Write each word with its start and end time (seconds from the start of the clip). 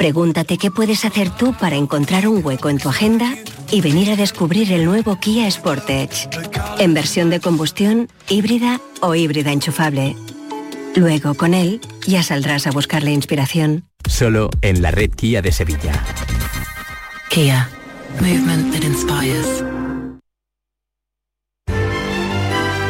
Pregúntate 0.00 0.56
qué 0.56 0.70
puedes 0.70 1.04
hacer 1.04 1.28
tú 1.28 1.52
para 1.52 1.76
encontrar 1.76 2.26
un 2.26 2.42
hueco 2.42 2.70
en 2.70 2.78
tu 2.78 2.88
agenda 2.88 3.34
y 3.70 3.82
venir 3.82 4.10
a 4.10 4.16
descubrir 4.16 4.72
el 4.72 4.86
nuevo 4.86 5.20
Kia 5.20 5.50
Sportage. 5.50 6.26
En 6.78 6.94
versión 6.94 7.28
de 7.28 7.38
combustión, 7.38 8.08
híbrida 8.26 8.80
o 9.02 9.14
híbrida 9.14 9.52
enchufable. 9.52 10.16
Luego, 10.96 11.34
con 11.34 11.52
él, 11.52 11.82
ya 12.06 12.22
saldrás 12.22 12.66
a 12.66 12.70
buscar 12.70 13.02
la 13.02 13.10
inspiración. 13.10 13.84
Solo 14.08 14.48
en 14.62 14.80
la 14.80 14.90
red 14.90 15.10
Kia 15.10 15.42
de 15.42 15.52
Sevilla. 15.52 16.02
Kia. 17.28 17.68
Movement 18.20 18.72
that 18.72 18.82
inspires. 18.82 19.62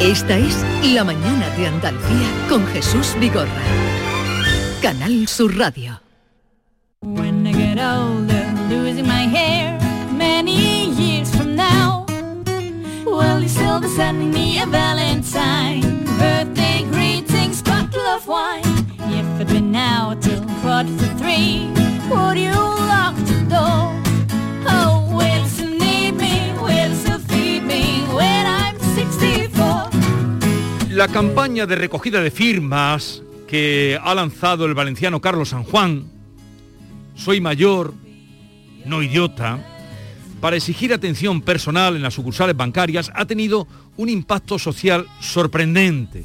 Esta 0.00 0.38
es 0.38 0.64
La 0.94 1.02
Mañana 1.02 1.50
de 1.56 1.66
Andalucía 1.66 2.46
con 2.48 2.64
Jesús 2.68 3.16
Vigorra. 3.18 3.64
Canal 4.80 5.26
Sur 5.26 5.58
Radio. 5.58 5.99
When 7.02 7.46
I 7.46 7.52
get 7.52 7.78
older, 7.78 8.44
losing 8.68 9.06
my 9.06 9.22
hair 9.22 9.80
many 10.12 10.90
years 10.90 11.34
from 11.34 11.56
now, 11.56 12.04
will 13.06 13.40
you 13.40 13.48
still 13.48 13.80
be 13.80 13.88
sending 13.88 14.30
me 14.30 14.60
a 14.60 14.66
Valentine? 14.66 16.04
Birthday 16.18 16.84
greetings, 16.92 17.62
of 17.62 18.26
wine. 18.28 18.84
If 19.08 19.24
to 20.98 21.06
three, 21.16 21.72
you 22.36 22.52
lock 22.52 23.16
the 23.24 23.46
door? 23.48 23.94
Will 25.16 25.38
you 25.38 25.48
still 25.48 25.70
need 25.70 26.16
me? 26.16 26.52
Will 26.60 26.90
you 26.90 26.94
still 26.96 27.18
feed 27.20 27.62
me 27.62 28.04
when 28.12 28.44
I'm 28.46 28.78
64? 28.78 29.88
La 30.90 31.08
campaña 31.08 31.64
de 31.64 31.76
recogida 31.76 32.20
de 32.20 32.30
firmas 32.30 33.22
que 33.48 33.98
ha 34.02 34.14
lanzado 34.14 34.66
el 34.66 34.74
valenciano 34.74 35.22
Carlos 35.22 35.48
San 35.48 35.64
Juan 35.64 36.19
soy 37.20 37.40
mayor, 37.40 37.94
no 38.86 39.02
idiota, 39.02 39.62
para 40.40 40.56
exigir 40.56 40.92
atención 40.92 41.42
personal 41.42 41.94
en 41.94 42.02
las 42.02 42.14
sucursales 42.14 42.56
bancarias 42.56 43.12
ha 43.14 43.26
tenido 43.26 43.68
un 43.98 44.08
impacto 44.08 44.58
social 44.58 45.06
sorprendente. 45.20 46.24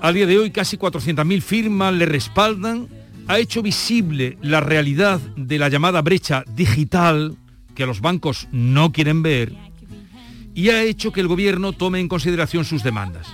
Al 0.00 0.14
día 0.14 0.26
de 0.26 0.38
hoy 0.38 0.52
casi 0.52 0.76
400.000 0.76 1.42
firmas 1.42 1.92
le 1.92 2.06
respaldan, 2.06 2.88
ha 3.26 3.40
hecho 3.40 3.60
visible 3.60 4.38
la 4.40 4.60
realidad 4.60 5.20
de 5.36 5.58
la 5.58 5.68
llamada 5.68 6.00
brecha 6.00 6.44
digital 6.54 7.36
que 7.74 7.84
los 7.84 8.00
bancos 8.00 8.46
no 8.52 8.92
quieren 8.92 9.22
ver 9.22 9.52
y 10.54 10.70
ha 10.70 10.84
hecho 10.84 11.12
que 11.12 11.20
el 11.20 11.28
gobierno 11.28 11.72
tome 11.72 11.98
en 11.98 12.08
consideración 12.08 12.64
sus 12.64 12.84
demandas. 12.84 13.26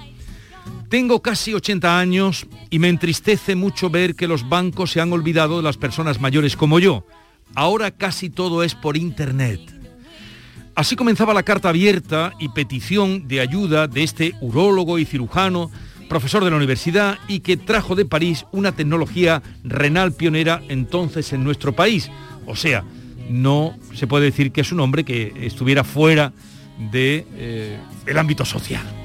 Tengo 0.89 1.22
casi 1.22 1.55
80 1.55 1.99
años 1.99 2.47
y 2.71 2.78
me 2.78 2.89
entristece 2.89 3.56
mucho 3.56 3.91
ver 3.91 4.15
que 4.15 4.28
los 4.28 4.49
bancos 4.49 4.93
se 4.93 5.00
han 5.00 5.12
olvidado 5.12 5.56
de 5.56 5.62
las 5.62 5.77
personas 5.77 6.21
mayores 6.21 6.56
como 6.56 6.78
yo. 6.78 7.06
Ahora 7.55 7.91
casi 7.91 8.31
todo 8.31 8.62
es 8.62 8.75
por 8.75 8.97
Internet. 8.97 9.61
Así 10.75 10.97
comenzaba 10.97 11.34
la 11.34 11.44
carta 11.44 11.69
abierta 11.69 12.33
y 12.41 12.49
petición 12.49 13.28
de 13.28 13.41
ayuda 13.41 13.87
de 13.87 14.03
este 14.03 14.34
urólogo 14.41 14.99
y 14.99 15.05
cirujano, 15.05 15.71
profesor 16.09 16.44
de 16.44 16.50
la 16.50 16.56
universidad 16.56 17.19
y 17.28 17.41
que 17.41 17.56
trajo 17.56 17.94
de 17.94 18.05
París 18.05 18.44
una 18.50 18.73
tecnología 18.73 19.43
renal 19.62 20.12
pionera 20.12 20.62
entonces 20.69 21.33
en 21.33 21.44
nuestro 21.44 21.75
país. 21.75 22.11
O 22.47 22.56
sea, 22.56 22.84
no 23.31 23.77
se 23.94 24.06
puede 24.06 24.27
decir 24.27 24.53
que 24.53 24.61
es 24.62 24.73
un 24.73 24.81
hombre 24.81 25.05
que 25.05 25.33
estuviera 25.43 25.84
fuera 25.84 26.33
del 26.78 26.91
de, 26.91 27.27
eh, 28.06 28.19
ámbito 28.19 28.44
social. 28.44 29.03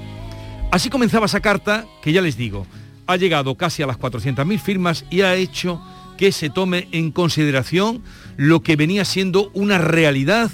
Así 0.72 0.90
comenzaba 0.90 1.26
esa 1.26 1.40
carta 1.40 1.86
que 2.04 2.14
ya 2.14 2.22
les 2.22 2.38
digo, 2.38 2.68
ha 3.08 3.18
llegado 3.18 3.56
casi 3.56 3.82
a 3.82 3.88
las 3.88 3.98
400.000 3.98 4.60
firmas 4.60 5.06
y 5.10 5.22
ha 5.22 5.36
hecho 5.36 5.82
que 6.16 6.32
se 6.32 6.52
tome 6.52 6.88
en 6.92 7.12
consideración 7.12 8.04
lo 8.38 8.62
que 8.62 8.76
venía 8.76 9.04
siendo 9.04 9.50
una 9.56 9.80
realidad. 9.80 10.52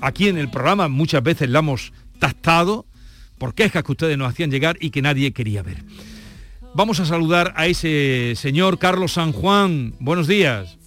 Aquí 0.00 0.28
en 0.28 0.38
el 0.38 0.50
programa 0.50 0.86
muchas 0.86 1.22
veces 1.22 1.50
la 1.50 1.58
hemos 1.58 1.92
tactado 2.20 2.86
por 3.38 3.54
quejas 3.54 3.82
que 3.82 3.92
ustedes 3.92 4.16
nos 4.16 4.30
hacían 4.30 4.50
llegar 4.52 4.76
y 4.80 4.90
que 4.90 5.02
nadie 5.02 5.32
quería 5.32 5.62
ver. 5.62 5.78
Vamos 6.74 7.00
a 7.00 7.06
saludar 7.06 7.52
a 7.56 7.66
ese 7.66 8.34
señor 8.36 8.78
Carlos 8.78 9.14
San 9.14 9.32
Juan. 9.32 9.94
Buenos 9.98 10.28
días. 10.28 10.78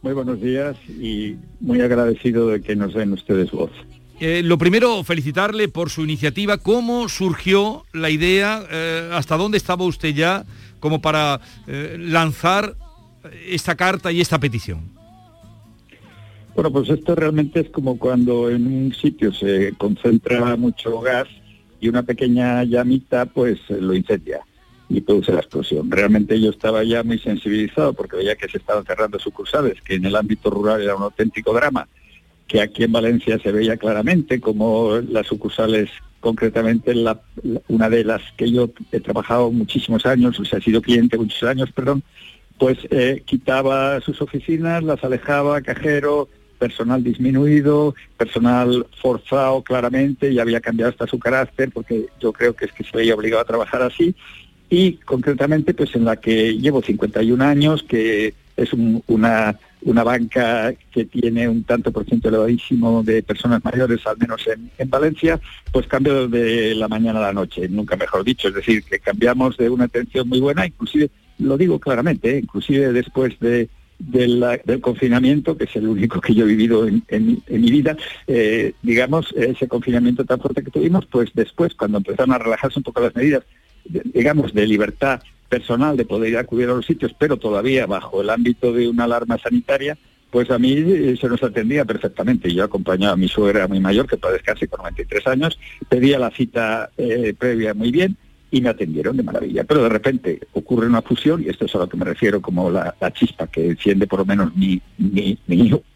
Muy 0.00 0.14
buenos 0.14 0.40
días 0.40 0.76
y 0.88 1.36
muy 1.60 1.82
agradecido 1.82 2.48
de 2.48 2.62
que 2.62 2.76
nos 2.76 2.94
den 2.94 3.12
ustedes 3.12 3.50
voz. 3.50 3.72
Eh, 4.20 4.42
lo 4.44 4.58
primero, 4.58 5.02
felicitarle 5.02 5.68
por 5.68 5.90
su 5.90 6.02
iniciativa. 6.02 6.58
¿Cómo 6.58 7.08
surgió 7.08 7.84
la 7.92 8.10
idea? 8.10 8.62
Eh, 8.70 9.10
¿Hasta 9.12 9.36
dónde 9.36 9.58
estaba 9.58 9.84
usted 9.84 10.14
ya 10.14 10.44
como 10.78 11.00
para 11.00 11.40
eh, 11.66 11.96
lanzar 11.98 12.76
esta 13.46 13.74
carta 13.74 14.12
y 14.12 14.20
esta 14.20 14.38
petición? 14.38 14.92
Bueno, 16.54 16.70
pues 16.70 16.88
esto 16.88 17.16
realmente 17.16 17.60
es 17.60 17.70
como 17.70 17.98
cuando 17.98 18.48
en 18.48 18.66
un 18.66 18.94
sitio 18.94 19.32
se 19.32 19.72
concentra 19.76 20.54
mucho 20.56 21.00
gas 21.00 21.26
y 21.80 21.88
una 21.88 22.04
pequeña 22.04 22.62
llamita 22.62 23.26
pues 23.26 23.58
lo 23.68 23.94
incendia 23.94 24.40
y 24.88 25.00
produce 25.00 25.32
la 25.32 25.40
explosión. 25.40 25.90
Realmente 25.90 26.40
yo 26.40 26.50
estaba 26.50 26.84
ya 26.84 27.02
muy 27.02 27.18
sensibilizado 27.18 27.94
porque 27.94 28.18
veía 28.18 28.36
que 28.36 28.48
se 28.48 28.58
estaban 28.58 28.84
cerrando 28.84 29.18
sucursales, 29.18 29.80
que 29.80 29.94
en 29.94 30.04
el 30.04 30.14
ámbito 30.14 30.50
rural 30.50 30.80
era 30.80 30.94
un 30.94 31.02
auténtico 31.02 31.52
drama 31.52 31.88
que 32.46 32.60
aquí 32.60 32.84
en 32.84 32.92
Valencia 32.92 33.38
se 33.38 33.52
veía 33.52 33.76
claramente 33.76 34.40
como 34.40 34.98
las 35.08 35.26
sucursales, 35.26 35.90
concretamente 36.20 36.94
la, 36.94 37.20
una 37.68 37.88
de 37.88 38.04
las 38.04 38.22
que 38.36 38.50
yo 38.50 38.70
he 38.92 39.00
trabajado 39.00 39.50
muchísimos 39.50 40.06
años, 40.06 40.38
o 40.38 40.44
sea, 40.44 40.58
he 40.58 40.62
sido 40.62 40.82
cliente 40.82 41.18
muchos 41.18 41.42
años, 41.44 41.70
perdón, 41.72 42.02
pues 42.58 42.78
eh, 42.90 43.22
quitaba 43.24 44.00
sus 44.00 44.20
oficinas, 44.22 44.82
las 44.82 45.02
alejaba, 45.04 45.60
cajero, 45.60 46.28
personal 46.58 47.02
disminuido, 47.02 47.94
personal 48.16 48.86
forzado 49.00 49.62
claramente, 49.62 50.30
y 50.30 50.38
había 50.38 50.60
cambiado 50.60 50.90
hasta 50.90 51.06
su 51.06 51.18
carácter, 51.18 51.70
porque 51.72 52.06
yo 52.20 52.32
creo 52.32 52.54
que 52.54 52.66
es 52.66 52.72
que 52.72 52.84
se 52.84 52.96
veía 52.96 53.14
obligado 53.14 53.42
a 53.42 53.46
trabajar 53.46 53.82
así, 53.82 54.14
y 54.70 54.92
concretamente 54.92 55.74
pues 55.74 55.94
en 55.94 56.04
la 56.04 56.16
que 56.16 56.56
llevo 56.56 56.82
51 56.82 57.44
años, 57.44 57.82
que 57.82 58.34
es 58.56 58.70
una 59.06 59.58
una 59.84 60.02
banca 60.02 60.74
que 60.92 61.04
tiene 61.04 61.48
un 61.48 61.64
tanto 61.64 61.92
por 61.92 62.04
ciento 62.04 62.28
elevadísimo 62.28 63.02
de 63.02 63.22
personas 63.22 63.62
mayores, 63.64 64.06
al 64.06 64.16
menos 64.18 64.42
en, 64.78 64.90
Valencia, 64.90 65.38
pues 65.72 65.86
cambio 65.86 66.26
de 66.28 66.74
la 66.74 66.88
mañana 66.88 67.18
a 67.18 67.22
la 67.22 67.32
noche, 67.32 67.68
nunca 67.68 67.96
mejor 67.96 68.24
dicho. 68.24 68.48
Es 68.48 68.54
decir, 68.54 68.82
que 68.82 68.98
cambiamos 68.98 69.56
de 69.56 69.68
una 69.68 69.84
atención 69.84 70.28
muy 70.28 70.40
buena, 70.40 70.66
inclusive, 70.66 71.10
lo 71.38 71.56
digo 71.58 71.78
claramente, 71.78 72.36
¿eh? 72.36 72.40
inclusive 72.40 72.92
después 72.92 73.38
de, 73.40 73.68
del 73.98 74.80
confinamiento, 74.80 75.56
que 75.56 75.64
es 75.64 75.76
el 75.76 75.88
único 75.88 76.20
que 76.20 76.34
yo 76.34 76.44
he 76.44 76.48
vivido 76.48 76.86
en, 76.86 77.42
mi 77.48 77.70
vida, 77.70 77.96
eh, 78.26 78.72
digamos, 78.82 79.32
ese 79.36 79.68
confinamiento 79.68 80.24
tan 80.24 80.40
fuerte 80.40 80.62
que 80.62 80.70
tuvimos, 80.70 81.06
pues 81.06 81.30
después, 81.34 81.74
cuando 81.74 81.98
empezaron 81.98 82.32
a 82.32 82.38
relajarse 82.38 82.78
un 82.78 82.84
poco 82.84 83.00
las 83.00 83.14
medidas, 83.14 83.42
digamos, 83.84 84.54
de 84.54 84.66
libertad 84.66 85.20
personal 85.54 85.96
de 85.96 86.04
poder 86.04 86.36
acudir 86.36 86.68
a 86.68 86.74
los 86.74 86.84
sitios, 86.84 87.14
pero 87.16 87.36
todavía 87.36 87.86
bajo 87.86 88.20
el 88.20 88.30
ámbito 88.30 88.72
de 88.72 88.88
una 88.88 89.04
alarma 89.04 89.38
sanitaria, 89.38 89.96
pues 90.28 90.50
a 90.50 90.58
mí 90.58 90.72
eh, 90.72 91.16
se 91.20 91.28
nos 91.28 91.44
atendía 91.44 91.84
perfectamente. 91.84 92.52
Yo 92.52 92.64
acompañaba 92.64 93.12
a 93.12 93.16
mi 93.16 93.28
suegra 93.28 93.68
muy 93.68 93.78
mayor, 93.78 94.08
que 94.08 94.16
descansar 94.16 94.68
con 94.68 94.78
93 94.78 95.26
años, 95.28 95.60
pedía 95.88 96.18
la 96.18 96.32
cita 96.32 96.90
eh, 96.96 97.34
previa 97.38 97.72
muy 97.72 97.92
bien 97.92 98.16
y 98.50 98.60
me 98.60 98.70
atendieron 98.70 99.16
de 99.16 99.22
maravilla. 99.22 99.62
Pero 99.62 99.84
de 99.84 99.90
repente 99.90 100.40
ocurre 100.54 100.88
una 100.88 101.02
fusión, 101.02 101.40
y 101.40 101.50
esto 101.50 101.66
es 101.66 101.74
a 101.76 101.78
lo 101.78 101.88
que 101.88 101.96
me 101.96 102.04
refiero 102.04 102.42
como 102.42 102.68
la, 102.68 102.96
chispa 103.12 103.46
que 103.46 103.64
enciende 103.68 104.08
por 104.08 104.18
lo 104.18 104.24
menos 104.24 104.56
mi, 104.56 104.82
mi 104.98 105.38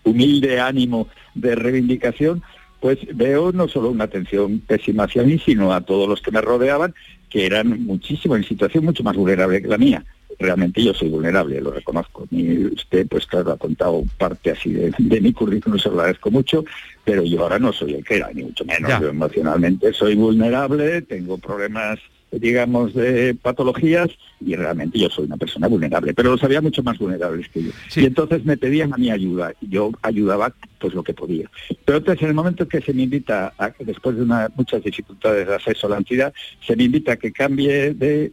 humilde 0.05 0.61
ánimo 0.61 1.09
de 1.35 1.57
reivindicación, 1.57 2.45
pues 2.81 2.99
veo 3.13 3.51
no 3.51 3.67
solo 3.67 3.91
una 3.91 4.05
atención 4.05 4.61
pésima 4.61 5.05
hacia 5.05 5.25
mí, 5.25 5.41
sino 5.45 5.73
a 5.73 5.81
todos 5.81 6.09
los 6.09 6.23
que 6.23 6.31
me 6.31 6.41
rodeaban, 6.41 6.95
que 7.29 7.47
eran 7.47 7.85
muchísimo, 7.85 8.37
en 8.37 8.45
situación 8.45 8.85
mucho 8.85 9.03
más 9.03 9.17
vulnerable 9.17 9.63
que 9.63 9.69
la 9.69 9.79
mía. 9.79 10.05
Realmente 10.39 10.83
yo 10.83 10.95
soy 10.95 11.09
vulnerable, 11.09 11.61
lo 11.61 11.73
reconozco. 11.73 12.27
Y 12.31 12.67
usted, 12.67 13.07
pues 13.09 13.27
claro, 13.27 13.53
ha 13.53 13.57
contado 13.57 14.05
parte 14.19 14.53
así 14.53 14.73
de, 14.73 14.93
de 14.97 15.21
mi 15.21 15.33
currículum, 15.33 15.79
se 15.79 15.89
lo 15.89 15.97
agradezco 15.97 16.31
mucho, 16.31 16.65
pero 17.05 17.25
yo 17.25 17.43
ahora 17.43 17.59
no 17.59 17.73
soy 17.73 17.95
el 17.95 18.05
que 18.05 18.17
era, 18.17 18.31
ni 18.33 18.45
mucho 18.45 18.65
menos. 18.65 19.01
Yo 19.01 19.09
emocionalmente 19.09 19.93
soy 19.93 20.15
vulnerable, 20.15 21.03
tengo 21.03 21.39
problemas 21.39 21.99
digamos, 22.31 22.95
de 22.95 23.35
patologías 23.35 24.09
y 24.41 24.55
realmente 24.55 24.99
yo 24.99 25.09
soy 25.09 25.25
una 25.27 25.37
persona 25.37 25.67
vulnerable, 25.69 26.15
pero 26.15 26.31
los 26.31 26.45
había 26.45 26.61
mucho 26.61 26.83
más 26.83 26.99
vulnerables 26.99 27.49
que 27.49 27.63
yo. 27.65 27.71
Sí. 27.89 28.03
Y 28.03 28.05
entonces 28.07 28.45
me 28.45 28.57
pedían 28.57 28.93
a 28.93 28.97
mi 28.97 29.11
ayuda 29.11 29.53
y 29.61 29.69
yo 29.71 29.91
ayudaba 30.03 30.53
pues 30.79 30.95
lo 30.95 31.03
que 31.03 31.15
podía. 31.15 31.51
Pero 31.85 31.99
entonces 31.99 32.23
en 32.23 32.29
el 32.29 32.35
momento 32.35 32.69
que 32.69 32.81
se 32.81 32.93
me 32.93 33.03
invita, 33.03 33.55
a, 33.59 33.71
que 33.71 33.85
después 33.85 34.17
de 34.17 34.23
una- 34.23 34.49
muchas 34.57 34.83
dificultades 34.83 35.47
de 35.47 35.55
acceso 35.55 35.87
a 35.87 35.91
la 35.91 35.97
entidad, 35.99 36.33
se 36.67 36.77
me 36.77 36.85
invita 36.85 37.13
a 37.13 37.17
que 37.17 37.33
cambie 37.33 37.95
de, 37.95 38.33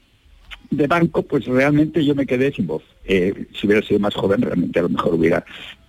de 0.69 0.87
banco, 0.87 1.23
pues 1.23 1.45
realmente 1.45 2.03
yo 2.05 2.15
me 2.15 2.25
quedé 2.25 2.51
sin 2.51 2.67
voz. 2.67 2.83
Eh, 3.05 3.45
si 3.59 3.67
hubiera 3.67 3.85
sido 3.85 3.99
más 3.99 4.13
joven, 4.15 4.41
realmente 4.41 4.79
a 4.79 4.83
lo 4.83 4.89
mejor 4.89 5.13
hubiera, 5.13 5.45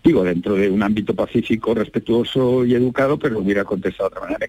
digo, 0.06 0.22
dentro 0.22 0.54
de 0.54 0.70
un 0.70 0.82
ámbito 0.84 1.14
pacífico, 1.14 1.74
respetuoso 1.74 2.64
y 2.64 2.74
educado, 2.74 3.18
pero 3.18 3.40
hubiera 3.40 3.64
contestado 3.64 4.08
de 4.08 4.14
otra 4.14 4.20
manera. 4.20 4.46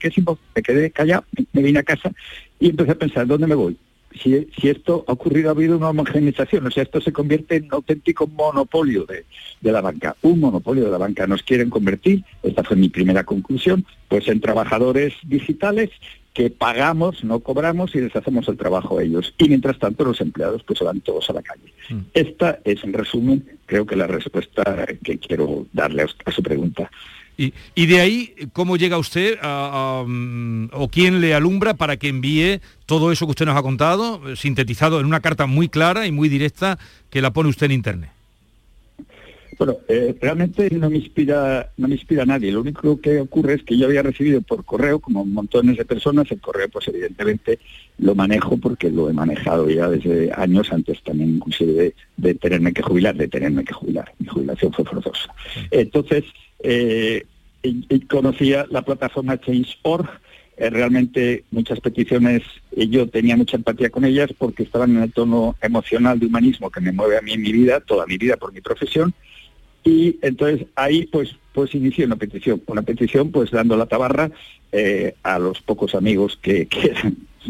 Me 0.55 0.61
quedé 0.61 0.91
callado, 0.91 1.25
me, 1.51 1.63
vine 1.63 1.79
a 1.79 1.83
casa 1.83 2.11
y 2.59 2.69
empecé 2.69 2.91
a 2.91 2.95
pensar, 2.95 3.25
¿dónde 3.25 3.47
me 3.47 3.55
voy? 3.55 3.75
Si, 4.21 4.47
esto 4.63 5.03
ha 5.07 5.13
ocurrido, 5.13 5.49
ha 5.49 5.51
habido 5.51 5.77
una 5.77 5.89
homogeneización, 5.89 6.65
o 6.65 6.71
sea, 6.71 6.83
esto 6.83 7.01
se 7.01 7.11
convierte 7.11 7.55
en 7.55 7.65
un 7.65 7.73
auténtico 7.73 8.27
monopolio 8.27 9.05
de 9.05 9.71
la 9.71 9.81
banca, 9.81 10.15
un 10.21 10.39
monopolio 10.39 10.85
de 10.85 10.91
la 10.91 10.97
banca. 10.97 11.25
Nos 11.25 11.41
quieren 11.41 11.71
convertir, 11.71 12.23
esta 12.43 12.63
fue 12.63 12.77
mi 12.77 12.89
primera 12.89 13.23
conclusión, 13.23 13.83
pues 14.07 14.27
en 14.27 14.39
trabajadores 14.39 15.13
digitales 15.23 15.89
que 16.37 16.51
pagamos, 16.51 17.23
no 17.23 17.39
cobramos 17.39 17.95
y 17.95 17.99
les 18.01 18.15
hacemos 18.15 18.47
el 18.47 18.57
trabajo 18.57 18.99
a 18.99 19.03
ellos. 19.03 19.33
Y 19.39 19.49
mientras 19.49 19.79
tanto 19.79 20.05
los 20.05 20.21
empleados 20.21 20.61
pues 20.61 20.77
se 20.77 20.85
van 20.85 21.01
todos 21.01 21.27
a 21.31 21.33
la 21.33 21.41
calle. 21.41 21.73
Mm. 21.89 21.99
Esta 22.13 22.59
es, 22.63 22.83
en 22.83 22.93
resumen, 22.93 23.43
creo 23.65 23.87
que 23.87 23.95
la 23.95 24.05
respuesta 24.05 24.85
que 25.03 25.17
quiero 25.17 25.65
darle 25.73 26.03
a, 26.03 26.07
a 26.25 26.31
su 26.31 26.43
pregunta. 26.43 26.91
Y, 27.39 27.53
y 27.73 27.87
de 27.87 28.01
ahí, 28.01 28.33
¿cómo 28.53 28.77
llega 28.77 28.99
usted 28.99 29.39
a- 29.41 30.01
a, 30.01 30.03
mm, 30.07 30.69
o 30.73 30.87
quién 30.89 31.21
le 31.21 31.33
alumbra 31.33 31.73
para 31.73 31.97
que 31.97 32.07
envíe 32.09 32.61
todo 32.85 33.11
eso 33.11 33.25
que 33.25 33.31
usted 33.31 33.45
nos 33.47 33.57
ha 33.57 33.63
contado, 33.63 34.21
eh, 34.29 34.35
sintetizado 34.35 34.99
en 34.99 35.07
una 35.07 35.19
carta 35.21 35.47
muy 35.47 35.69
clara 35.69 36.05
y 36.05 36.11
muy 36.11 36.29
directa 36.29 36.77
que 37.09 37.19
la 37.21 37.31
pone 37.33 37.49
usted 37.49 37.65
en 37.65 37.71
internet? 37.71 38.11
Bueno, 39.57 39.77
eh, 39.87 40.15
realmente 40.21 40.69
no 40.71 40.89
me 40.89 40.97
inspira, 40.97 41.71
no 41.77 41.87
me 41.87 41.95
inspira 41.95 42.25
nadie. 42.25 42.51
Lo 42.51 42.61
único 42.61 43.01
que 43.01 43.19
ocurre 43.19 43.55
es 43.55 43.63
que 43.63 43.75
yo 43.75 43.87
había 43.87 44.03
recibido 44.03 44.41
por 44.41 44.63
correo, 44.63 44.99
como 44.99 45.25
montones 45.25 45.77
de 45.77 45.85
personas, 45.85 46.29
el 46.31 46.39
correo, 46.39 46.69
pues 46.69 46.87
evidentemente 46.89 47.57
lo 47.97 48.13
manejo 48.13 48.57
porque 48.57 48.91
lo 48.91 49.09
he 49.09 49.13
manejado 49.13 49.67
ya 49.67 49.89
desde 49.89 50.31
años 50.31 50.71
antes 50.71 51.01
también, 51.01 51.31
inclusive 51.37 51.95
de, 52.17 52.35
tenerme 52.35 52.71
que 52.71 52.83
jubilar, 52.83 53.15
de 53.15 53.27
tenerme 53.27 53.63
que 53.63 53.73
jubilar. 53.73 54.13
Mi 54.19 54.27
jubilación 54.27 54.71
fue 54.73 54.85
forzosa. 54.85 55.33
Entonces, 55.71 56.25
eh, 56.59 57.25
conocía 58.07 58.67
la 58.69 58.83
plataforma 58.83 59.39
Change.org. 59.39 60.07
Eh, 60.57 60.69
realmente 60.71 61.43
muchas 61.51 61.79
peticiones, 61.79 62.41
yo 62.71 63.07
tenía 63.07 63.37
mucha 63.37 63.57
empatía 63.57 63.89
con 63.89 64.05
ellas 64.05 64.31
porque 64.37 64.63
estaban 64.63 64.95
en 64.95 65.03
el 65.03 65.11
tono 65.11 65.55
emocional 65.61 66.19
de 66.19 66.25
humanismo 66.25 66.71
que 66.71 66.81
me 66.81 66.91
mueve 66.91 67.17
a 67.17 67.21
mí 67.21 67.33
en 67.33 67.41
mi 67.41 67.51
vida, 67.51 67.79
toda 67.79 68.07
mi 68.07 68.17
vida 68.17 68.37
por 68.37 68.53
mi 68.53 68.61
profesión, 68.61 69.13
y 69.87 70.19
entonces 70.21 70.67
ahí 70.75 71.05
pues 71.05 71.35
pues 71.53 71.73
inicié 71.73 72.05
una 72.05 72.17
petición, 72.17 72.61
una 72.67 72.81
petición 72.83 73.31
pues 73.31 73.49
dando 73.51 73.75
la 73.77 73.87
tabarra 73.87 74.29
eh, 74.71 75.15
a 75.23 75.39
los 75.39 75.61
pocos 75.61 75.95
amigos 75.95 76.37
que, 76.41 76.67
que 76.67 76.93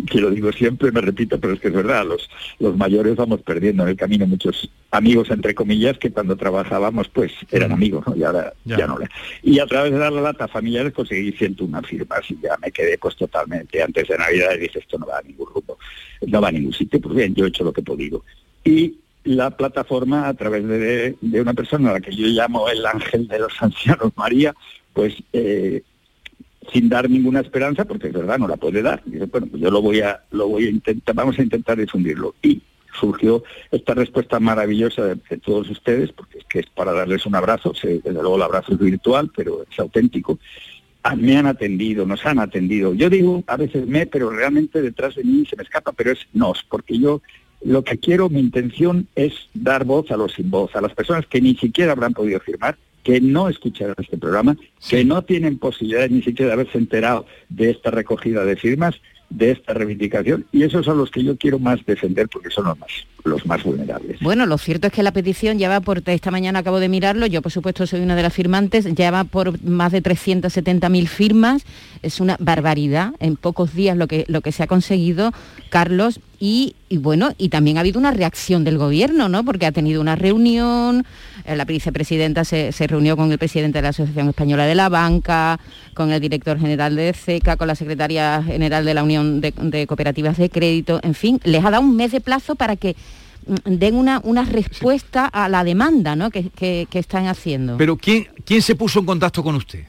que 0.05 0.21
lo 0.21 0.29
digo 0.29 0.51
siempre, 0.51 0.91
me 0.91 1.01
repito, 1.01 1.39
pero 1.39 1.53
es 1.55 1.59
que 1.59 1.69
es 1.69 1.73
verdad, 1.73 2.05
los, 2.05 2.29
los 2.59 2.77
mayores 2.77 3.15
vamos 3.15 3.41
perdiendo 3.41 3.81
en 3.81 3.89
el 3.89 3.95
camino 3.95 4.27
muchos 4.27 4.69
amigos 4.91 5.31
entre 5.31 5.55
comillas 5.55 5.97
que 5.97 6.11
cuando 6.11 6.35
trabajábamos 6.35 7.07
pues 7.09 7.31
eran 7.51 7.71
amigos, 7.71 8.05
¿no? 8.07 8.15
Y 8.15 8.23
ahora 8.23 8.53
Ya. 8.63 8.77
ya, 8.77 8.85
no. 8.87 8.99
Y 9.41 9.57
a 9.59 9.65
través 9.65 9.91
de 9.91 9.97
dar 9.97 10.13
la 10.13 10.21
lata 10.21 10.47
familiares 10.47 10.93
conseguí 10.93 11.31
101 11.31 11.81
firmas 11.81 12.21
y 12.29 12.37
ya 12.43 12.55
me 12.61 12.71
quedé 12.71 12.99
pues 12.99 13.15
totalmente 13.15 13.81
antes 13.81 14.07
de 14.07 14.17
Navidad 14.19 14.51
y 14.55 14.59
dije 14.59 14.79
esto 14.79 14.99
no 14.99 15.07
va 15.07 15.17
a 15.17 15.21
ningún 15.23 15.47
rumbo, 15.51 15.79
no 16.27 16.41
va 16.41 16.49
a 16.49 16.51
ningún 16.51 16.73
sitio, 16.73 17.01
pues 17.01 17.15
bien, 17.15 17.33
yo 17.33 17.45
he 17.45 17.49
hecho 17.49 17.63
lo 17.63 17.73
que 17.73 17.81
he 17.81 17.83
podido. 17.83 18.23
Y 18.63 18.93
la 19.27 19.51
plataforma 19.51 20.27
a 20.27 20.33
través 20.33 20.65
de, 20.67 21.15
de 21.19 21.41
una 21.41 21.53
persona 21.53 21.89
a 21.89 21.93
la 21.93 21.99
que 21.99 22.15
yo 22.15 22.27
llamo 22.27 22.69
el 22.69 22.85
ángel 22.85 23.27
de 23.27 23.39
los 23.39 23.61
ancianos 23.61 24.11
María, 24.15 24.55
pues 24.93 25.15
eh, 25.33 25.83
sin 26.71 26.89
dar 26.89 27.09
ninguna 27.09 27.41
esperanza, 27.41 27.85
porque 27.85 28.07
es 28.07 28.13
verdad, 28.13 28.39
no 28.39 28.47
la 28.47 28.57
puede 28.57 28.81
dar. 28.81 29.01
Bueno, 29.05 29.47
pues 29.47 29.61
yo 29.61 29.71
lo 29.71 29.81
voy 29.81 30.01
a, 30.01 30.21
lo 30.31 30.47
voy 30.47 30.65
a 30.65 30.69
intentar, 30.69 31.15
vamos 31.15 31.37
a 31.39 31.43
intentar 31.43 31.77
difundirlo. 31.77 32.35
Y 32.41 32.61
surgió 32.99 33.43
esta 33.71 33.93
respuesta 33.93 34.39
maravillosa 34.39 35.03
de, 35.05 35.37
todos 35.37 35.69
ustedes, 35.69 36.11
porque 36.11 36.39
es 36.39 36.45
que 36.45 36.59
es 36.59 36.65
para 36.67 36.93
darles 36.93 37.25
un 37.25 37.35
abrazo, 37.35 37.73
desde 37.81 38.11
luego 38.11 38.37
el 38.37 38.41
abrazo 38.41 38.73
es 38.73 38.79
virtual, 38.79 39.31
pero 39.35 39.65
es 39.69 39.79
auténtico. 39.79 40.39
Ah, 41.03 41.15
me 41.15 41.37
han 41.37 41.45
atendido, 41.45 42.05
nos 42.05 42.25
han 42.25 42.39
atendido. 42.39 42.93
Yo 42.93 43.09
digo 43.09 43.43
a 43.47 43.55
veces 43.55 43.87
me, 43.87 44.07
pero 44.07 44.29
realmente 44.29 44.81
detrás 44.81 45.15
de 45.15 45.23
mí 45.23 45.45
se 45.45 45.55
me 45.55 45.63
escapa, 45.63 45.93
pero 45.93 46.11
es 46.11 46.19
nos, 46.33 46.63
porque 46.63 46.97
yo 46.97 47.21
lo 47.61 47.83
que 47.83 47.97
quiero, 47.97 48.29
mi 48.29 48.39
intención 48.39 49.07
es 49.15 49.33
dar 49.53 49.83
voz 49.85 50.11
a 50.11 50.17
los 50.17 50.33
sin 50.33 50.49
voz, 50.49 50.75
a 50.75 50.81
las 50.81 50.93
personas 50.93 51.25
que 51.27 51.41
ni 51.41 51.55
siquiera 51.55 51.91
habrán 51.91 52.13
podido 52.13 52.39
firmar, 52.39 52.77
que 53.03 53.21
no 53.21 53.47
escucharon 53.47 53.95
este 53.97 54.17
programa, 54.17 54.57
que 54.89 55.05
no 55.05 55.21
tienen 55.21 55.57
posibilidad 55.57 56.09
ni 56.09 56.21
siquiera 56.21 56.47
de 56.49 56.53
haberse 56.53 56.77
enterado 56.77 57.25
de 57.49 57.69
esta 57.69 57.89
recogida 57.89 58.43
de 58.43 58.57
firmas, 58.57 58.95
de 59.29 59.51
esta 59.51 59.73
reivindicación, 59.73 60.45
y 60.51 60.63
esos 60.63 60.85
son 60.85 60.97
los 60.97 61.11
que 61.11 61.23
yo 61.23 61.37
quiero 61.37 61.59
más 61.59 61.85
defender 61.85 62.29
porque 62.29 62.49
son 62.49 62.65
los 62.65 62.79
más, 62.79 62.89
los 63.25 63.45
más 63.45 63.63
vulnerables. 63.63 64.19
Bueno, 64.21 64.45
lo 64.45 64.57
cierto 64.57 64.87
es 64.87 64.93
que 64.93 65.03
la 65.03 65.11
petición 65.11 65.57
ya 65.57 65.67
va 65.67 65.81
por, 65.81 66.01
esta 66.05 66.31
mañana 66.31 66.59
acabo 66.59 66.79
de 66.79 66.87
mirarlo, 66.87 67.25
yo 67.25 67.41
por 67.41 67.51
supuesto 67.51 67.85
soy 67.85 67.99
una 68.01 68.15
de 68.15 68.23
las 68.23 68.33
firmantes, 68.33 68.85
ya 68.93 69.11
va 69.11 69.25
por 69.25 69.61
más 69.63 69.91
de 69.91 70.01
370.000 70.01 71.07
firmas, 71.07 71.65
es 72.03 72.21
una 72.21 72.37
barbaridad, 72.39 73.13
en 73.19 73.35
pocos 73.35 73.73
días 73.73 73.97
lo 73.97 74.07
que, 74.07 74.25
lo 74.27 74.41
que 74.41 74.53
se 74.53 74.63
ha 74.63 74.67
conseguido, 74.67 75.31
Carlos, 75.69 76.21
y, 76.39 76.75
y 76.89 76.97
bueno, 76.97 77.31
y 77.37 77.49
también 77.49 77.77
ha 77.77 77.79
habido 77.79 77.99
una 77.99 78.11
reacción 78.11 78.63
del 78.63 78.77
gobierno, 78.77 79.27
¿no? 79.29 79.43
Porque 79.43 79.65
ha 79.65 79.71
tenido 79.71 80.01
una 80.01 80.15
reunión, 80.15 81.05
eh, 81.45 81.55
la 81.55 81.65
vicepresidenta 81.65 82.43
se, 82.45 82.71
se 82.71 82.85
reunió 82.87 83.17
con 83.17 83.31
el 83.31 83.37
presidente 83.39 83.79
de 83.79 83.81
la 83.83 83.89
Asociación 83.89 84.29
Española 84.29 84.65
de 84.65 84.75
la 84.75 84.89
Banca, 84.89 85.59
con 85.95 86.11
el 86.11 86.21
director 86.21 86.59
general 86.59 86.95
de 86.95 87.13
CECA, 87.13 87.57
con 87.57 87.67
la 87.67 87.75
secretaria 87.75 88.43
general 88.43 88.85
de 88.85 88.93
la 88.93 89.03
Unión 89.03 89.41
de, 89.41 89.51
de 89.57 89.87
Cooperativas 89.87 90.37
de 90.37 90.49
Crédito, 90.49 90.99
en 91.03 91.13
fin, 91.15 91.39
les 91.43 91.65
ha 91.65 91.71
dado 91.71 91.83
un 91.83 91.95
mes 91.95 92.11
de 92.11 92.21
plazo 92.21 92.53
para 92.55 92.75
que 92.75 92.95
mm, 93.47 93.71
den 93.77 93.95
una, 93.95 94.21
una 94.23 94.43
respuesta 94.43 95.25
a 95.25 95.49
la 95.49 95.63
demanda 95.63 96.15
¿no? 96.15 96.29
que, 96.29 96.49
que- 96.49 96.87
que 96.89 96.99
están 96.99 97.25
haciendo. 97.27 97.77
Pero 97.77 97.97
¿quién, 97.97 98.27
¿quién 98.45 98.61
se 98.61 98.75
puso 98.75 98.99
en 98.99 99.05
contacto 99.07 99.43
con 99.43 99.55
usted? 99.55 99.85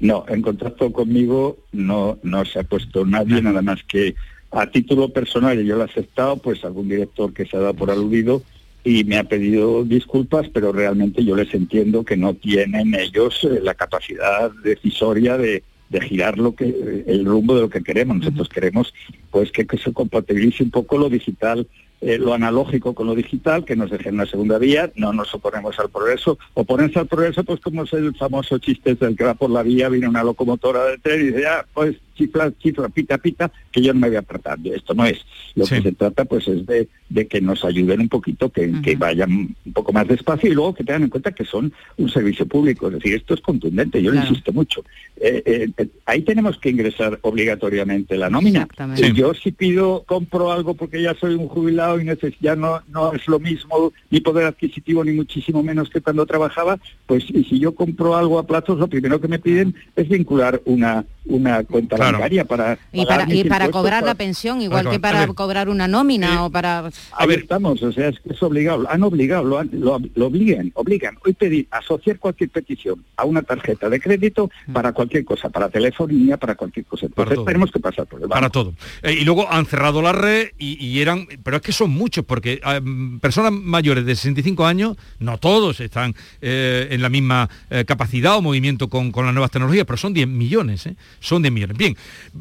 No, 0.00 0.24
en 0.28 0.42
contacto 0.42 0.92
conmigo 0.92 1.58
no, 1.70 2.18
no 2.24 2.44
se 2.44 2.58
ha 2.58 2.64
puesto 2.64 3.06
nadie, 3.06 3.40
nada 3.40 3.62
más 3.62 3.84
que 3.84 4.16
a 4.52 4.66
título 4.66 5.08
personal, 5.08 5.60
y 5.60 5.66
yo 5.66 5.76
lo 5.76 5.82
he 5.82 5.86
aceptado, 5.86 6.36
pues 6.36 6.64
algún 6.64 6.88
director 6.88 7.32
que 7.32 7.46
se 7.46 7.56
ha 7.56 7.60
dado 7.60 7.74
por 7.74 7.90
aludido 7.90 8.42
y 8.84 9.04
me 9.04 9.16
ha 9.16 9.24
pedido 9.24 9.84
disculpas, 9.84 10.48
pero 10.52 10.72
realmente 10.72 11.24
yo 11.24 11.36
les 11.36 11.54
entiendo 11.54 12.04
que 12.04 12.16
no 12.16 12.34
tienen 12.34 12.94
ellos 12.94 13.44
eh, 13.44 13.60
la 13.62 13.74
capacidad 13.74 14.50
decisoria 14.64 15.38
de, 15.38 15.62
de 15.88 16.00
girar 16.00 16.38
lo 16.38 16.54
que 16.54 17.04
el 17.06 17.24
rumbo 17.24 17.54
de 17.54 17.62
lo 17.62 17.70
que 17.70 17.82
queremos. 17.82 18.18
Nosotros 18.18 18.48
queremos 18.48 18.92
pues 19.30 19.52
que, 19.52 19.66
que 19.66 19.78
se 19.78 19.92
compatibilice 19.92 20.64
un 20.64 20.70
poco 20.70 20.98
lo 20.98 21.08
digital 21.08 21.66
eh, 22.02 22.18
lo 22.18 22.34
analógico 22.34 22.94
con 22.94 23.06
lo 23.06 23.14
digital, 23.14 23.64
que 23.64 23.76
nos 23.76 23.88
dejen 23.88 24.14
una 24.14 24.26
segunda 24.26 24.58
vía, 24.58 24.90
no 24.96 25.12
nos 25.12 25.32
oponemos 25.36 25.78
al 25.78 25.88
progreso. 25.88 26.36
Oponerse 26.54 26.98
al 26.98 27.06
progreso, 27.06 27.44
pues 27.44 27.60
como 27.60 27.84
es 27.84 27.92
el 27.92 28.12
famoso 28.16 28.58
chiste 28.58 28.96
del 28.96 29.16
que 29.16 29.22
va 29.22 29.34
por 29.34 29.50
la 29.50 29.62
vía, 29.62 29.88
viene 29.88 30.08
una 30.08 30.24
locomotora 30.24 30.84
de 30.86 30.98
tren 30.98 31.20
y 31.20 31.24
dice, 31.26 31.42
ya, 31.42 31.64
pues 31.72 31.94
chifla, 32.14 32.52
chifla, 32.58 32.88
pita, 32.88 33.18
pita, 33.18 33.50
que 33.70 33.82
yo 33.82 33.92
no 33.94 34.00
me 34.00 34.08
voy 34.08 34.16
a 34.16 34.20
apretar. 34.20 34.58
Esto 34.64 34.94
no 34.94 35.04
es. 35.06 35.18
Lo 35.54 35.66
Sí. 35.66 35.76
que 35.76 35.82
se 35.82 35.92
trata, 35.92 36.24
pues, 36.24 36.46
es 36.48 36.64
de, 36.66 36.88
de 37.08 37.26
que 37.26 37.40
nos 37.40 37.64
ayuden 37.64 38.00
un 38.00 38.08
poquito, 38.08 38.50
que, 38.50 38.72
que 38.82 38.96
vayan 38.96 39.54
un 39.64 39.72
poco 39.72 39.92
más 39.92 40.06
despacio 40.08 40.50
y 40.50 40.54
luego 40.54 40.74
que 40.74 40.84
tengan 40.84 41.04
en 41.04 41.08
cuenta 41.10 41.32
que 41.32 41.44
son 41.44 41.72
un 41.96 42.08
servicio 42.08 42.46
público. 42.46 42.88
Es 42.88 42.94
decir, 42.94 43.14
esto 43.14 43.34
es 43.34 43.40
contundente, 43.40 44.02
yo 44.02 44.10
Claro. 44.10 44.24
lo 44.26 44.30
insisto 44.30 44.52
mucho. 44.52 44.84
Eh, 45.16 45.42
eh, 45.46 45.68
eh, 45.76 45.88
ahí 46.06 46.22
tenemos 46.22 46.58
que 46.58 46.70
ingresar 46.70 47.18
obligatoriamente 47.22 48.16
la 48.16 48.30
nómina. 48.30 48.66
Yo 49.14 49.34
si 49.34 49.52
pido, 49.52 50.04
compro 50.06 50.50
algo 50.52 50.74
porque 50.74 51.02
ya 51.02 51.14
soy 51.14 51.34
un 51.34 51.48
jubilado 51.48 52.00
y 52.00 52.06
ya 52.40 52.56
no, 52.56 52.80
no 52.88 53.12
es 53.12 53.26
lo 53.28 53.38
mismo 53.38 53.92
ni 54.10 54.20
poder 54.20 54.46
adquisitivo 54.46 55.04
ni 55.04 55.12
muchísimo 55.12 55.62
menos 55.62 55.90
que 55.90 56.00
cuando 56.00 56.26
trabajaba, 56.26 56.78
pues 57.06 57.24
y 57.28 57.44
si 57.44 57.58
yo 57.58 57.74
compro 57.74 58.16
algo 58.16 58.38
a 58.38 58.46
plazos, 58.46 58.78
lo 58.78 58.88
primero 58.88 59.20
que 59.20 59.28
me 59.28 59.38
piden 59.38 59.74
es 59.96 60.08
vincular 60.08 60.60
una, 60.64 61.04
una 61.26 61.62
cuenta 61.64 61.96
Claro. 62.02 62.18
bancaria 62.18 62.44
para... 62.44 62.78
Y 62.92 63.06
para, 63.06 63.34
y 63.34 63.44
para 63.44 63.70
cobrar 63.70 64.02
la 64.02 64.08
para- 64.08 64.14
pensión, 64.16 64.60
igual 64.60 64.84
Para 64.84 64.90
que 64.90 64.96
a 64.96 65.00
para 65.00 65.26
cobrar 65.28 65.68
una 65.68 65.88
nómina 65.88 66.34
Eh, 66.34 66.38
o 66.40 66.50
para... 66.50 66.90
Ahí 67.12 67.28
ver. 67.28 67.40
estamos, 67.40 67.82
o 67.82 67.92
sea, 67.92 68.08
es 68.08 68.20
que 68.20 68.32
es 68.32 68.42
obligado, 68.42 68.86
han 68.90 69.02
obligado, 69.02 69.44
lo, 69.44 69.62
lo, 69.64 70.00
lo 70.14 70.26
obligan, 70.26 70.70
obligan. 70.74 71.18
Hoy 71.24 71.32
pedir, 71.32 71.66
asociar 71.70 72.18
cualquier 72.18 72.50
petición 72.50 73.04
a 73.16 73.24
una 73.24 73.42
tarjeta 73.42 73.88
de 73.88 74.00
crédito 74.00 74.50
para 74.72 74.92
cualquier 74.92 75.24
cosa, 75.24 75.48
para 75.48 75.68
telefonía, 75.68 76.36
para 76.36 76.54
cualquier 76.54 76.86
cosa. 76.86 77.06
Mm. 77.06 77.10
Para 77.10 77.22
Entonces 77.22 77.36
todo. 77.36 77.44
tenemos 77.46 77.70
que 77.72 77.80
pasar 77.80 78.06
por 78.06 78.20
el 78.20 78.26
banco. 78.28 78.34
Para 78.34 78.50
todo. 78.50 78.74
Eh, 79.02 79.12
y 79.20 79.24
luego 79.24 79.50
han 79.50 79.66
cerrado 79.66 80.02
la 80.02 80.12
red 80.12 80.48
y, 80.58 80.84
y 80.84 81.00
eran, 81.00 81.26
pero 81.42 81.56
es 81.56 81.62
que 81.62 81.72
son 81.72 81.90
muchos, 81.90 82.24
porque 82.24 82.60
eh, 82.64 82.80
personas 83.20 83.52
mayores 83.52 84.04
de 84.04 84.14
65 84.14 84.64
años, 84.66 84.96
no 85.18 85.38
todos 85.38 85.80
están 85.80 86.14
eh, 86.40 86.88
en 86.90 87.02
la 87.02 87.08
misma 87.08 87.48
eh, 87.70 87.84
capacidad 87.84 88.36
o 88.36 88.42
movimiento 88.42 88.88
con, 88.88 89.12
con 89.12 89.24
las 89.26 89.34
nuevas 89.34 89.50
tecnologías, 89.50 89.84
pero 89.86 89.96
son 89.96 90.12
10 90.14 90.28
millones, 90.28 90.86
¿eh? 90.86 90.96
son 91.20 91.42
10 91.42 91.52
millones. 91.52 91.76
Bien, 91.76 91.91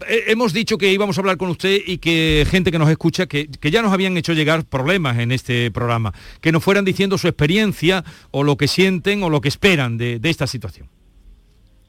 eh, 0.08 0.24
hemos 0.27 0.53
dicho 0.53 0.77
que 0.77 0.91
íbamos 0.91 1.17
a 1.17 1.22
hablar 1.22 1.38
con 1.38 1.50
usted 1.50 1.79
y 1.86 1.98
que 1.98 2.46
gente 2.50 2.72
que 2.72 2.79
nos 2.79 2.89
escucha, 2.89 3.27
que, 3.27 3.48
que 3.48 3.72
ya 3.72 3.81
nos 3.81 3.93
habían 3.93 4.17
hecho 4.17 4.34
llegar 4.34 4.65
problemas 4.65 5.20
en 5.20 5.31
este 5.31 5.72
programa, 5.72 6.13
que 6.41 6.51
nos 6.51 6.63
fueran 6.63 6.86
diciendo 6.86 7.17
su 7.17 7.27
experiencia 7.27 8.03
o 8.31 8.43
lo 8.43 8.58
que 8.58 8.67
sienten 8.67 9.24
o 9.24 9.29
lo 9.29 9.41
que 9.41 9.50
esperan 9.50 9.98
de, 9.98 10.20
de 10.20 10.29
esta 10.29 10.48
situación. 10.48 10.88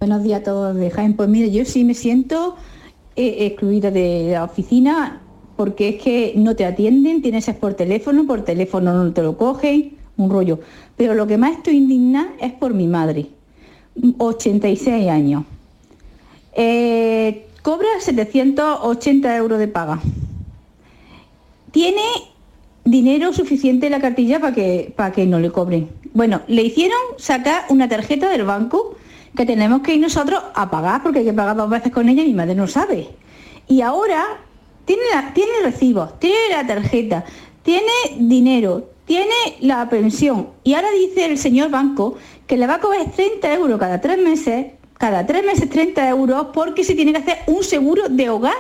Buenos 0.01 0.25
días 0.25 0.41
a 0.41 0.45
todos 0.45 0.75
de 0.75 0.91
Jaén. 0.91 1.15
Pues 1.15 1.29
mire, 1.29 1.51
yo 1.53 1.65
sí 1.65 1.85
me 1.85 1.95
siento 1.95 2.57
eh, 3.15 3.47
excluida 3.47 3.91
de 3.91 4.31
la 4.33 4.45
oficina 4.45 5.21
porque 5.57 5.91
es 5.91 6.03
que 6.03 6.33
no 6.35 6.57
te 6.57 6.65
atienden, 6.65 7.23
tienes 7.23 7.45
ser 7.45 7.59
por 7.59 7.75
teléfono, 7.75 8.27
por 8.27 8.43
teléfono 8.43 8.95
no 8.95 9.13
te 9.13 9.23
lo 9.23 9.37
cogen, 9.37 9.97
un 10.17 10.31
rollo. 10.31 10.59
Pero 10.97 11.15
lo 11.15 11.27
que 11.27 11.39
más 11.39 11.53
estoy 11.59 11.77
indignada 11.77 12.33
es 12.41 12.53
por 12.53 12.75
mi 12.75 12.87
madre, 12.87 13.27
86 14.19 15.09
años. 15.09 15.45
Eh, 16.55 17.47
cobra 17.63 17.89
780 18.01 19.37
euros 19.37 19.59
de 19.59 19.69
paga. 19.69 20.01
Tiene 21.71 22.03
dinero 22.85 23.33
suficiente 23.33 23.87
en 23.87 23.93
la 23.93 24.01
cartilla 24.01 24.41
para 24.41 24.55
que, 24.55 24.95
que 25.15 25.27
no 25.27 25.39
le 25.39 25.51
cobren. 25.51 25.89
Bueno, 26.13 26.43
le 26.49 26.63
hicieron 26.63 26.99
sacar 27.17 27.65
una 27.71 27.89
tarjeta 27.89 28.29
del 28.29 28.45
banco 28.45 28.97
que 29.37 29.47
tenemos 29.47 29.81
que 29.81 29.95
ir 29.95 30.01
nosotros 30.01 30.43
a 30.55 30.71
pagar 30.71 31.03
porque 31.03 31.21
hay 31.21 31.25
que 31.25 31.33
pagar 31.33 31.57
dos 31.57 31.71
veces 31.71 31.93
con 31.93 32.09
ella 32.09 32.23
y 32.23 32.27
mi 32.29 32.35
madre 32.35 32.55
no 32.55 32.67
sabe. 32.67 33.09
Y 33.69 33.81
ahora 33.81 34.25
tiene, 34.85 35.03
la- 35.15 35.33
tiene 35.33 35.53
tiene 36.19 36.37
la 36.51 36.67
tarjeta, 36.67 37.25
tiene 37.63 37.91
dinero, 38.19 38.91
tiene 39.07 39.33
la 39.61 39.89
pensión. 39.89 40.49
Y 40.65 40.75
ahora 40.75 40.89
dice 40.91 41.25
el 41.25 41.39
señor 41.39 41.71
banco 41.71 42.17
que 42.47 42.57
le 42.59 42.67
va 42.67 42.75
a 42.75 42.81
cobrar 42.81 43.11
30 43.11 43.55
euros 43.55 43.79
cada 43.79 44.01
tres 44.01 44.19
meses, 44.19 44.73
cada 45.03 45.27
tres 45.27 45.45
meses 45.45 45.69
30 45.69 46.09
euros 46.11 46.47
porque 46.55 46.85
se 46.85 46.95
tiene 46.95 47.11
que 47.11 47.19
hacer 47.19 47.39
un 47.49 47.65
seguro 47.65 48.09
de 48.09 48.31
hogar 48.31 48.55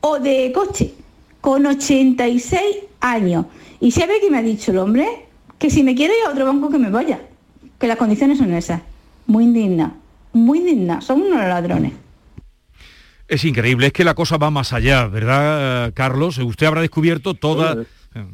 o 0.00 0.18
de 0.18 0.50
coche 0.52 0.92
con 1.40 1.64
86 1.64 2.60
años. 3.00 3.46
¿Y 3.78 3.92
sabe 3.92 4.14
qué 4.20 4.28
me 4.28 4.38
ha 4.38 4.42
dicho 4.42 4.72
el 4.72 4.78
hombre? 4.78 5.06
Que 5.56 5.70
si 5.70 5.84
me 5.84 5.94
quiero 5.94 6.12
ir 6.12 6.26
a 6.26 6.32
otro 6.32 6.46
banco 6.46 6.68
que 6.68 6.78
me 6.78 6.90
vaya. 6.90 7.20
Que 7.78 7.86
las 7.86 7.96
condiciones 7.96 8.38
son 8.38 8.52
esas. 8.54 8.82
Muy 9.28 9.44
indigna. 9.44 9.94
Muy 10.32 10.58
indigna. 10.58 11.00
Son 11.00 11.22
unos 11.22 11.38
ladrones. 11.38 11.92
Es 13.28 13.44
increíble, 13.44 13.86
es 13.86 13.92
que 13.92 14.02
la 14.02 14.14
cosa 14.14 14.36
va 14.36 14.50
más 14.50 14.72
allá, 14.72 15.06
¿verdad, 15.06 15.86
eh, 15.86 15.92
Carlos? 15.92 16.38
Usted 16.38 16.66
habrá 16.66 16.80
descubierto 16.80 17.34
toda... 17.34 17.84
eh, 18.16 18.24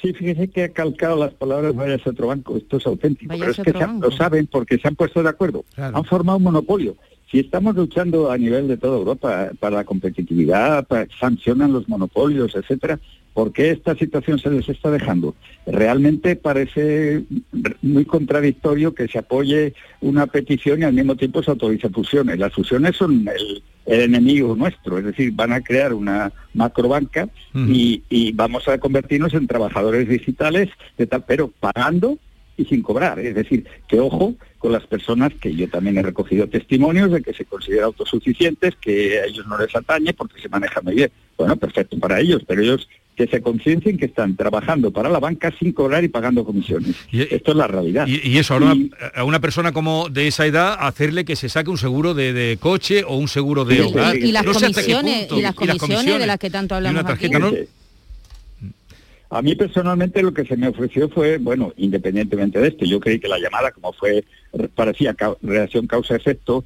Sí, 0.00 0.12
fíjese 0.12 0.48
que 0.48 0.64
ha 0.64 0.68
calcado 0.68 1.16
las 1.16 1.34
palabras 1.34 1.74
vayas 1.74 2.06
a 2.06 2.10
otro 2.10 2.28
banco, 2.28 2.56
esto 2.56 2.76
es 2.76 2.86
auténtico, 2.86 3.34
pero 3.36 3.50
es 3.50 3.56
que 3.56 3.72
han- 3.82 4.00
lo 4.00 4.10
saben 4.12 4.46
porque 4.46 4.78
se 4.78 4.86
han 4.86 4.94
puesto 4.94 5.22
de 5.22 5.28
acuerdo, 5.28 5.64
Claro. 5.74 5.96
han 5.96 6.04
formado 6.04 6.38
un 6.38 6.44
monopolio. 6.44 6.96
Si 7.30 7.40
estamos 7.40 7.74
luchando 7.74 8.30
a 8.30 8.38
nivel 8.38 8.68
de 8.68 8.76
toda 8.76 8.96
Europa 8.96 9.50
para 9.58 9.76
la 9.76 9.84
competitividad, 9.84 10.86
para- 10.86 11.08
sancionan 11.18 11.72
los 11.72 11.88
monopolios, 11.88 12.54
etcétera, 12.54 13.00
¿por 13.34 13.52
qué 13.52 13.70
esta 13.70 13.94
situación 13.96 14.38
se 14.38 14.50
les 14.50 14.68
está 14.68 14.90
dejando? 14.90 15.34
Realmente 15.66 16.36
parece 16.36 17.24
muy 17.82 18.04
contradictorio 18.04 18.94
que 18.94 19.08
se 19.08 19.18
apoye 19.18 19.74
una 20.00 20.26
petición 20.28 20.80
y 20.80 20.84
al 20.84 20.94
mismo 20.94 21.16
tiempo 21.16 21.42
se 21.42 21.50
autorice 21.50 21.88
fusiones. 21.90 22.38
Las 22.38 22.52
fusiones 22.54 22.96
son 22.96 23.28
el, 23.28 23.62
el 23.88 24.02
enemigo 24.02 24.54
nuestro, 24.54 24.98
es 24.98 25.04
decir, 25.04 25.32
van 25.32 25.52
a 25.52 25.62
crear 25.62 25.94
una 25.94 26.30
macrobanca 26.54 27.28
Ujú. 27.54 27.64
y, 27.72 28.02
y 28.10 28.32
vamos 28.32 28.68
a 28.68 28.78
convertirnos 28.78 29.32
en 29.34 29.46
trabajadores 29.46 30.08
digitales, 30.08 30.68
de 30.98 31.06
tal, 31.06 31.24
pero 31.26 31.48
pagando 31.48 32.18
y 32.58 32.66
sin 32.66 32.82
cobrar. 32.82 33.18
Es 33.18 33.34
decir, 33.34 33.64
que 33.88 33.98
ojo 33.98 34.34
con 34.58 34.72
las 34.72 34.86
personas 34.86 35.32
que 35.40 35.54
yo 35.54 35.68
también 35.70 35.96
he 35.96 36.02
recogido 36.02 36.48
testimonios 36.48 37.10
de 37.10 37.22
que 37.22 37.32
se 37.32 37.46
consideran 37.46 37.86
autosuficientes, 37.86 38.74
que 38.76 39.20
a 39.20 39.24
ellos 39.24 39.46
no 39.46 39.56
les 39.56 39.74
atañe 39.74 40.12
porque 40.12 40.40
se 40.40 40.48
manejan 40.48 40.84
muy 40.84 40.94
bien. 40.94 41.10
Bueno, 41.38 41.56
perfecto 41.56 41.98
para 41.98 42.20
ellos, 42.20 42.42
pero 42.46 42.60
ellos 42.60 42.88
que 43.18 43.26
se 43.26 43.42
conciencien 43.42 43.98
que 43.98 44.04
están 44.06 44.36
trabajando 44.36 44.92
para 44.92 45.08
la 45.10 45.18
banca 45.18 45.52
sin 45.58 45.72
cobrar 45.72 46.04
y 46.04 46.08
pagando 46.08 46.44
comisiones. 46.44 46.94
Y- 47.10 47.22
Esto 47.34 47.50
es 47.50 47.56
la 47.56 47.66
realidad. 47.66 48.06
Y, 48.06 48.26
y 48.28 48.38
eso, 48.38 48.54
ahora 48.54 48.72
Y- 48.76 48.90
a 49.12 49.24
una 49.24 49.40
persona 49.40 49.72
como 49.72 50.08
de 50.08 50.28
esa 50.28 50.46
edad, 50.46 50.76
hacerle 50.78 51.24
que 51.24 51.34
se 51.34 51.48
saque 51.48 51.68
un 51.68 51.78
seguro 51.78 52.14
de, 52.14 52.32
de 52.32 52.56
coche 52.58 53.02
o 53.04 53.16
un 53.16 53.26
seguro 53.26 53.64
de 53.64 53.82
hogar. 53.82 54.16
y 54.16 54.30
las 54.30 54.44
comisiones 54.44 55.18
punto. 55.26 55.38
y 55.38 55.42
las 55.42 55.54
comisiones 55.54 56.18
de 56.20 56.26
las 56.26 56.38
que 56.38 56.48
tanto 56.48 56.74
Y 56.74 56.76
hablamos 56.76 57.00
una 57.00 57.08
tarjeta, 57.08 57.38
aquí. 57.38 57.44
¿no? 57.44 57.77
A 59.30 59.42
mí 59.42 59.54
personalmente 59.54 60.22
lo 60.22 60.32
que 60.32 60.46
se 60.46 60.56
me 60.56 60.68
ofreció 60.68 61.08
fue, 61.10 61.36
bueno, 61.36 61.74
independientemente 61.76 62.58
de 62.60 62.68
esto, 62.68 62.86
yo 62.86 62.98
creí 62.98 63.20
que 63.20 63.28
la 63.28 63.38
llamada, 63.38 63.72
como 63.72 63.92
fue, 63.92 64.24
parecía 64.74 65.14
cau- 65.14 65.36
reacción 65.42 65.86
causa-efecto, 65.86 66.64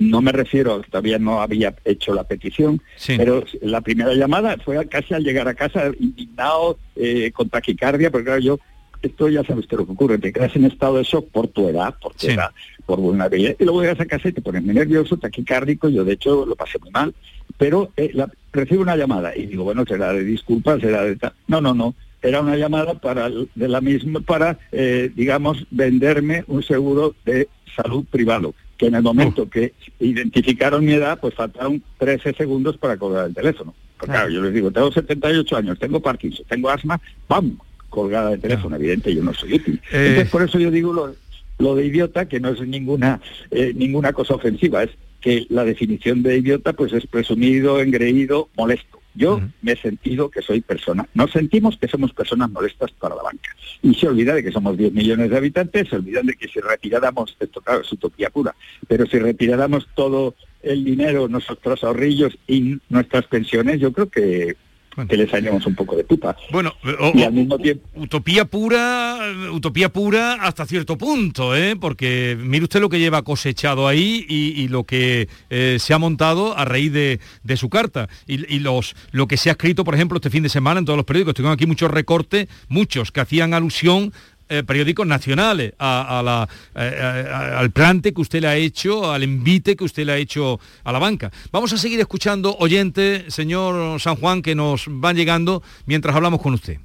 no 0.00 0.20
me 0.20 0.32
refiero, 0.32 0.82
todavía 0.90 1.20
no 1.20 1.40
había 1.40 1.72
hecho 1.84 2.12
la 2.12 2.24
petición, 2.24 2.82
Sí. 2.96 3.14
pero 3.16 3.44
la 3.62 3.80
primera 3.80 4.12
llamada 4.14 4.56
fue 4.64 4.84
casi 4.88 5.14
al 5.14 5.22
llegar 5.22 5.46
a 5.46 5.54
casa, 5.54 5.92
indignado, 6.00 6.78
eh, 6.96 7.30
con 7.32 7.48
taquicardia, 7.48 8.10
porque 8.10 8.24
claro, 8.24 8.40
yo, 8.40 8.58
esto 9.02 9.28
ya 9.28 9.42
sabe 9.44 9.60
usted 9.60 9.76
lo 9.78 9.86
que 9.86 9.92
ocurre, 9.92 10.18
te 10.18 10.32
quedas 10.32 10.54
en 10.56 10.64
estado 10.66 10.96
de 10.98 11.04
shock 11.04 11.28
por 11.30 11.48
tu 11.48 11.68
edad, 11.68 11.94
por 12.00 12.12
tu 12.14 12.26
Sí. 12.26 12.32
edad, 12.32 12.50
por 12.86 12.98
vulnerabilidad, 13.00 13.56
y 13.58 13.64
luego 13.64 13.82
llegas 13.82 14.00
a 14.00 14.06
casa 14.06 14.28
y 14.28 14.32
te 14.32 14.42
pones 14.42 14.62
muy 14.62 14.74
nervioso, 14.74 15.16
taquicárdico, 15.16 15.88
yo 15.88 16.04
de 16.04 16.12
hecho 16.14 16.44
lo 16.46 16.56
pasé 16.56 16.78
muy 16.78 16.90
mal, 16.90 17.14
pero 17.56 17.90
eh, 17.96 18.10
la- 18.14 18.30
recibo 18.52 18.82
una 18.82 18.96
llamada 18.96 19.36
y 19.36 19.46
digo, 19.46 19.64
bueno, 19.64 19.84
será 19.86 20.12
de 20.12 20.24
disculpas, 20.24 20.80
será 20.80 21.02
de 21.04 21.16
tal. 21.16 21.32
No, 21.48 21.60
no, 21.60 21.74
no. 21.74 21.94
Era 22.22 22.40
una 22.42 22.56
llamada 22.56 22.94
para 22.94 23.30
de 23.30 23.68
la 23.68 23.80
misma 23.80 24.20
para, 24.20 24.58
eh, 24.72 25.10
digamos, 25.14 25.66
venderme 25.70 26.44
un 26.48 26.62
seguro 26.62 27.14
de 27.24 27.48
salud 27.74 28.04
privado, 28.10 28.54
que 28.76 28.86
en 28.86 28.94
el 28.96 29.02
momento 29.02 29.48
que 29.48 29.72
identificaron 29.98 30.84
mi 30.84 30.92
edad, 30.92 31.18
pues 31.20 31.34
faltaron 31.34 31.82
13 31.98 32.34
segundos 32.34 32.76
para 32.76 32.96
cobrar 32.98 33.26
el 33.28 33.34
teléfono. 33.34 33.74
Porque, 33.98 34.12
claro, 34.12 34.30
yo 34.30 34.42
les 34.42 34.52
digo, 34.54 34.70
tengo 34.70 34.90
78 34.92 35.56
años, 35.56 35.78
tengo 35.78 36.00
Parkinson, 36.00 36.44
tengo 36.48 36.68
asma, 36.70 37.00
¡pam! 37.26 37.56
Colgada 37.90 38.30
de 38.30 38.38
teléfono, 38.38 38.76
evidente, 38.76 39.14
yo 39.14 39.22
no 39.22 39.34
soy 39.34 39.54
útil. 39.54 39.80
Eh. 39.92 40.06
Entonces, 40.08 40.30
por 40.30 40.42
eso 40.42 40.58
yo 40.58 40.70
digo 40.70 40.92
lo, 40.92 41.14
lo 41.58 41.74
de 41.74 41.86
idiota, 41.86 42.26
que 42.26 42.40
no 42.40 42.48
es 42.48 42.60
ninguna, 42.60 43.20
eh, 43.50 43.72
ninguna 43.74 44.12
cosa 44.12 44.34
ofensiva, 44.34 44.82
es 44.82 44.90
que 45.20 45.46
la 45.50 45.64
definición 45.64 46.22
de 46.22 46.38
idiota 46.38 46.72
pues 46.72 46.92
es 46.92 47.06
presumido, 47.06 47.80
engreído, 47.80 48.48
molesto. 48.56 48.98
Yo 49.14 49.40
me 49.60 49.72
he 49.72 49.76
sentido 49.76 50.30
que 50.30 50.40
soy 50.40 50.60
persona. 50.60 51.06
Nos 51.14 51.32
sentimos 51.32 51.76
que 51.76 51.88
somos 51.88 52.12
personas 52.12 52.48
molestas 52.48 52.92
para 52.92 53.16
la 53.16 53.24
banca. 53.24 53.50
Y 53.82 53.92
se 53.94 54.06
olvida 54.06 54.34
de 54.34 54.44
que 54.44 54.52
somos 54.52 54.78
10 54.78 54.92
millones 54.92 55.30
de 55.30 55.36
habitantes, 55.36 55.88
se 55.88 55.96
olvidan 55.96 56.26
de 56.26 56.34
que 56.34 56.48
si 56.48 56.60
retiráramos, 56.60 57.36
esto 57.40 57.60
claro 57.60 57.80
es 57.80 57.92
utopía 57.92 58.30
pura, 58.30 58.54
pero 58.86 59.06
si 59.06 59.18
retiráramos 59.18 59.88
todo 59.94 60.36
el 60.62 60.84
dinero, 60.84 61.26
nuestros 61.26 61.82
ahorrillos 61.82 62.38
y 62.46 62.78
nuestras 62.88 63.26
pensiones, 63.26 63.80
yo 63.80 63.92
creo 63.92 64.08
que, 64.08 64.56
Bueno. 64.96 65.08
que 65.08 65.16
les 65.16 65.32
haríamos 65.32 65.64
un 65.66 65.74
poco 65.76 65.96
de 65.96 66.02
pupa. 66.04 66.36
Bueno, 66.50 66.74
o- 67.00 67.12
Y 67.16 67.22
o- 67.22 67.26
al 67.26 67.32
mismo 67.32 67.56
tiempo- 67.58 67.86
utopía 67.94 68.44
pura, 68.44 69.18
utopía 69.52 69.88
pura 69.92 70.34
hasta 70.34 70.66
cierto 70.66 70.98
punto, 70.98 71.54
¿eh? 71.56 71.76
porque 71.80 72.36
mire 72.38 72.64
usted 72.64 72.80
lo 72.80 72.88
que 72.88 72.98
lleva 72.98 73.22
cosechado 73.22 73.86
ahí 73.86 74.26
y, 74.28 74.60
y 74.60 74.68
lo 74.68 74.82
que 74.84 75.28
eh, 75.48 75.76
se 75.78 75.94
ha 75.94 75.98
montado 75.98 76.58
a 76.58 76.64
raíz 76.64 76.92
de, 76.92 77.20
de 77.44 77.56
su 77.56 77.68
carta 77.68 78.08
y, 78.26 78.52
y 78.52 78.58
los 78.58 78.96
lo 79.12 79.28
que 79.28 79.36
se 79.36 79.48
ha 79.48 79.52
escrito, 79.52 79.84
por 79.84 79.94
ejemplo, 79.94 80.16
este 80.16 80.28
fin 80.30 80.42
de 80.42 80.48
semana 80.48 80.80
en 80.80 80.84
todos 80.86 80.96
los 80.96 81.06
periódicos. 81.06 81.34
Tengo 81.34 81.50
aquí 81.50 81.66
muchos 81.66 81.90
recortes, 81.90 82.48
muchos 82.68 83.12
que 83.12 83.20
hacían 83.20 83.54
alusión 83.54 84.12
eh, 84.50 84.62
periódicos 84.64 85.06
nacionales 85.06 85.72
a, 85.78 86.20
la, 86.22 86.48
eh, 86.74 87.26
a- 87.32 87.58
al 87.58 87.70
plante 87.70 88.12
que 88.12 88.20
usted 88.20 88.40
le 88.42 88.48
ha 88.48 88.56
hecho, 88.56 89.10
al 89.10 89.22
envite 89.22 89.76
que 89.76 89.84
usted 89.84 90.04
le 90.04 90.12
ha 90.12 90.16
hecho 90.18 90.60
a 90.84 90.92
la 90.92 90.98
banca. 90.98 91.30
Vamos 91.52 91.72
a 91.72 91.78
seguir 91.78 92.00
escuchando 92.00 92.56
oyentes, 92.58 93.32
señor 93.32 94.00
San 94.00 94.16
Juan, 94.16 94.42
que 94.42 94.54
nos 94.54 94.84
van 94.88 95.16
llegando 95.16 95.62
mientras 95.86 96.14
hablamos 96.14 96.42
con 96.42 96.54
usted. 96.54 96.78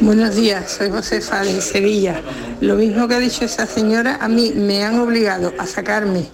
Buenos 0.00 0.34
días, 0.36 0.70
soy 0.72 0.90
Josefa 0.90 1.42
de 1.42 1.60
Sevilla. 1.60 2.20
Lo 2.60 2.74
mismo 2.76 3.08
que 3.08 3.14
ha 3.14 3.18
dicho 3.18 3.44
esa 3.44 3.66
señora, 3.66 4.18
a 4.20 4.28
mí 4.28 4.52
me 4.54 4.82
han 4.84 4.98
obligado 4.98 5.52
a 5.58 5.66
sacarme 5.66 6.26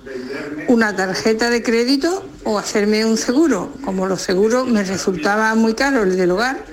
una 0.69 0.95
tarjeta 0.95 1.51
de 1.51 1.63
crédito 1.63 2.27
o 2.45 2.59
hacerme 2.59 3.05
un 3.05 3.17
seguro. 3.17 3.73
Como 3.85 4.07
los 4.07 4.21
seguros 4.23 4.67
me 4.69 4.83
resultaba 4.85 5.55
muy 5.55 5.75
caro 5.75 6.03
el 6.03 6.17
del 6.17 6.31
hogar, 6.33 6.65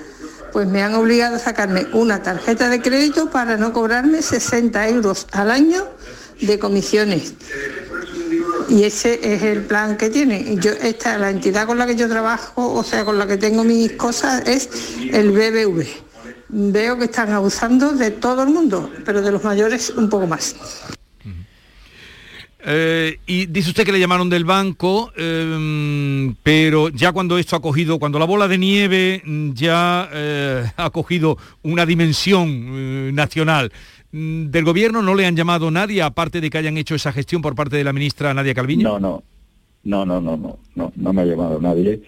pues 0.52 0.66
me 0.68 0.82
han 0.82 0.94
obligado 0.94 1.36
a 1.36 1.38
sacarme 1.38 1.86
una 1.92 2.22
tarjeta 2.22 2.68
de 2.68 2.80
crédito 2.80 3.30
para 3.30 3.56
no 3.56 3.72
cobrarme 3.72 4.22
60 4.22 4.88
euros 4.88 5.26
al 5.32 5.50
año 5.50 5.88
de 6.40 6.58
comisiones. 6.58 7.34
Y 8.68 8.84
ese 8.84 9.20
es 9.22 9.42
el 9.42 9.62
plan 9.62 9.96
que 9.96 10.10
tiene. 10.10 10.56
Yo, 10.56 10.70
esta, 10.70 11.18
la 11.18 11.30
entidad 11.30 11.66
con 11.66 11.78
la 11.78 11.86
que 11.86 11.96
yo 11.96 12.08
trabajo, 12.08 12.72
o 12.72 12.84
sea, 12.84 13.04
con 13.04 13.18
la 13.18 13.26
que 13.26 13.36
tengo 13.36 13.64
mis 13.64 13.92
cosas, 13.92 14.42
es 14.46 14.68
el 15.12 15.32
BBV. 15.32 15.86
Veo 16.48 16.98
que 16.98 17.04
están 17.04 17.32
abusando 17.32 17.92
de 17.92 18.10
todo 18.10 18.42
el 18.42 18.50
mundo, 18.50 18.90
pero 19.04 19.22
de 19.22 19.32
los 19.32 19.42
mayores 19.42 19.90
un 19.90 20.08
poco 20.08 20.26
más. 20.26 20.54
Eh, 22.64 23.18
y 23.26 23.46
dice 23.46 23.70
usted 23.70 23.84
que 23.84 23.92
le 23.92 24.00
llamaron 24.00 24.28
del 24.28 24.44
banco, 24.44 25.12
eh, 25.16 26.34
pero 26.42 26.90
ya 26.90 27.12
cuando 27.12 27.38
esto 27.38 27.56
ha 27.56 27.62
cogido, 27.62 27.98
cuando 27.98 28.18
la 28.18 28.26
bola 28.26 28.48
de 28.48 28.58
nieve 28.58 29.22
mm, 29.24 29.52
ya 29.52 30.08
eh, 30.12 30.64
ha 30.76 30.90
cogido 30.90 31.38
una 31.62 31.86
dimensión 31.86 32.48
eh, 32.48 33.10
nacional, 33.12 33.72
mm, 34.12 34.46
¿del 34.46 34.64
gobierno 34.64 35.00
no 35.00 35.14
le 35.14 35.26
han 35.26 35.36
llamado 35.36 35.70
nadie, 35.70 36.02
aparte 36.02 36.40
de 36.40 36.50
que 36.50 36.58
hayan 36.58 36.76
hecho 36.76 36.94
esa 36.94 37.12
gestión 37.12 37.40
por 37.40 37.54
parte 37.54 37.76
de 37.76 37.84
la 37.84 37.92
ministra 37.92 38.34
Nadia 38.34 38.54
Calviño? 38.54 38.98
No, 38.98 39.00
no, 39.00 39.22
no, 39.84 40.04
no, 40.04 40.20
no, 40.20 40.58
no, 40.74 40.92
no 40.94 41.12
me 41.12 41.22
ha 41.22 41.24
llamado 41.24 41.60
nadie. 41.60 42.02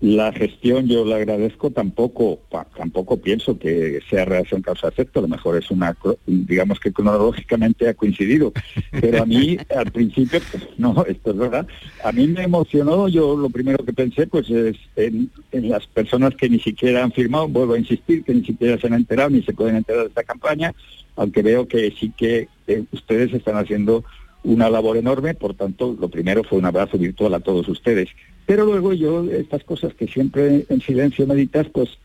La 0.00 0.32
gestión 0.32 0.86
yo 0.86 1.04
la 1.04 1.16
agradezco, 1.16 1.72
tampoco 1.72 2.38
pa- 2.50 2.68
tampoco 2.76 3.16
pienso 3.16 3.58
que 3.58 3.98
sea 4.08 4.24
relación 4.24 4.62
causa-efecto, 4.62 5.18
a 5.18 5.22
lo 5.22 5.28
mejor 5.28 5.56
es 5.56 5.72
una, 5.72 5.96
digamos 6.24 6.78
que 6.78 6.92
cronológicamente 6.92 7.88
ha 7.88 7.94
coincidido, 7.94 8.52
pero 8.92 9.24
a 9.24 9.26
mí 9.26 9.56
al 9.76 9.90
principio, 9.90 10.40
pues, 10.52 10.68
no, 10.78 11.04
esto 11.04 11.32
es 11.32 11.36
verdad, 11.36 11.66
a 12.04 12.12
mí 12.12 12.28
me 12.28 12.44
emocionó, 12.44 13.08
yo 13.08 13.36
lo 13.36 13.50
primero 13.50 13.84
que 13.84 13.92
pensé 13.92 14.28
pues 14.28 14.48
es 14.50 14.76
en, 14.94 15.30
en 15.50 15.68
las 15.68 15.84
personas 15.88 16.36
que 16.36 16.48
ni 16.48 16.60
siquiera 16.60 17.02
han 17.02 17.10
firmado, 17.10 17.48
vuelvo 17.48 17.72
a 17.74 17.78
insistir, 17.80 18.22
que 18.22 18.34
ni 18.34 18.44
siquiera 18.44 18.78
se 18.78 18.86
han 18.86 18.94
enterado 18.94 19.30
ni 19.30 19.42
se 19.42 19.52
pueden 19.52 19.74
enterar 19.74 20.02
de 20.02 20.08
esta 20.10 20.22
campaña, 20.22 20.74
aunque 21.16 21.42
veo 21.42 21.66
que 21.66 21.90
sí 21.98 22.12
que 22.16 22.46
eh, 22.68 22.84
ustedes 22.92 23.34
están 23.34 23.56
haciendo 23.56 24.04
una 24.44 24.70
labor 24.70 24.96
enorme, 24.96 25.34
por 25.34 25.54
tanto, 25.54 25.96
lo 26.00 26.08
primero 26.08 26.44
fue 26.44 26.58
un 26.58 26.66
abrazo 26.66 26.96
virtual 26.98 27.34
a 27.34 27.40
todos 27.40 27.66
ustedes. 27.68 28.08
Pero 28.48 28.64
luego 28.64 28.94
yo, 28.94 29.30
estas 29.30 29.62
cosas 29.62 29.92
que 29.92 30.08
siempre 30.08 30.64
en 30.70 30.80
silencio 30.80 31.26
meditas, 31.26 31.66
pues 31.68 31.98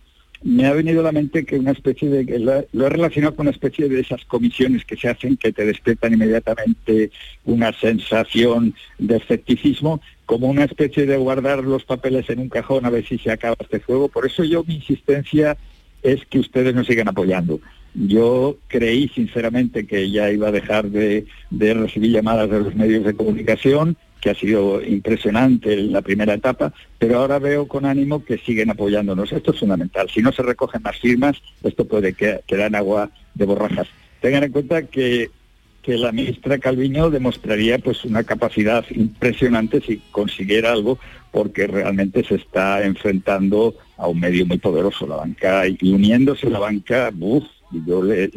me 0.43 0.65
ha 0.65 0.73
venido 0.73 0.99
a 0.99 1.03
la 1.03 1.13
mente 1.13 1.45
que 1.45 1.57
una 1.57 1.71
especie 1.71 2.09
de, 2.09 2.37
lo, 2.37 2.85
he 2.85 2.89
relacionado 2.89 3.33
con 3.33 3.45
una 3.45 3.51
especie 3.51 3.87
de 3.87 4.01
esas 4.01 4.25
comisiones 4.25 4.83
que 4.83 4.97
se 4.97 5.07
hacen 5.07 5.37
que 5.37 5.53
te 5.53 5.65
despiertan 5.65 6.11
inmediatamente 6.11 7.11
una 7.45 7.71
sensación 7.71 8.75
de 8.99 9.15
escepticismo, 9.15 10.01
como 10.25 10.49
una 10.49 10.65
especie 10.65 11.05
de 11.05 11.15
guardar 11.15 11.63
los 11.63 11.85
papeles 11.85 12.29
en 12.29 12.39
un 12.39 12.49
cajón 12.49 12.85
a 12.85 12.89
ver 12.89 13.07
si 13.07 13.17
se 13.19 13.31
acaba 13.31 13.55
este 13.57 13.79
juego. 13.79 14.09
Por 14.09 14.25
eso 14.25 14.43
yo 14.43 14.65
mi 14.65 14.75
insistencia 14.75 15.55
es 16.01 16.25
que 16.25 16.39
ustedes 16.39 16.75
nos 16.75 16.87
sigan 16.87 17.07
apoyando. 17.07 17.61
Yo 17.93 18.57
creí 18.67 19.07
sinceramente 19.07 19.87
que 19.87 20.11
ya 20.11 20.29
iba 20.29 20.49
a 20.49 20.51
dejar 20.51 20.89
de, 20.89 21.25
de 21.51 21.73
recibir 21.73 22.11
llamadas 22.11 22.49
de 22.49 22.59
los 22.59 22.75
medios 22.75 23.05
de 23.05 23.13
comunicación, 23.13 23.95
que 24.23 24.29
ha 24.29 24.35
sido 24.35 24.81
impresionante 24.81 25.73
en 25.73 25.91
la 25.91 26.01
primera 26.01 26.33
etapa, 26.33 26.71
pero 26.97 27.19
ahora 27.19 27.39
veo 27.39 27.67
con 27.67 27.85
ánimo 27.85 28.23
que 28.23 28.37
siguen 28.37 28.69
apoyándonos. 28.69 29.33
Esto 29.33 29.51
es 29.51 29.59
fundamental. 29.59 30.09
Si 30.09 30.21
no 30.21 30.31
se 30.31 30.41
recogen 30.43 30.81
más 30.81 30.97
firmas, 30.97 31.35
esto 31.61 31.83
puede 31.83 32.13
que- 32.13 32.39
quedar 32.47 32.67
en 32.67 32.75
agua 32.75 33.09
de 33.33 33.45
borrajas. 33.45 33.89
Tengan 34.21 34.45
en 34.45 34.53
cuenta 34.53 34.83
que, 34.83 35.29
que 35.81 35.97
la 35.97 36.13
ministra 36.13 36.57
Calviño 36.57 37.09
demostraría 37.09 37.79
pues 37.79 38.05
una 38.05 38.23
capacidad 38.23 38.85
impresionante 38.91 39.81
si 39.81 40.01
consiguiera 40.11 40.71
algo, 40.71 40.99
porque 41.33 41.67
realmente 41.67 42.23
se 42.23 42.35
está 42.35 42.81
enfrentando 42.85 43.75
a 43.97 44.07
un 44.07 44.21
medio 44.21 44.45
muy 44.45 44.57
poderoso, 44.57 45.05
la 45.05 45.17
banca, 45.17 45.67
y 45.67 45.91
uniéndose 45.91 46.49
la 46.49 46.59
banca, 46.59 47.11
uff, 47.19 47.43
yo 47.85 48.01
le 48.01 48.29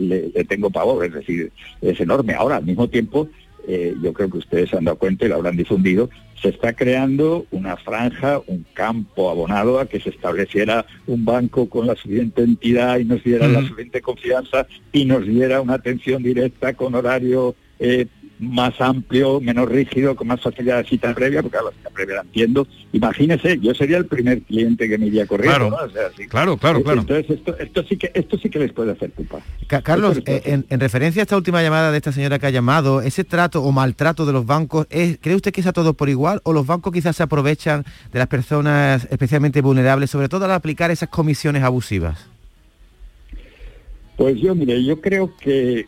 tengo 0.48 0.70
pavor, 0.70 1.04
es 1.04 1.12
decir, 1.12 1.52
es 1.80 2.00
enorme. 2.00 2.34
Ahora, 2.34 2.56
al 2.56 2.64
mismo 2.64 2.88
tiempo, 2.88 3.28
eh, 3.66 3.94
yo 4.02 4.12
creo 4.12 4.30
que 4.30 4.38
ustedes 4.38 4.70
se 4.70 4.76
han 4.76 4.84
dado 4.84 4.98
cuenta 4.98 5.24
y 5.24 5.28
lo 5.28 5.36
habrán 5.36 5.56
difundido, 5.56 6.08
se 6.40 6.50
está 6.50 6.74
creando 6.74 7.46
una 7.50 7.76
franja, 7.76 8.40
un 8.46 8.64
campo 8.74 9.30
abonado 9.30 9.80
a 9.80 9.86
que 9.86 10.00
se 10.00 10.10
estableciera 10.10 10.86
un 11.06 11.24
banco 11.24 11.68
con 11.68 11.86
la 11.86 11.96
suficiente 11.96 12.42
entidad 12.42 12.98
y 12.98 13.04
nos 13.04 13.24
diera 13.24 13.48
la 13.48 13.62
suficiente 13.62 14.00
confianza 14.02 14.66
y 14.92 15.04
nos 15.04 15.26
diera 15.26 15.60
una 15.60 15.74
atención 15.74 16.22
directa 16.22 16.74
con 16.74 16.94
horario 16.94 17.54
eh, 17.78 18.06
más 18.38 18.78
amplio, 18.80 19.40
menos 19.40 19.68
rígido, 19.68 20.14
con 20.14 20.26
más 20.28 20.40
facilidad 20.42 20.78
de 20.82 20.88
cita 20.88 21.14
previa, 21.14 21.42
porque 21.42 21.56
a 21.56 21.62
la 21.62 21.70
cita 21.70 21.90
previa 21.90 22.16
la 22.16 22.20
entiendo. 22.22 22.66
Imagínese, 22.92 23.58
yo 23.60 23.74
sería 23.74 23.96
el 23.96 24.06
primer 24.06 24.42
cliente 24.42 24.88
que 24.88 24.98
me 24.98 25.06
iría 25.06 25.26
corriendo. 25.26 25.68
Claro, 25.68 25.70
¿no? 25.70 25.84
O 25.86 25.90
sea, 25.90 26.10
sí. 26.16 26.26
claro, 26.26 26.56
claro, 26.56 26.82
claro. 26.82 27.00
Entonces 27.00 27.30
esto, 27.38 27.56
esto 27.58 27.82
sí 27.88 27.96
que 27.96 28.10
esto 28.14 28.36
sí 28.38 28.50
que 28.50 28.58
les 28.58 28.72
puede 28.72 28.92
hacer 28.92 29.10
culpa. 29.12 29.38
Ca- 29.66 29.80
Carlos, 29.82 30.20
eh, 30.26 30.42
en, 30.44 30.66
en 30.68 30.80
referencia 30.80 31.22
a 31.22 31.24
esta 31.24 31.36
última 31.36 31.62
llamada 31.62 31.90
de 31.90 31.96
esta 31.96 32.12
señora 32.12 32.38
que 32.38 32.46
ha 32.46 32.50
llamado, 32.50 33.00
ese 33.00 33.24
trato 33.24 33.62
o 33.62 33.72
maltrato 33.72 34.26
de 34.26 34.32
los 34.34 34.44
bancos, 34.44 34.86
¿es- 34.90 35.18
¿cree 35.20 35.34
usted 35.34 35.52
que 35.52 35.62
es 35.62 35.66
a 35.66 35.72
todo 35.72 35.94
por 35.94 36.08
igual 36.08 36.40
o 36.44 36.52
los 36.52 36.66
bancos 36.66 36.92
quizás 36.92 37.16
se 37.16 37.22
aprovechan 37.22 37.84
de 38.12 38.18
las 38.18 38.28
personas 38.28 39.06
especialmente 39.10 39.60
vulnerables, 39.62 40.10
sobre 40.10 40.28
todo 40.28 40.44
al 40.44 40.52
aplicar 40.52 40.90
esas 40.90 41.08
comisiones 41.08 41.62
abusivas? 41.62 42.26
Pues 44.16 44.40
yo, 44.40 44.54
mire, 44.54 44.82
yo 44.82 45.00
creo 45.00 45.34
que, 45.36 45.86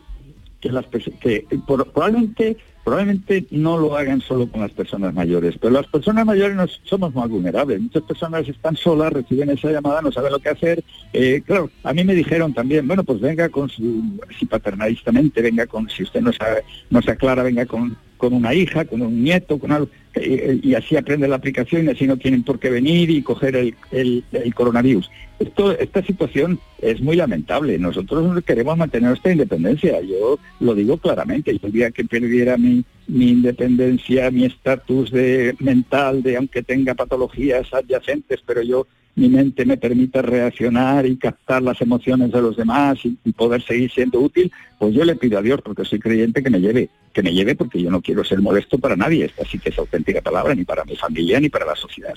que 0.60 0.70
las 0.70 0.86
que 0.86 1.46
por- 1.66 1.90
probablemente 1.92 2.56
probablemente 2.84 3.44
no 3.50 3.76
lo 3.76 3.98
hagan 3.98 4.22
solo 4.22 4.50
con 4.50 4.62
las 4.62 4.70
personas 4.70 5.12
mayores, 5.12 5.56
pero 5.60 5.74
las 5.74 5.86
personas 5.88 6.24
mayores 6.24 6.56
nos, 6.56 6.80
somos 6.84 7.14
más 7.14 7.28
vulnerables. 7.28 7.82
Muchas 7.82 8.02
personas 8.04 8.48
están 8.48 8.76
solas, 8.76 9.12
reciben 9.12 9.50
esa 9.50 9.70
llamada, 9.70 10.00
no 10.00 10.10
saben 10.10 10.32
lo 10.32 10.38
que 10.38 10.48
hacer. 10.48 10.82
Eh, 11.12 11.42
claro, 11.44 11.68
a 11.82 11.92
mí 11.92 12.02
me 12.02 12.14
dijeron 12.14 12.54
también, 12.54 12.86
bueno, 12.86 13.04
pues 13.04 13.20
venga 13.20 13.50
con 13.50 13.68
su, 13.68 14.18
si 14.38 14.46
paternalistamente, 14.46 15.42
venga 15.42 15.66
con, 15.66 15.90
si 15.90 16.02
usted 16.02 16.22
no 16.22 16.32
sabe, 16.32 16.64
no 16.88 17.02
se 17.02 17.10
aclara, 17.10 17.42
venga 17.42 17.66
con, 17.66 17.94
con 18.18 18.34
una 18.34 18.52
hija, 18.52 18.84
con 18.84 19.00
un 19.00 19.24
nieto, 19.24 19.58
con 19.58 19.72
algo, 19.72 19.88
eh, 20.14 20.60
y 20.62 20.74
así 20.74 20.96
aprende 20.96 21.26
la 21.26 21.36
aplicación 21.36 21.86
y 21.86 21.90
así 21.90 22.06
no 22.06 22.18
tienen 22.18 22.42
por 22.42 22.58
qué 22.58 22.68
venir 22.68 23.08
y 23.08 23.22
coger 23.22 23.56
el 23.56 24.54
coronavirus. 24.54 25.10
Esto, 25.38 25.78
esta 25.78 26.02
situación 26.02 26.58
es 26.82 27.00
muy 27.00 27.16
lamentable. 27.16 27.78
Nosotros 27.78 28.42
queremos 28.44 28.76
mantener 28.76 29.10
nuestra 29.10 29.32
independencia. 29.32 30.00
Yo 30.00 30.38
lo 30.58 30.74
digo 30.74 30.96
claramente. 30.96 31.56
Yo 31.56 31.66
el 31.68 31.72
día 31.72 31.90
que 31.92 32.04
perdiera 32.04 32.56
mi, 32.56 32.84
mi 33.08 33.30
independencia, 33.30 34.30
mi 34.30 34.44
estatus 34.44 35.10
de 35.10 35.54
mental, 35.60 36.22
de 36.22 36.36
aunque 36.36 36.62
tenga 36.62 36.94
patologías 36.94 37.72
adyacentes, 37.72 38.40
pero 38.46 38.62
yo 38.62 38.86
mi 39.16 39.28
mente 39.28 39.64
me 39.64 39.76
permita 39.76 40.22
reaccionar 40.22 41.04
y 41.04 41.16
captar 41.16 41.60
las 41.60 41.80
emociones 41.80 42.30
de 42.30 42.40
los 42.40 42.56
demás 42.56 42.98
y, 43.04 43.16
y 43.24 43.32
poder 43.32 43.60
seguir 43.62 43.90
siendo 43.90 44.20
útil, 44.20 44.52
pues 44.78 44.94
yo 44.94 45.04
le 45.04 45.16
pido 45.16 45.38
a 45.38 45.42
Dios, 45.42 45.60
porque 45.64 45.84
soy 45.84 45.98
creyente, 45.98 46.40
que 46.40 46.50
me 46.50 46.60
lleve, 46.60 46.88
que 47.12 47.20
me 47.24 47.32
lleve 47.34 47.56
porque 47.56 47.82
yo 47.82 47.90
no 47.90 48.00
quiero 48.00 48.22
ser 48.22 48.40
molesto 48.40 48.78
para 48.78 48.94
nadie. 48.94 49.24
Esta 49.24 49.44
sí 49.44 49.58
que 49.58 49.70
es 49.70 49.78
auténtica 49.78 50.20
palabra, 50.20 50.54
ni 50.54 50.64
para 50.64 50.84
mi 50.84 50.94
familia, 50.94 51.40
ni 51.40 51.48
para 51.48 51.66
la 51.66 51.74
sociedad. 51.74 52.14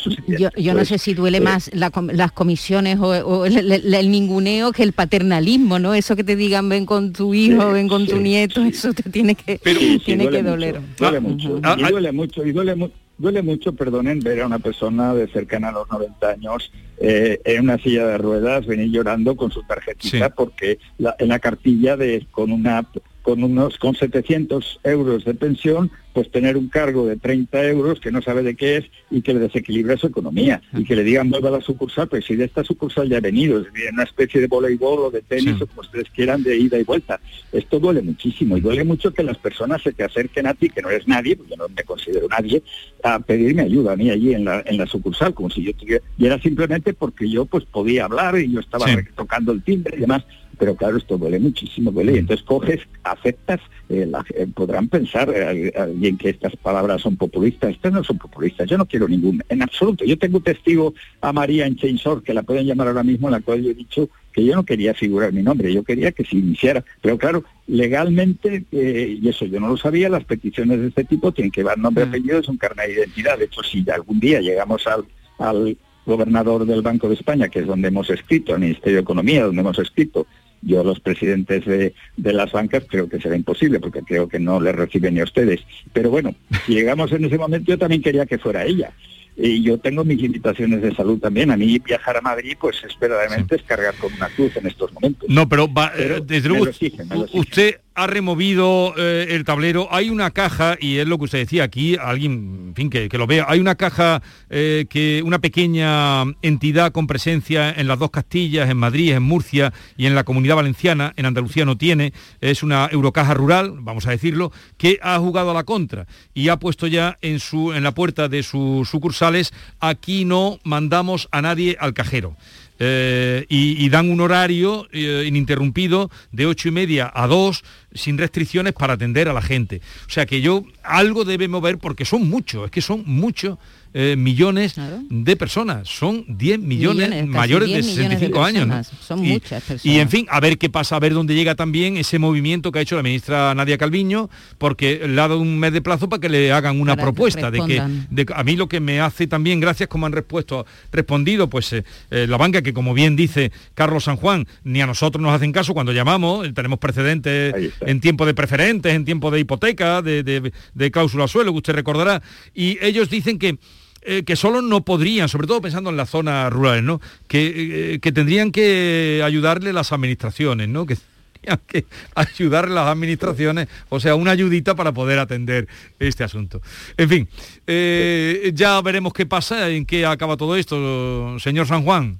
Yo, 0.56 0.75
no 0.75 0.86
sé 0.86 0.99
si 0.99 1.15
duele 1.15 1.39
eh, 1.39 1.41
más 1.41 1.71
la 1.73 1.89
com- 1.89 2.10
las 2.13 2.34
comisiones 2.34 2.99
o, 2.99 3.08
o 3.08 3.45
el, 3.47 3.71
el- 3.71 3.91
el 3.95 4.12
ninguneo 4.12 4.71
que 4.71 4.84
el 4.84 4.93
paternalismo, 4.93 5.80
¿no? 5.80 5.95
Eso 5.95 6.15
que 6.15 6.23
te 6.23 6.36
digan 6.36 6.69
ven 6.69 6.86
con 6.86 7.13
tu 7.13 7.34
hijo, 7.34 7.67
Sí, 7.69 7.73
ven 7.73 7.88
con 7.88 8.06
tu 8.06 8.17
sí, 8.17 8.21
nieto, 8.21 8.63
eso 8.63 8.93
te 8.93 9.10
tiene 9.10 9.34
que, 9.34 9.58
tiene 10.06 10.27
doler. 10.43 10.81
Duele 10.98 11.17
Ah, 11.17 11.22
mucho, 11.22 11.50
ujú. 11.56 11.62
y 11.80 11.84
duele 11.91 12.12
mucho, 12.12 12.46
y 12.46 12.52
duele, 12.52 12.76
mu- 12.76 12.89
duele 13.17 13.41
mucho, 13.41 13.74
perdonen, 13.74 14.20
ver 14.20 14.41
a 14.41 14.46
una 14.48 14.60
persona 14.60 15.13
de 15.13 15.28
cercana 15.28 15.70
a 15.70 15.72
los 15.72 15.89
90 15.89 16.30
años 16.30 16.72
eh, 17.04 17.41
en 17.46 17.63
una 17.63 17.78
silla 17.80 18.06
de 18.06 18.17
ruedas 18.20 18.65
venir 18.67 18.91
llorando 18.91 19.36
con 19.36 19.52
su 19.52 19.63
tarjetita 19.63 20.28
Sí. 20.28 20.34
porque 20.36 20.78
la- 21.00 21.15
en 21.17 21.30
la 21.30 21.39
cartilla 21.39 21.98
de 21.98 22.28
con 22.32 22.52
una 22.52 22.86
con 23.21 23.43
unos 23.43 23.77
con 23.77 23.95
700 23.95 24.79
euros 24.84 25.25
de 25.25 25.34
pensión, 25.34 25.91
pues 26.13 26.29
tener 26.29 26.57
un 26.57 26.67
cargo 26.67 27.05
de 27.05 27.15
30 27.15 27.63
euros 27.69 27.99
que 28.01 28.12
no 28.12 28.21
sabe 28.21 28.43
de 28.43 28.55
qué 28.55 28.77
es 28.77 28.86
y 29.10 29.21
que 29.21 29.34
le 29.34 29.39
desequilibra 29.39 29.95
su 29.95 30.07
economía 30.07 30.62
y 30.73 30.84
que 30.84 30.95
le 30.95 31.03
digan 31.05 31.29
vuelva 31.29 31.47
a 31.49 31.53
la 31.53 31.62
sucursal, 31.62 32.10
pues 32.10 32.25
si 32.25 32.36
de 32.36 32.43
esta 32.45 32.63
sucursal 32.65 33.07
ya 33.07 33.17
ha 33.17 33.21
venido, 33.21 33.60
es 33.60 33.71
decir, 33.71 33.89
una 33.93 34.03
especie 34.03 34.41
de 34.41 34.47
voleibol 34.47 34.99
o 34.99 35.12
de 35.12 35.21
tenis 35.21 35.55
Sí. 35.57 35.63
o 35.63 35.67
como 35.67 35.81
ustedes 35.81 36.10
quieran 36.13 36.43
de 36.43 36.57
ida 36.57 36.77
y 36.77 36.84
vuelta. 36.84 37.19
Esto 37.53 37.79
duele 37.79 38.01
muchísimo 38.01 38.57
y 38.57 38.62
duele 38.62 38.84
mucho 38.84 39.13
que 39.13 39.23
las 39.23 39.38
personas 39.38 39.81
se 39.81 39.93
te 39.93 40.03
acerquen 40.03 40.47
a 40.47 40.53
ti, 40.53 40.69
que 40.69 40.81
no 40.81 40.89
eres 40.89 41.07
nadie, 41.07 41.38
porque 41.38 41.51
yo 41.51 41.57
no 41.57 41.69
me 41.69 41.84
considero 41.84 42.27
nadie, 42.27 42.62
a 43.03 43.19
pedirme 43.19 43.62
ayuda 43.62 43.93
a 43.93 43.95
mí 43.95 44.10
allí 44.10 44.34
en 44.34 44.43
la, 44.45 44.62
en 44.65 44.77
la 44.77 44.88
sucursal, 44.88 45.34
como 45.34 45.49
si 45.49 45.63
yo 45.63 45.73
tuviera, 45.73 46.03
y 46.17 46.25
era 46.25 46.41
simplemente 46.41 46.93
porque 46.93 47.29
yo 47.29 47.45
pues 47.45 47.63
podía 47.65 48.05
hablar 48.05 48.38
y 48.38 48.51
yo 48.51 48.60
estaba 48.60 48.86
Sí. 48.88 48.95
tocando 49.15 49.53
el 49.53 49.62
timbre 49.63 49.95
y 49.95 50.01
demás, 50.01 50.23
pero 50.62 50.76
claro, 50.76 50.97
esto 50.97 51.17
duele 51.17 51.39
muchísimo, 51.39 51.89
duele, 51.89 52.13
y 52.13 52.17
entonces 52.19 52.45
coges, 52.45 52.82
aceptas, 53.04 53.60
eh, 53.89 54.06
la- 54.08 54.24
eh, 54.36 54.45
podrán 54.54 54.88
pensar 54.89 55.28
eh, 55.36 55.74
alguien 55.76 56.19
que 56.19 56.30
estas 56.30 56.56
palabras 56.56 57.02
son 57.02 57.15
populistas, 57.17 57.71
estas 57.71 57.91
no 57.91 58.04
son 58.04 58.19
populistas, 58.19 58.69
yo 58.69 58.78
no 58.78 58.86
quiero 58.86 59.08
ningún, 59.08 59.43
en 59.50 59.63
absoluto, 59.63 60.06
yo 60.06 60.19
tengo 60.19 60.39
testigo 60.39 60.93
a 61.19 61.34
María 61.34 61.65
en 61.65 61.78
Chainsaw, 61.78 62.21
que 62.21 62.36
la 62.36 62.43
pueden 62.43 62.67
llamar 62.67 62.89
ahora 62.89 63.02
mismo, 63.04 63.28
en 63.28 63.32
la 63.32 63.39
cual 63.41 63.63
yo 63.63 63.71
he 63.71 63.74
dicho 63.74 64.08
que 64.32 64.45
yo 64.45 64.54
no 64.56 64.63
quería 64.63 64.93
figurar 64.93 65.34
mi 65.34 65.41
nombre, 65.41 65.74
yo 65.74 65.84
quería 65.84 66.12
que 66.12 66.24
se 66.26 66.36
iniciara. 66.38 66.86
Pero 67.02 67.17
claro, 67.17 67.43
legalmente, 67.67 68.63
eh, 68.71 69.17
y 69.19 69.28
eso 69.28 69.45
yo 69.45 69.60
no 69.60 69.67
lo 69.67 69.78
sabía, 69.78 70.10
las 70.10 70.26
peticiones 70.26 70.80
de 70.80 70.88
este 70.89 71.04
tipo 71.06 71.32
tienen 71.32 71.52
que 71.52 71.63
dar 71.63 71.78
nombre, 71.80 72.04
apellido, 72.04 72.38
es 72.39 72.47
un 72.47 72.58
carnet 72.58 72.88
de 72.88 72.93
identidad. 72.93 73.38
De 73.39 73.45
hecho, 73.45 73.63
si 73.63 73.84
algún 73.89 74.19
día 74.19 74.39
llegamos 74.41 74.86
al, 74.88 75.06
al 75.39 75.76
gobernador 76.06 76.65
del 76.65 76.82
Banco 76.82 77.08
de 77.10 77.15
España, 77.15 77.50
que 77.50 77.60
es 77.60 77.67
donde 77.67 77.89
hemos 77.89 78.10
escrito, 78.10 78.54
al 78.54 78.62
Ministerio 78.62 78.97
de 78.97 79.02
Economía, 79.02 79.43
donde 79.45 79.62
hemos 79.62 79.78
escrito, 79.80 80.26
yo 80.62 80.82
a 80.82 80.84
los 80.84 81.00
presidentes 81.00 81.65
de, 81.65 81.93
de 82.17 82.34
las 82.34 82.52
bancas 82.52 82.84
creo 82.88 83.10
que 83.10 83.19
será 83.19 83.36
imposible, 83.36 83.80
porque 83.80 84.02
creo 84.02 84.28
que 84.28 84.39
no 84.39 84.60
les 84.62 84.76
reciben 84.76 85.13
ni 85.15 85.19
a 85.21 85.24
ustedes. 85.26 85.62
Pero 85.93 86.10
bueno, 86.10 86.36
si 86.65 86.74
llegamos 86.74 87.12
en 87.12 87.26
ese 87.26 87.38
momento, 87.38 87.71
yo 87.71 87.78
también 87.78 88.02
quería 88.02 88.26
que 88.26 88.38
fuera 88.38 88.65
ella. 88.65 88.91
Y 89.38 89.63
yo 89.63 89.78
tengo 89.80 90.04
mis 90.04 90.21
limitaciones 90.21 90.82
de 90.82 90.93
salud 90.93 91.17
también. 91.17 91.50
A 91.52 91.58
mí 91.58 91.80
viajar 91.80 92.17
a 92.17 92.21
Madrid, 92.21 92.56
pues 92.60 92.84
es 92.84 93.00
verdaderamente 93.00 93.56
es 93.56 93.63
cargar 93.63 93.95
con 93.95 94.13
una 94.13 94.28
cruz 94.28 94.56
en 94.58 94.67
estos 94.67 94.93
momentos. 94.93 95.28
No, 95.30 95.47
pero, 95.47 95.74
va- 95.74 95.91
Pero 95.95 96.17
eh, 96.17 96.21
desde 96.24 96.50
luego 96.50 96.67
exigen. 96.67 97.08
usted 97.34 97.78
ha 97.93 98.08
removido 98.08 98.93
eh, 98.97 99.27
el 99.32 99.43
tablero. 99.43 99.88
Hay 99.91 100.10
una 100.10 100.32
caja, 100.32 100.77
y 100.80 100.97
es 100.97 101.08
lo 101.08 101.17
que 101.17 101.25
usted 101.25 101.39
decía 101.39 101.63
aquí, 101.63 101.97
alguien, 101.97 102.65
en 102.69 102.75
fin, 102.75 102.89
que, 102.89 103.10
que 103.10 103.17
lo 103.17 103.27
vea. 103.27 103.45
Hay 103.47 103.60
una 103.60 103.75
caja, 103.75 104.21
eh, 104.49 104.86
que 104.89 105.21
una 105.25 105.39
pequeña 105.39 106.23
entidad 106.41 106.91
con 106.91 107.08
presencia 107.08 107.71
en 107.71 107.88
las 107.88 107.99
dos 107.99 108.12
Castillas, 108.12 108.69
en 108.69 108.77
Madrid, 108.77 109.12
en 109.12 109.23
Murcia 109.23 109.73
y 109.97 110.06
en 110.06 110.15
la 110.15 110.23
Comunidad 110.23 110.56
Valenciana. 110.56 111.13
En 111.15 111.25
Andalucía 111.25 111.65
no 111.65 111.77
tiene. 111.77 112.13
Es 112.39 112.63
una 112.63 112.89
eurocaja 112.91 113.34
rural, 113.34 113.73
vamos 113.80 114.08
a 114.08 114.12
decirlo, 114.12 114.51
que 114.77 114.99
ha 115.01 115.17
jugado 115.19 115.51
a 115.51 115.54
la 115.54 115.63
contra 115.63 116.08
y 116.34 116.49
ha 116.49 116.58
puesto 116.58 116.88
ya 116.88 117.17
en, 117.21 117.39
su, 117.39 117.73
en 117.73 117.84
la 117.84 117.93
puerta 117.93 118.27
de 118.27 118.43
sus 118.43 118.89
sucursales, 118.89 119.54
aquí 119.80 120.25
no 120.25 120.60
mandamos 120.63 121.27
a 121.32 121.41
nadie 121.41 121.77
al 121.80 121.93
cajero. 121.93 122.36
Eh, 122.84 123.46
y, 123.48 123.88
dan 123.89 124.10
un 124.10 124.22
horario 124.22 124.88
eh, 124.91 125.26
ininterrumpido 125.28 126.10
de 126.32 126.48
ocho 126.48 126.67
y 126.67 126.72
media 126.72 127.12
a 127.13 127.28
dos 127.28 127.63
sin 127.94 128.17
restricciones 128.17 128.74
para 128.74 128.94
atender 128.94 129.30
a 129.30 129.34
la 129.34 129.44
gente. 129.44 129.82
O 130.08 130.10
sea 130.10 130.26
que 130.26 130.41
yo 130.41 130.63
algo 130.82 131.24
debe 131.24 131.48
mover 131.48 131.78
porque 131.78 132.06
son 132.06 132.28
muchos, 132.28 132.65
es 132.65 132.72
que 132.72 132.82
son 132.82 133.04
muchos 133.06 133.60
eh, 133.93 134.15
millones 134.17 134.75
de 135.10 135.36
personas, 135.36 135.88
son 135.89 136.23
10 136.27 136.60
millones, 136.60 137.27
mayores 137.27 137.67
10 137.67 137.86
de 137.86 137.91
millones 137.91 138.10
de 138.10 138.27
65 138.27 138.43
años. 138.43 138.67
¿no? 138.67 138.75
personas, 138.75 139.06
son 139.06 139.25
y, 139.25 139.30
muchas 139.34 139.63
personas. 139.63 139.86
Y 139.86 139.99
en 139.99 140.10
fin, 140.10 140.25
a 140.30 140.39
ver 140.39 140.58
qué 140.58 140.69
pasa, 140.69 140.95
a 140.95 140.99
ver 140.99 141.13
dónde 141.13 141.36
llega 141.36 141.56
también 141.56 141.97
ese 141.97 142.19
movimiento 142.19 142.71
que 142.71 142.80
ha 142.80 142.82
hecho 142.82 142.95
la 142.95 143.04
ministra 143.04 143.54
Nadia 143.54 143.77
Calviño, 143.77 144.30
porque 144.58 145.01
le 145.08 145.13
ha 145.21 145.27
dado 145.27 145.39
un 145.39 145.60
mes 145.60 145.73
de 145.73 145.82
plazo 145.82 146.08
para 146.10 146.19
que 146.21 146.30
le 146.30 146.51
hagan 146.51 146.80
una 146.80 146.95
Para 146.95 147.01
que 147.08 147.13
propuesta 147.13 147.51
de 147.51 147.60
que 147.65 147.82
de- 148.10 148.25
a 148.34 148.43
mí 148.43 148.56
lo 148.56 148.67
que 148.67 148.80
me 148.80 148.99
hace 149.01 149.27
también 149.27 149.60
gracias 149.60 149.89
como 149.89 150.06
han 150.06 150.12
respuesto, 150.13 150.65
respondido 150.91 151.49
pues 151.49 151.73
eh, 151.73 151.84
eh, 152.12 152.27
la 152.27 152.38
banca 152.38 152.62
que 152.62 152.73
como 152.73 152.93
bien 152.93 153.15
dice 153.15 153.51
Carlos 153.73 154.06
San 154.06 154.15
Juan, 154.15 154.47
ni 154.63 154.82
a 154.82 154.88
nosotros 154.88 155.21
nos 155.21 155.34
hacen 155.34 155.51
caso 155.51 155.73
cuando 155.73 155.91
llamamos, 155.91 156.47
eh, 156.47 156.54
tenemos 156.54 156.80
precedentes 156.80 157.71
en 157.82 157.99
tiempo 158.01 158.25
de 158.25 158.34
preferentes, 158.34 158.93
en 158.93 159.06
tiempo 159.06 159.32
de 159.32 159.39
hipoteca, 159.39 160.01
de, 160.01 160.23
de, 160.23 160.51
de 160.73 160.91
cláusula 160.91 161.27
suelo, 161.27 161.51
que 161.51 161.58
usted 161.58 161.73
recordará, 161.73 162.21
y 162.54 162.77
ellos 162.82 163.10
dicen 163.10 163.38
que 163.38 163.58
eh, 164.03 164.23
que 164.23 164.35
solo 164.35 164.61
no 164.61 164.83
podrían, 164.83 165.29
sobre 165.29 165.47
todo 165.47 165.61
pensando 165.61 165.89
en 165.91 165.97
las 165.97 166.09
zonas 166.09 166.51
rurales, 166.51 166.83
¿no? 166.83 166.99
Que, 167.27 167.93
eh, 167.93 167.99
que 167.99 168.11
tendrían 168.11 168.51
que 168.51 169.21
ayudarle 169.23 169.73
las 169.73 169.91
administraciones, 169.91 170.69
¿no? 170.69 170.87
Que 170.87 170.97
tendrían 171.41 171.59
que 171.67 171.85
ayudarle 172.15 172.73
las 172.73 172.87
administraciones, 172.87 173.67
o 173.89 173.99
sea, 173.99 174.15
una 174.15 174.31
ayudita 174.31 174.75
para 174.75 174.91
poder 174.91 175.19
atender 175.19 175.67
este 175.99 176.23
asunto. 176.23 176.61
En 176.97 177.09
fin, 177.09 177.27
eh, 177.67 178.51
ya 178.55 178.81
veremos 178.81 179.13
qué 179.13 179.25
pasa, 179.25 179.69
en 179.69 179.85
qué 179.85 180.05
acaba 180.05 180.35
todo 180.35 180.55
esto, 180.55 181.37
señor 181.39 181.67
San 181.67 181.83
Juan. 181.83 182.19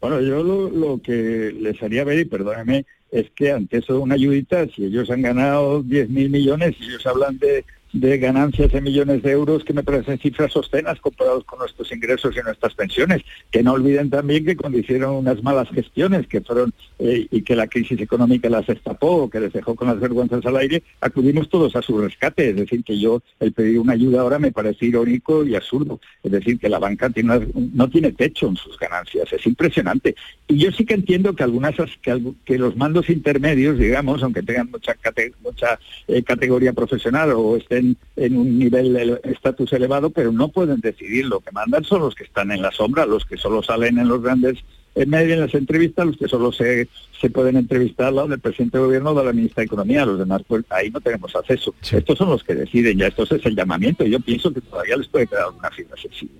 Bueno, 0.00 0.20
yo 0.20 0.42
lo, 0.42 1.00
que 1.02 1.54
les 1.58 1.82
haría 1.82 2.04
ver, 2.04 2.18
y 2.18 2.24
perdóneme, 2.24 2.84
es 3.10 3.30
que 3.34 3.52
ante 3.52 3.78
eso 3.78 4.00
una 4.00 4.16
ayudita, 4.16 4.66
si 4.68 4.84
ellos 4.84 5.10
han 5.10 5.22
ganado 5.22 5.82
10 5.82 6.10
mil 6.10 6.30
millones, 6.30 6.74
y 6.78 6.84
ellos 6.84 7.06
hablan 7.06 7.38
de, 7.38 7.64
de 7.94 8.18
ganancias 8.18 8.72
de 8.72 8.80
millones 8.80 9.22
de 9.22 9.30
euros 9.30 9.62
que 9.62 9.72
me 9.72 9.84
parecen 9.84 10.18
cifras 10.18 10.54
obscenas 10.56 10.98
comparados 11.00 11.44
con 11.44 11.60
nuestros 11.60 11.92
ingresos 11.92 12.36
y 12.36 12.42
nuestras 12.42 12.74
pensiones. 12.74 13.22
Que 13.52 13.62
no 13.62 13.72
olviden 13.72 14.10
también 14.10 14.44
que 14.44 14.56
cuando 14.56 14.78
hicieron 14.78 15.14
unas 15.14 15.40
malas 15.44 15.68
gestiones 15.68 16.26
que 16.26 16.40
fueron 16.40 16.74
eh, 16.98 17.28
y 17.30 17.42
que 17.42 17.54
la 17.54 17.68
crisis 17.68 18.00
económica 18.00 18.50
las 18.50 18.66
destapó, 18.66 19.30
que 19.30 19.38
les 19.38 19.52
dejó 19.52 19.76
con 19.76 19.86
las 19.86 20.00
vergüenzas 20.00 20.44
al 20.44 20.56
aire, 20.56 20.82
acudimos 21.00 21.48
todos 21.48 21.76
a 21.76 21.82
su 21.82 21.96
rescate. 21.98 22.50
Es 22.50 22.56
decir, 22.56 22.82
que 22.82 22.98
yo 22.98 23.22
el 23.38 23.52
pedir 23.52 23.78
una 23.78 23.92
ayuda 23.92 24.22
ahora 24.22 24.40
me 24.40 24.50
parece 24.50 24.86
irónico 24.86 25.44
y 25.44 25.54
absurdo. 25.54 26.00
Es 26.24 26.32
decir, 26.32 26.58
que 26.58 26.68
la 26.68 26.80
banca 26.80 27.10
tiene 27.10 27.46
no 27.54 27.88
tiene 27.88 28.10
techo 28.10 28.48
en 28.48 28.56
sus 28.56 28.76
ganancias. 28.76 29.32
Es 29.32 29.46
impresionante. 29.46 30.16
Y 30.48 30.58
yo 30.58 30.72
sí 30.72 30.84
que 30.84 30.94
entiendo 30.94 31.32
que 31.34 31.44
algunas 31.44 31.76
que, 32.02 32.58
los 32.58 32.76
mandos 32.76 33.08
intermedios, 33.08 33.78
digamos, 33.78 34.22
aunque 34.22 34.42
tengan 34.42 34.68
mucha, 34.70 34.96
mucha 35.42 35.78
eh, 36.08 36.22
categoría 36.24 36.72
profesional 36.72 37.32
o 37.36 37.56
estén 37.56 37.83
en 38.16 38.36
un 38.36 38.58
nivel 38.58 39.20
estatus 39.24 39.72
elevado, 39.72 40.10
pero 40.10 40.32
no 40.32 40.48
pueden 40.48 40.80
decidir. 40.80 41.26
Lo 41.26 41.40
que 41.40 41.52
mandan 41.52 41.84
son 41.84 42.00
los 42.00 42.14
que 42.14 42.24
están 42.24 42.50
en 42.52 42.62
la 42.62 42.70
sombra, 42.72 43.06
los 43.06 43.24
que 43.24 43.36
solo 43.36 43.62
salen 43.62 43.98
en 43.98 44.08
los 44.08 44.22
grandes 44.22 44.64
en 44.94 45.10
medio 45.10 45.34
en 45.34 45.40
las 45.40 45.54
entrevistas, 45.54 46.06
los 46.06 46.16
que 46.16 46.28
solo 46.28 46.52
se, 46.52 46.88
se 47.20 47.30
pueden 47.30 47.56
entrevistar 47.56 48.06
al 48.06 48.16
lado 48.16 48.28
del 48.28 48.40
presidente 48.40 48.78
de 48.78 48.84
gobierno 48.84 49.10
o 49.10 49.14
de 49.14 49.24
la 49.24 49.32
ministra 49.32 49.62
de 49.62 49.66
Economía, 49.66 50.06
los 50.06 50.18
demás 50.18 50.42
pues 50.46 50.64
ahí 50.70 50.90
no 50.90 51.00
tenemos 51.00 51.34
acceso. 51.34 51.74
Estos 51.90 52.16
son 52.16 52.30
los 52.30 52.44
que 52.44 52.54
deciden, 52.54 52.98
ya 52.98 53.08
esto 53.08 53.24
es 53.24 53.44
el 53.44 53.56
llamamiento. 53.56 54.04
Yo 54.04 54.20
pienso 54.20 54.52
que 54.52 54.60
todavía 54.60 54.96
les 54.96 55.08
puede 55.08 55.26
quedar 55.26 55.44
alguna 55.44 55.70
fibra 55.70 55.96
sensible. 56.00 56.36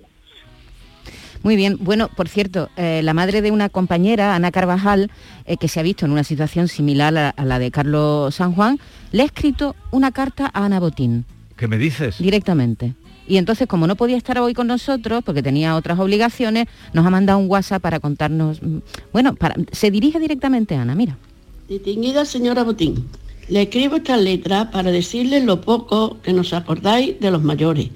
Muy 1.43 1.55
bien. 1.55 1.77
Bueno, 1.79 2.09
por 2.15 2.27
cierto, 2.27 2.69
eh, 2.75 3.01
la 3.03 3.13
madre 3.13 3.43
de 3.43 3.51
una 3.51 3.69
compañera, 3.69 4.35
Ana 4.35 4.51
Carvajal, 4.51 5.11
eh, 5.45 5.57
que 5.57 5.67
se 5.67 5.79
ha 5.79 5.83
visto 5.83 6.05
en 6.05 6.11
una 6.11 6.23
situación 6.23 6.67
similar 6.67 7.15
a, 7.15 7.29
a 7.29 7.45
la 7.45 7.59
de 7.59 7.69
Carlos 7.69 8.33
San 8.33 8.53
Juan, 8.53 8.79
le 9.11 9.21
ha 9.21 9.25
escrito 9.25 9.75
una 9.91 10.11
carta 10.11 10.49
a 10.51 10.65
Ana 10.65 10.79
Botín 10.79 11.25
¿Qué 11.55 11.67
me 11.67 11.77
dices? 11.77 12.17
directamente. 12.19 12.93
Y 13.27 13.37
entonces, 13.37 13.67
como 13.67 13.87
no 13.87 13.95
podía 13.95 14.17
estar 14.17 14.37
hoy 14.37 14.53
con 14.53 14.67
nosotros, 14.67 15.23
porque 15.25 15.41
tenía 15.41 15.75
otras 15.75 15.97
obligaciones, 15.99 16.67
nos 16.93 17.05
ha 17.05 17.09
mandado 17.09 17.39
un 17.39 17.49
WhatsApp 17.49 17.81
para 17.81 17.99
contarnos... 17.99 18.61
mm, 18.61 18.77
Bueno, 19.11 19.35
para, 19.35 19.55
se 19.71 19.89
dirige 19.89 20.19
directamente 20.19 20.75
a 20.75 20.83
Ana, 20.83 20.93
mira. 20.93 21.17
Distinguida 21.67 22.25
señora 22.25 22.63
Botín, 22.63 23.07
le 23.49 23.63
escribo 23.63 23.95
esta 23.95 24.17
letra 24.17 24.69
para 24.69 24.91
decirles 24.91 25.43
lo 25.43 25.61
poco 25.61 26.21
que 26.21 26.33
nos 26.33 26.53
acordáis 26.53 27.19
de 27.19 27.31
los 27.31 27.41
mayores, 27.41 27.89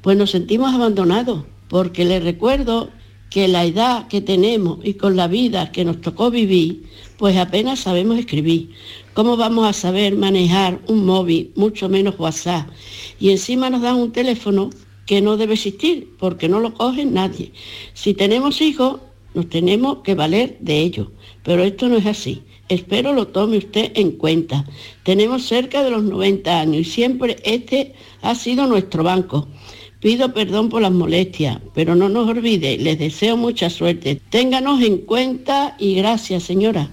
pues 0.00 0.16
nos 0.16 0.30
sentimos 0.32 0.74
abandonados, 0.74 1.44
porque 1.68 2.04
les 2.04 2.22
recuerdo 2.24 2.90
que 3.30 3.46
la 3.48 3.64
edad 3.64 4.08
que 4.08 4.20
tenemos 4.20 4.78
y 4.82 4.94
con 4.94 5.16
la 5.16 5.26
vida 5.28 5.70
que 5.70 5.84
nos 5.84 6.00
tocó 6.00 6.30
vivir, 6.30 6.82
pues 7.22 7.36
apenas 7.36 7.78
sabemos 7.78 8.18
escribir. 8.18 8.70
¿Cómo 9.14 9.36
vamos 9.36 9.64
a 9.64 9.72
saber 9.72 10.16
manejar 10.16 10.80
un 10.88 11.06
móvil, 11.06 11.52
mucho 11.54 11.88
menos 11.88 12.18
WhatsApp? 12.18 12.68
Y 13.20 13.30
encima 13.30 13.70
nos 13.70 13.82
dan 13.82 13.94
un 13.94 14.10
teléfono 14.10 14.70
que 15.06 15.20
no 15.20 15.36
debe 15.36 15.54
existir, 15.54 16.08
porque 16.18 16.48
no 16.48 16.58
lo 16.58 16.74
coge 16.74 17.04
nadie. 17.04 17.52
Si 17.94 18.12
tenemos 18.12 18.60
hijos, 18.60 18.98
nos 19.34 19.48
tenemos 19.48 19.98
que 19.98 20.16
valer 20.16 20.56
de 20.58 20.80
ellos, 20.80 21.10
pero 21.44 21.62
esto 21.62 21.88
no 21.88 21.96
es 21.96 22.06
así. 22.06 22.42
Espero 22.68 23.12
lo 23.12 23.28
tome 23.28 23.58
usted 23.58 23.92
en 23.94 24.10
cuenta. 24.10 24.64
Tenemos 25.04 25.44
cerca 25.44 25.84
de 25.84 25.92
los 25.92 26.02
90 26.02 26.60
años 26.60 26.80
y 26.80 26.84
siempre 26.84 27.36
este 27.44 27.94
ha 28.22 28.34
sido 28.34 28.66
nuestro 28.66 29.04
banco. 29.04 29.46
Pido 30.00 30.34
perdón 30.34 30.70
por 30.70 30.82
las 30.82 30.90
molestias, 30.90 31.60
pero 31.72 31.94
no 31.94 32.08
nos 32.08 32.28
olvide, 32.28 32.78
les 32.78 32.98
deseo 32.98 33.36
mucha 33.36 33.70
suerte. 33.70 34.20
Ténganos 34.28 34.82
en 34.82 34.98
cuenta 34.98 35.76
y 35.78 35.94
gracias, 35.94 36.42
señora. 36.42 36.90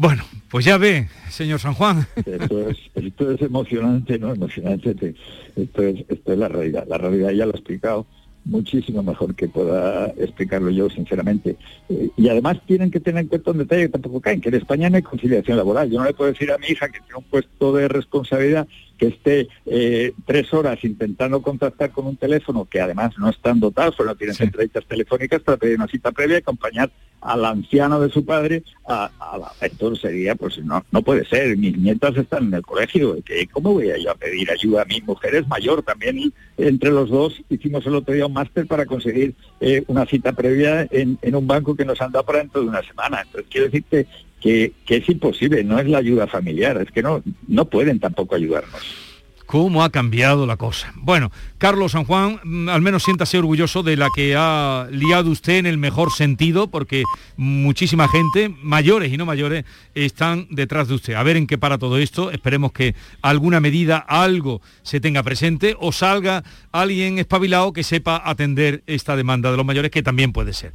Bueno, 0.00 0.22
pues 0.48 0.64
ya 0.64 0.78
ve, 0.78 1.08
señor 1.28 1.58
San 1.58 1.74
Juan. 1.74 2.06
Esto 2.24 2.68
es, 2.70 2.78
esto 2.94 3.32
es 3.32 3.42
emocionante, 3.42 4.16
¿no? 4.16 4.32
Emocionante. 4.32 4.94
te- 4.94 5.14
Esto 5.56 5.82
es, 5.82 6.04
esto 6.08 6.32
es 6.32 6.38
la 6.38 6.46
realidad. 6.46 6.86
La 6.88 6.98
realidad 6.98 7.30
ya 7.32 7.44
lo 7.46 7.52
he 7.52 7.56
explicado 7.56 8.06
muchísimo 8.44 9.02
mejor 9.02 9.34
que 9.34 9.48
pueda 9.48 10.06
explicarlo 10.16 10.70
yo, 10.70 10.88
sinceramente. 10.88 11.56
Eh, 11.88 12.10
y 12.16 12.28
además 12.28 12.58
tienen 12.64 12.92
que 12.92 13.00
tener 13.00 13.22
en 13.22 13.28
cuenta 13.28 13.50
un 13.50 13.58
detalle 13.58 13.82
que 13.82 13.88
tampoco 13.88 14.20
caen, 14.20 14.40
que 14.40 14.50
en 14.50 14.54
España 14.54 14.88
no 14.88 14.96
hay 14.96 15.02
conciliación 15.02 15.56
laboral. 15.56 15.90
Yo 15.90 15.98
no 15.98 16.04
le 16.06 16.14
puedo 16.14 16.30
decir 16.30 16.52
a 16.52 16.58
mi 16.58 16.68
hija 16.68 16.86
que 16.88 17.00
tiene 17.00 17.16
un 17.16 17.24
puesto 17.24 17.72
de 17.74 17.88
responsabilidad 17.88 18.68
que 18.96 19.08
esté 19.08 19.48
eh, 19.66 20.12
tres 20.26 20.54
horas 20.54 20.78
intentando 20.84 21.42
contactar 21.42 21.90
con 21.90 22.06
un 22.06 22.16
teléfono 22.16 22.64
que 22.66 22.80
además 22.80 23.18
no 23.18 23.28
están 23.28 23.58
dotados, 23.58 23.96
solo 23.96 24.14
tienen 24.14 24.36
entrevistas 24.38 24.86
telefónicas 24.86 25.42
para 25.42 25.58
pedir 25.58 25.76
una 25.76 25.88
cita 25.88 26.12
previa 26.12 26.36
y 26.36 26.38
acompañar 26.38 26.90
al 27.20 27.44
anciano 27.44 28.00
de 28.00 28.10
su 28.10 28.24
padre 28.24 28.62
a, 28.86 29.10
a 29.18 29.66
esto 29.66 29.94
sería 29.96 30.34
pues 30.34 30.58
no 30.58 30.84
no 30.90 31.02
puede 31.02 31.24
ser 31.24 31.56
mis 31.56 31.76
nietas 31.76 32.16
están 32.16 32.48
en 32.48 32.54
el 32.54 32.62
colegio 32.62 33.16
cómo 33.52 33.74
voy 33.74 33.90
a 33.90 33.98
yo 33.98 34.10
a 34.10 34.14
pedir 34.14 34.50
ayuda 34.50 34.84
mi 34.84 35.00
mujer 35.02 35.34
es 35.34 35.48
mayor 35.48 35.82
también 35.82 36.32
entre 36.56 36.90
los 36.90 37.08
dos 37.10 37.40
hicimos 37.48 37.86
el 37.86 37.96
otro 37.96 38.14
día 38.14 38.26
un 38.26 38.32
máster 38.32 38.66
para 38.66 38.86
conseguir 38.86 39.34
eh, 39.60 39.84
una 39.86 40.06
cita 40.06 40.32
previa 40.32 40.86
en, 40.90 41.18
en 41.22 41.34
un 41.34 41.46
banco 41.46 41.74
que 41.74 41.84
nos 41.84 42.00
han 42.00 42.12
dado 42.12 42.24
para 42.24 42.40
dentro 42.40 42.62
de 42.62 42.68
una 42.68 42.82
semana. 42.82 43.22
Entonces 43.22 43.48
quiero 43.50 43.66
decirte 43.66 44.06
que 44.40 44.72
es 44.86 45.08
imposible 45.08 45.64
no 45.64 45.78
es 45.78 45.88
la 45.88 45.98
ayuda 45.98 46.28
familiar 46.28 46.80
es 46.80 46.90
que 46.92 47.02
no 47.02 47.22
no 47.48 47.64
pueden 47.64 47.98
tampoco 47.98 48.36
ayudarnos 48.36 49.07
cómo 49.48 49.82
ha 49.82 49.88
cambiado 49.88 50.44
la 50.46 50.58
cosa. 50.58 50.92
Bueno, 50.96 51.32
Carlos 51.56 51.92
San 51.92 52.04
Juan, 52.04 52.38
mm, 52.44 52.68
al 52.68 52.82
menos 52.82 53.02
siéntase 53.02 53.38
orgulloso 53.38 53.82
de 53.82 53.96
la 53.96 54.08
que 54.14 54.34
ha 54.36 54.86
liado 54.90 55.30
usted 55.30 55.54
en 55.56 55.64
el 55.64 55.78
mejor 55.78 56.12
sentido, 56.12 56.68
porque 56.68 57.02
muchísima 57.38 58.08
gente, 58.08 58.54
mayores 58.62 59.10
y 59.10 59.16
no 59.16 59.24
mayores, 59.24 59.64
están 59.94 60.48
detrás 60.50 60.88
de 60.88 60.94
usted. 60.96 61.14
A 61.14 61.22
ver 61.22 61.38
en 61.38 61.46
qué 61.46 61.56
para 61.56 61.78
todo 61.78 61.96
esto. 61.96 62.30
Esperemos 62.30 62.72
que 62.72 62.94
alguna 63.22 63.58
medida, 63.58 63.96
algo 63.96 64.60
se 64.82 65.00
tenga 65.00 65.22
presente 65.22 65.74
o 65.80 65.92
salga 65.92 66.44
alguien 66.70 67.18
espabilado 67.18 67.72
que 67.72 67.84
sepa 67.84 68.20
atender 68.22 68.82
esta 68.86 69.16
demanda 69.16 69.50
de 69.50 69.56
los 69.56 69.64
mayores, 69.64 69.90
que 69.90 70.02
también 70.02 70.32
puede 70.34 70.52
ser. 70.52 70.74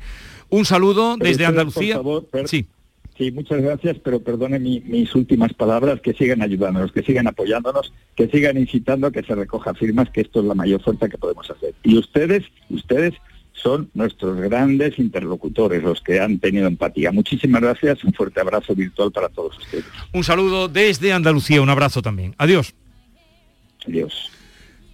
Un 0.50 0.66
saludo 0.66 1.16
desde 1.18 1.46
Andalucía. 1.46 1.96
por 1.98 2.04
favor, 2.04 2.26
per- 2.28 2.48
Sí. 2.48 2.66
Sí, 3.18 3.32
muchas 3.32 3.62
gracias, 3.62 3.98
pero 4.04 4.20
perdone 4.22 4.58
mi- 4.60 4.82
mis 4.82 5.14
últimas 5.14 5.54
palabras, 5.54 6.02
que 6.02 6.14
sigan 6.14 6.42
ayudándonos, 6.42 6.92
que 6.92 7.04
sigan 7.04 7.28
apoyándonos, 7.28 7.94
que 8.16 8.28
sigan 8.28 8.58
incitando 8.58 9.08
a 9.08 9.12
que 9.12 9.22
se 9.22 9.36
recoja 9.36 9.74
firmas, 9.76 10.10
que 10.10 10.22
esto 10.22 10.40
es 10.40 10.46
la 10.48 10.56
mayor 10.56 10.82
fuerza 10.82 11.08
que 11.08 11.18
podemos 11.20 11.50
hacer. 11.50 11.76
Y 11.84 11.98
ustedes, 11.98 12.44
ustedes 12.72 13.14
son 13.54 13.90
nuestros 13.94 14.36
grandes 14.42 14.98
interlocutores, 14.98 15.84
los 15.84 16.02
que 16.02 16.20
han 16.20 16.40
tenido 16.40 16.68
empatía. 16.68 17.12
Muchísimas 17.12 17.62
gracias, 17.62 18.04
un 18.04 18.14
fuerte 18.14 18.42
abrazo 18.42 18.74
virtual 18.74 19.12
para 19.12 19.30
todos 19.30 19.58
ustedes. 19.60 19.86
Un 20.12 20.24
saludo 20.24 20.68
desde 20.68 21.14
Andalucía, 21.14 21.62
un 21.62 21.70
abrazo 21.70 22.02
también. 22.02 22.34
Adiós. 22.40 22.74
Adiós. 23.88 24.32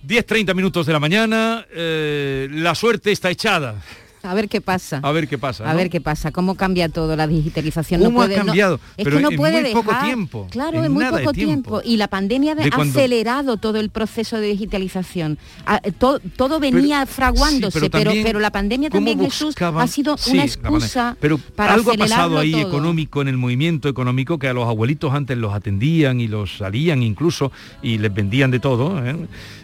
10-30 0.06 0.54
minutos 0.56 0.86
de 0.86 0.94
la 0.94 1.00
mañana, 1.00 1.66
eh, 1.74 2.48
la 2.52 2.76
suerte 2.76 3.12
está 3.12 3.30
echada. 3.32 3.82
A 4.22 4.34
ver 4.34 4.50
qué 4.50 4.60
pasa. 4.62 5.00
A 5.02 5.12
ver 5.12 5.28
qué 5.28 5.38
pasa. 5.38 5.70
A 5.70 5.74
ver 5.74 5.90
qué 5.90 6.02
pasa, 6.02 6.32
cómo 6.32 6.56
cambia 6.56 6.90
todo, 6.90 7.16
la 7.16 7.26
digitalización. 7.28 8.02
¿Cómo 8.04 8.20
no 8.20 8.24
ha 8.24 8.26
puede, 8.28 8.40
no- 8.40 8.46
cambiado? 8.48 8.76
es 8.98 9.04
Pero 9.06 9.16
que 9.18 9.24
no 9.24 9.32
en 9.32 9.38
puede 9.38 9.62
muy 9.62 9.72
poco 9.74 9.90
dejar- 9.92 10.06
tiempo, 10.06 10.48
Claro, 10.52 10.80
en 10.80 10.86
en 10.86 10.92
muy 10.92 11.06
poco 11.06 11.18
tiempo. 11.18 11.34
tiempo. 11.34 11.82
Y 11.86 11.98
la 11.98 12.08
pandemia 12.10 12.56
De 12.56 12.64
ha 12.66 12.70
cuando- 12.72 13.00
acelerado 13.00 13.58
todo 13.58 13.80
el 13.80 13.90
proceso 13.90 14.38
de 14.38 14.48
digitalización. 14.48 15.38
Ah, 15.66 15.80
eh, 15.84 15.92
to- 15.92 16.20
todo 16.36 16.60
venía 16.60 17.06
fraguándose, 17.06 17.80
sí, 17.80 17.90
pero 17.90 17.92
pero, 18.00 18.04
también, 18.10 18.26
pero 18.26 18.40
la 18.40 18.52
pandemia 18.52 18.90
¿cómo 18.90 19.08
también, 19.08 19.30
Jesús, 19.32 19.56
ha 19.62 19.88
sido 19.88 20.18
Sí, 20.18 20.32
una 20.32 20.44
excusa 20.44 21.16
Pero 21.20 21.38
para 21.38 21.74
algo 21.74 21.92
ha 21.92 21.96
pasado 21.96 22.38
ahí 22.40 22.52
todo. 22.52 22.62
económico, 22.68 23.22
en 23.22 23.30
el 23.30 23.38
movimiento 23.38 23.88
económico, 23.90 24.38
que 24.38 24.48
a 24.50 24.54
los 24.54 24.68
abuelitos 24.68 25.14
antes 25.14 25.38
los 25.38 25.54
atendían 25.54 26.20
y 26.20 26.28
los 26.28 26.58
salían 26.58 27.04
incluso 27.04 27.52
y 27.82 27.98
les 27.98 28.14
vendían 28.14 28.52
de 28.52 28.60
todo. 28.60 29.06
¿eh? 29.06 29.16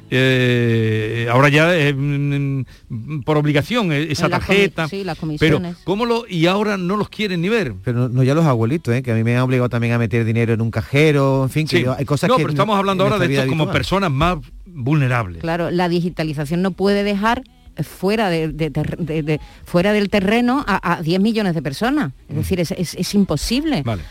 Eh, 0.09 1.27
ahora 1.31 1.49
ya 1.49 1.75
eh, 1.75 1.95
por 3.25 3.37
obligación 3.37 3.91
eh, 3.91 4.07
esa 4.11 4.29
tarjeta. 4.29 4.87
sí, 4.87 5.03
las 5.03 5.17
pero 5.39 5.61
cómo 5.83 6.05
lo 6.05 6.25
y 6.27 6.45
ahora 6.45 6.77
no 6.77 6.95
los 6.97 7.09
quieren 7.09 7.41
ni 7.41 7.49
ver. 7.49 7.73
Pero 7.83 7.99
no, 7.99 8.09
no 8.09 8.23
ya 8.23 8.33
los 8.35 8.45
abuelitos, 8.45 8.93
¿eh? 8.93 9.01
que 9.03 9.11
a 9.11 9.15
mí 9.15 9.23
me 9.23 9.35
han 9.35 9.41
obligado 9.43 9.69
también 9.69 9.93
a 9.93 9.97
meter 9.97 10.25
dinero 10.25 10.53
en 10.53 10.61
un 10.61 10.71
cajero, 10.71 11.43
en 11.43 11.49
fin, 11.49 11.67
que 11.67 11.77
Sí. 11.77 11.83
yo- 11.83 11.95
hay 11.97 12.05
cosas 12.05 12.29
no, 12.29 12.37
que... 12.37 12.43
pero 12.43 12.51
estamos 12.53 12.77
hablando 12.77 13.03
ahora 13.03 13.17
de 13.19 13.33
esto 13.33 13.47
como 13.47 13.71
personas 13.71 14.11
más 14.11 14.37
vulnerables. 14.65 15.41
Claro, 15.41 15.71
la 15.71 15.89
digitalización 15.89 16.61
no 16.61 16.71
puede 16.71 17.03
dejar 17.03 17.43
fuera 17.83 18.29
de, 18.29 18.49
de- 18.49 18.69
de- 18.69 19.23
de- 19.23 19.39
fuera 19.65 19.93
del 19.93 20.09
terreno 20.09 20.63
a, 20.67 20.93
a 20.97 21.01
10 21.01 21.19
millones 21.19 21.53
de 21.55 21.61
personas. 21.61 22.11
Es 22.29 22.35
decir, 22.35 22.59
es, 22.59 22.71
es- 22.71 22.95
es 22.95 23.13
imposible. 23.15 23.81
Vale. 23.83 24.03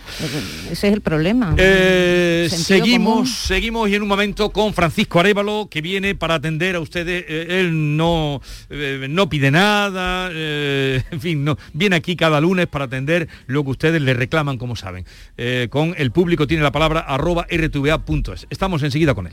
Ese 0.71 0.89
es 0.89 0.93
el 0.95 1.01
problema. 1.01 1.55
Eh, 1.59 2.49
seguimos, 2.51 3.09
común. 3.15 3.27
seguimos 3.27 3.89
y 3.89 3.95
en 3.95 4.03
un 4.03 4.09
momento 4.09 4.51
con 4.51 4.75
Francisco 4.75 5.21
Arevalo 5.21 5.69
que 5.71 5.81
viene 5.81 6.15
para 6.15 6.35
atender 6.35 6.77
a 6.77 6.81
ustedes. 6.81 7.25
Eh, 7.29 7.61
él 7.61 7.97
no, 7.97 8.41
eh, 8.71 9.07
no 9.09 9.29
pide 9.29 9.51
nada, 9.51 10.31
eh, 10.33 11.03
en 11.11 11.21
fin, 11.21 11.45
no, 11.45 11.57
viene 11.73 11.97
aquí 11.97 12.17
cada 12.17 12.41
lunes 12.41 12.67
para 12.67 12.85
atender 12.87 13.29
lo 13.47 13.65
que 13.65 13.71
ustedes 13.71 14.01
le 14.03 14.15
reclaman, 14.15 14.59
como 14.59 14.77
saben. 14.77 15.05
Eh, 15.37 15.69
con 15.71 15.95
el 15.99 16.11
público 16.11 16.47
tiene 16.47 16.63
la 16.63 16.73
palabra 16.73 17.01
arroba 17.01 17.47
rtva.es. 17.51 18.47
Estamos 18.51 18.83
enseguida 18.83 19.15
con 19.15 19.27
él. 19.27 19.33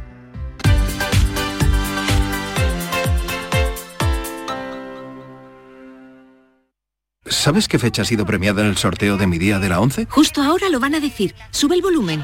¿Sabes 7.25 7.67
qué 7.67 7.79
fecha 7.79 8.03
ha 8.03 8.05
sido 8.05 8.25
premiada 8.25 8.61
en 8.61 8.67
el 8.67 8.77
sorteo 8.77 9.17
de 9.17 9.27
mi 9.27 9.37
día 9.37 9.59
de 9.59 9.67
la 9.69 9.81
11? 9.81 10.07
Justo 10.09 10.41
ahora 10.41 10.69
lo 10.69 10.79
van 10.79 10.95
a 10.95 11.01
decir. 11.01 11.35
Sube 11.51 11.75
el 11.75 11.81
volumen. 11.81 12.23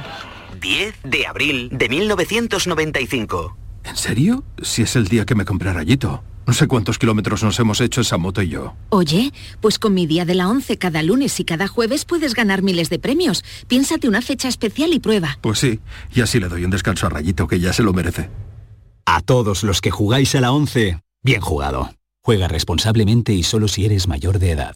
10 0.65 0.95
de 1.03 1.27
abril 1.27 1.69
de 1.71 1.87
1995. 1.89 3.55
¿En 3.83 3.95
serio? 3.95 4.43
Si 4.63 4.81
es 4.81 4.95
el 4.95 5.07
día 5.07 5.23
que 5.23 5.35
me 5.35 5.45
compré 5.45 5.71
rayito. 5.71 6.23
No 6.47 6.53
sé 6.53 6.65
cuántos 6.65 6.97
kilómetros 6.97 7.43
nos 7.43 7.59
hemos 7.59 7.81
hecho 7.81 8.01
esa 8.01 8.17
moto 8.17 8.41
y 8.41 8.49
yo. 8.49 8.73
Oye, 8.89 9.31
pues 9.61 9.77
con 9.77 9.93
mi 9.93 10.07
día 10.07 10.25
de 10.25 10.33
la 10.33 10.49
11 10.49 10.79
cada 10.79 11.03
lunes 11.03 11.39
y 11.39 11.45
cada 11.45 11.67
jueves 11.67 12.05
puedes 12.05 12.33
ganar 12.33 12.63
miles 12.63 12.89
de 12.89 12.97
premios. 12.97 13.43
Piénsate 13.67 14.07
una 14.07 14.23
fecha 14.23 14.47
especial 14.47 14.91
y 14.93 14.99
prueba. 14.99 15.37
Pues 15.41 15.59
sí, 15.59 15.81
y 16.15 16.21
así 16.21 16.39
le 16.39 16.49
doy 16.49 16.65
un 16.65 16.71
descanso 16.71 17.05
a 17.05 17.09
Rayito 17.11 17.45
que 17.47 17.59
ya 17.59 17.71
se 17.71 17.83
lo 17.83 17.93
merece. 17.93 18.31
A 19.05 19.21
todos 19.21 19.61
los 19.61 19.81
que 19.81 19.91
jugáis 19.91 20.33
a 20.33 20.41
la 20.41 20.51
11, 20.51 20.99
bien 21.21 21.41
jugado. 21.41 21.91
Juega 22.23 22.47
responsablemente 22.47 23.33
y 23.33 23.43
solo 23.43 23.67
si 23.67 23.85
eres 23.85 24.07
mayor 24.07 24.39
de 24.39 24.49
edad. 24.49 24.75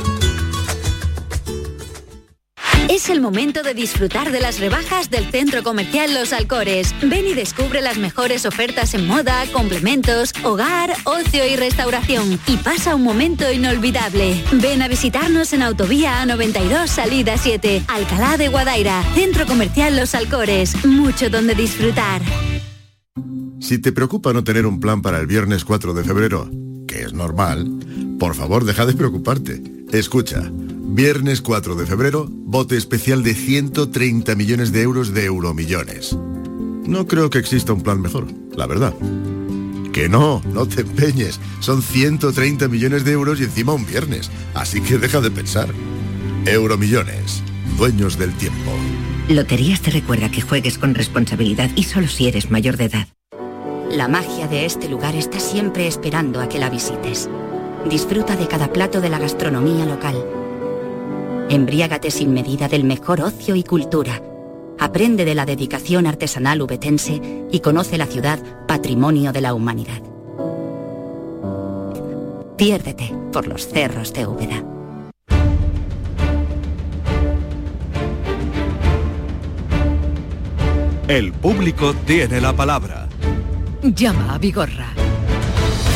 Es 2.91 3.07
el 3.07 3.21
momento 3.21 3.63
de 3.63 3.73
disfrutar 3.73 4.33
de 4.33 4.41
las 4.41 4.59
rebajas 4.59 5.09
del 5.09 5.31
Centro 5.31 5.63
Comercial 5.63 6.13
Los 6.13 6.33
Alcores. 6.33 6.93
Ven 7.01 7.25
y 7.25 7.33
descubre 7.33 7.81
las 7.81 7.97
mejores 7.97 8.45
ofertas 8.45 8.93
en 8.93 9.07
moda, 9.07 9.45
complementos, 9.53 10.33
hogar, 10.43 10.91
ocio 11.05 11.47
y 11.47 11.55
restauración. 11.55 12.37
Y 12.47 12.57
pasa 12.57 12.93
un 12.93 13.03
momento 13.03 13.49
inolvidable. 13.49 14.43
Ven 14.61 14.81
a 14.81 14.89
visitarnos 14.89 15.53
en 15.53 15.61
Autovía 15.61 16.21
A92 16.21 16.87
Salida 16.87 17.37
7, 17.37 17.85
Alcalá 17.87 18.35
de 18.35 18.49
Guadaira. 18.49 19.01
Centro 19.15 19.45
Comercial 19.45 19.95
Los 19.95 20.13
Alcores. 20.13 20.83
Mucho 20.83 21.29
donde 21.29 21.55
disfrutar. 21.55 22.21
Si 23.61 23.77
te 23.77 23.93
preocupa 23.93 24.33
no 24.33 24.43
tener 24.43 24.65
un 24.65 24.81
plan 24.81 25.01
para 25.01 25.21
el 25.21 25.27
viernes 25.27 25.63
4 25.63 25.93
de 25.93 26.03
febrero, 26.03 26.49
que 26.89 27.03
es 27.03 27.13
normal, 27.13 27.71
por 28.19 28.35
favor 28.35 28.65
deja 28.65 28.85
de 28.85 28.95
preocuparte. 28.95 29.63
Escucha, 29.93 30.51
viernes 30.93 31.41
4 31.41 31.75
de 31.75 31.85
febrero, 31.85 32.27
bote 32.29 32.75
especial 32.75 33.23
de 33.23 33.33
130 33.33 34.35
millones 34.35 34.71
de 34.71 34.81
euros 34.81 35.13
de 35.13 35.25
euromillones. 35.25 36.17
No 36.85 37.07
creo 37.07 37.29
que 37.29 37.39
exista 37.39 37.71
un 37.71 37.81
plan 37.81 38.01
mejor, 38.01 38.27
la 38.55 38.67
verdad. 38.67 38.93
Que 39.93 40.09
no, 40.09 40.41
no 40.53 40.65
te 40.65 40.81
empeñes. 40.81 41.39
Son 41.61 41.81
130 41.81 42.67
millones 42.67 43.05
de 43.05 43.13
euros 43.13 43.39
y 43.39 43.45
encima 43.45 43.73
un 43.73 43.85
viernes. 43.85 44.29
Así 44.53 44.81
que 44.81 44.97
deja 44.97 45.21
de 45.21 45.31
pensar. 45.31 45.69
Euromillones, 46.45 47.41
dueños 47.77 48.17
del 48.17 48.33
tiempo. 48.33 48.71
Loterías 49.29 49.81
te 49.81 49.91
recuerda 49.91 50.29
que 50.29 50.41
juegues 50.41 50.77
con 50.77 50.95
responsabilidad 50.95 51.69
y 51.75 51.83
solo 51.83 52.07
si 52.07 52.27
eres 52.27 52.51
mayor 52.51 52.77
de 52.77 52.85
edad. 52.85 53.07
La 53.89 54.07
magia 54.07 54.47
de 54.47 54.65
este 54.65 54.89
lugar 54.89 55.15
está 55.15 55.39
siempre 55.39 55.87
esperando 55.87 56.41
a 56.41 56.49
que 56.49 56.59
la 56.59 56.69
visites. 56.69 57.29
Disfruta 57.89 58.35
de 58.35 58.47
cada 58.47 58.71
plato 58.71 59.01
de 59.01 59.09
la 59.09 59.19
gastronomía 59.19 59.85
local. 59.85 60.40
Embriágate 61.51 62.11
sin 62.11 62.33
medida 62.33 62.69
del 62.69 62.85
mejor 62.85 63.19
ocio 63.19 63.57
y 63.57 63.63
cultura. 63.63 64.21
Aprende 64.79 65.25
de 65.25 65.35
la 65.35 65.45
dedicación 65.45 66.07
artesanal 66.07 66.61
ubetense 66.61 67.21
y 67.51 67.59
conoce 67.59 67.97
la 67.97 68.05
ciudad 68.05 68.39
patrimonio 68.69 69.33
de 69.33 69.41
la 69.41 69.53
humanidad. 69.53 70.01
Piérdete 72.57 73.13
por 73.33 73.47
los 73.47 73.67
cerros 73.67 74.13
de 74.13 74.27
Úbeda. 74.27 74.63
El 81.09 81.33
público 81.33 81.93
tiene 82.05 82.39
la 82.39 82.53
palabra. 82.53 83.09
Llama 83.83 84.35
a 84.35 84.37
Vigorra. 84.37 85.00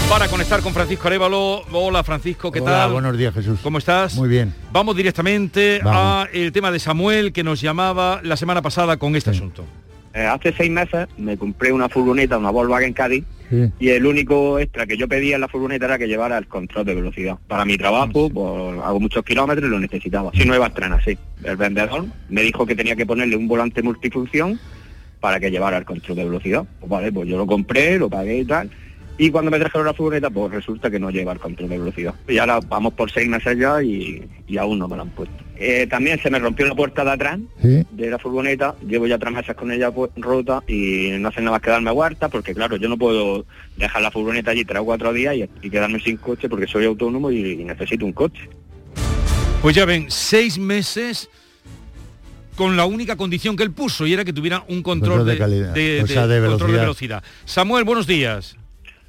Para 0.09 0.27
conectar 0.29 0.61
con 0.61 0.73
Francisco 0.73 1.07
Arevalo. 1.07 1.63
Hola 1.71 2.03
Francisco, 2.03 2.51
¿qué 2.51 2.61
Hola, 2.61 2.71
tal? 2.71 2.91
buenos 2.93 3.17
días 3.17 3.33
Jesús. 3.33 3.59
¿Cómo 3.61 3.79
estás? 3.79 4.15
Muy 4.15 4.29
bien. 4.29 4.53
Vamos 4.71 4.95
directamente 4.95 5.79
Vamos. 5.83 6.27
a 6.27 6.29
el 6.31 6.51
tema 6.51 6.71
de 6.71 6.79
Samuel 6.79 7.33
que 7.33 7.43
nos 7.43 7.59
llamaba 7.59 8.21
la 8.23 8.37
semana 8.37 8.61
pasada 8.61 8.97
con 8.97 9.15
este 9.15 9.31
asunto. 9.31 9.65
Eh, 10.13 10.21
hace 10.25 10.53
seis 10.55 10.71
meses 10.71 11.07
me 11.17 11.37
compré 11.37 11.73
una 11.73 11.89
furgoneta, 11.89 12.37
una 12.37 12.49
Volkswagen 12.51 12.93
Caddy, 12.93 13.23
Sí. 13.49 13.69
y 13.79 13.89
el 13.89 14.05
único 14.05 14.57
extra 14.59 14.87
que 14.87 14.95
yo 14.97 15.07
pedía 15.07 15.35
en 15.35 15.41
la 15.41 15.47
furgoneta 15.49 15.85
era 15.85 15.97
que 15.97 16.07
llevara 16.07 16.37
el 16.37 16.47
control 16.47 16.85
de 16.85 16.95
velocidad. 16.95 17.37
Para 17.47 17.65
mi 17.65 17.77
trabajo, 17.77 18.29
pues, 18.29 18.83
hago 18.83 18.99
muchos 18.99 19.23
kilómetros 19.25 19.67
y 19.67 19.71
lo 19.71 19.79
necesitaba. 19.79 20.31
Si 20.33 20.45
no 20.45 20.55
iba 20.55 20.65
a 20.65 20.69
estrenar 20.69 20.99
así. 21.01 21.17
El 21.43 21.57
vendedor 21.57 22.05
me 22.29 22.41
dijo 22.41 22.65
que 22.65 22.75
tenía 22.75 22.95
que 22.95 23.05
ponerle 23.05 23.35
un 23.35 23.47
volante 23.49 23.83
multifunción 23.83 24.57
para 25.19 25.39
que 25.39 25.51
llevara 25.51 25.77
el 25.77 25.85
control 25.85 26.15
de 26.17 26.23
velocidad. 26.23 26.63
Pues 26.79 26.89
vale, 26.89 27.11
pues 27.11 27.27
yo 27.27 27.37
lo 27.37 27.45
compré, 27.45 27.99
lo 27.99 28.09
pagué 28.09 28.39
y 28.39 28.45
tal. 28.45 28.69
Y 29.17 29.31
cuando 29.31 29.49
me 29.49 29.57
trajeron 29.59 29.85
la 29.87 29.93
furgoneta, 29.93 30.29
pues 30.29 30.51
resulta 30.51 30.91
que 30.91 30.99
no 30.99 31.09
lleva 31.09 31.31
el 31.31 31.39
control 31.39 31.69
de 31.69 31.77
velocidad. 31.79 32.13
Y 32.27 32.37
ahora 32.37 32.59
vamos 32.67 32.93
por 32.95 33.09
seis 33.11 33.29
meses 33.29 33.57
ya 33.57 33.81
y, 33.81 34.27
y 34.45 34.57
aún 34.57 34.77
no 34.77 34.89
me 34.89 34.97
lo 34.97 35.03
han 35.03 35.09
puesto. 35.11 35.35
Eh, 35.57 35.87
también 35.89 36.19
se 36.21 36.29
me 36.29 36.37
rompió 36.37 36.65
la 36.67 36.75
puerta 36.75 37.05
de 37.05 37.11
atrás 37.11 37.39
Sí. 37.61 37.85
de 37.91 38.09
la 38.09 38.19
furgoneta, 38.19 38.75
llevo 38.85 39.07
ya 39.07 39.17
tres 39.17 39.31
meses 39.33 39.55
con 39.55 39.71
ella 39.71 39.89
pues, 39.89 40.11
rota 40.17 40.61
y 40.67 41.11
no 41.17 41.29
hace 41.29 41.39
nada 41.39 41.51
más 41.51 41.61
que 41.61 41.69
darme 41.69 41.91
huerta 41.91 42.27
porque 42.27 42.53
claro, 42.53 42.75
yo 42.75 42.89
no 42.89 42.97
puedo 42.97 43.45
dejar 43.77 44.01
la 44.01 44.11
furgoneta 44.11 44.51
allí 44.51 44.65
tres 44.65 44.81
o 44.81 44.85
cuatro 44.85 45.13
días 45.13 45.33
y, 45.35 45.49
y 45.65 45.69
quedarme 45.69 46.01
sin 46.01 46.17
coche 46.17 46.49
porque 46.49 46.67
soy 46.67 46.83
autónomo 46.83 47.31
y, 47.31 47.53
y 47.53 47.63
necesito 47.63 48.05
un 48.05 48.11
coche. 48.11 48.49
Pues 49.61 49.73
ya 49.77 49.85
ven, 49.85 50.07
seis 50.09 50.59
meses 50.59 51.29
con 52.57 52.75
la 52.75 52.85
única 52.85 53.15
condición 53.15 53.55
que 53.55 53.63
él 53.63 53.71
puso 53.71 54.05
y 54.05 54.11
era 54.13 54.25
que 54.25 54.33
tuviera 54.33 54.65
un 54.67 54.83
control, 54.83 55.19
Control 55.19 55.25
de 55.25 55.31
de, 55.33 55.37
calidad, 55.37 55.73
de- 55.73 56.03
o 56.03 56.07
sea, 56.07 56.27
de 56.27 56.41
de 56.41 56.47
control 56.49 56.71
de 56.73 56.77
velocidad. 56.79 57.21
velocidad. 57.21 57.23
Samuel, 57.45 57.85
buenos 57.85 58.07
días. 58.07 58.57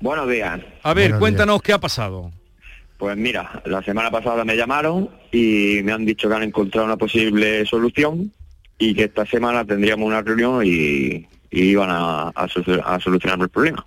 Buenos 0.01 0.29
días. 0.29 0.61
A 0.83 0.95
ver, 0.95 1.05
Buenos 1.05 1.21
cuéntanos 1.21 1.63
qué 1.63 1.73
ha 1.73 1.79
pasado. 1.79 2.31
Pues 2.99 3.17
mira, 3.17 3.63
la 3.67 3.83
semana 3.83 4.11
pasada 4.11 4.45
me 4.45 4.57
llamaron 4.57 5.11
y 5.33 5.81
me 5.85 5.93
han 5.93 6.05
dicho 6.07 6.29
que 6.29 6.35
han 6.35 6.43
encontrado 6.43 6.87
una 6.87 6.97
posible 6.97 7.67
solución 7.67 8.33
y 8.79 8.95
que 8.95 9.05
esta 9.05 9.27
semana 9.27 9.65
tendríamos 9.65 10.07
una 10.07 10.23
reunión 10.23 10.63
y, 10.65 11.27
y 11.51 11.63
iban 11.71 11.91
a, 11.91 12.29
a 12.29 12.47
solu- 12.49 12.83
a 12.85 12.99
solucionar 13.01 13.39
el 13.41 13.49
problema. 13.49 13.85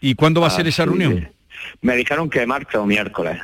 ¿Y 0.00 0.14
cuándo 0.14 0.40
va 0.40 0.48
a 0.48 0.50
ser 0.50 0.66
esa 0.68 0.84
reunión? 0.84 1.20
que 1.20 1.32
Me 1.82 1.96
dijeron 1.96 2.28
que 2.30 2.46
martes 2.46 2.74
o 2.76 2.86
miércoles. 2.86 3.38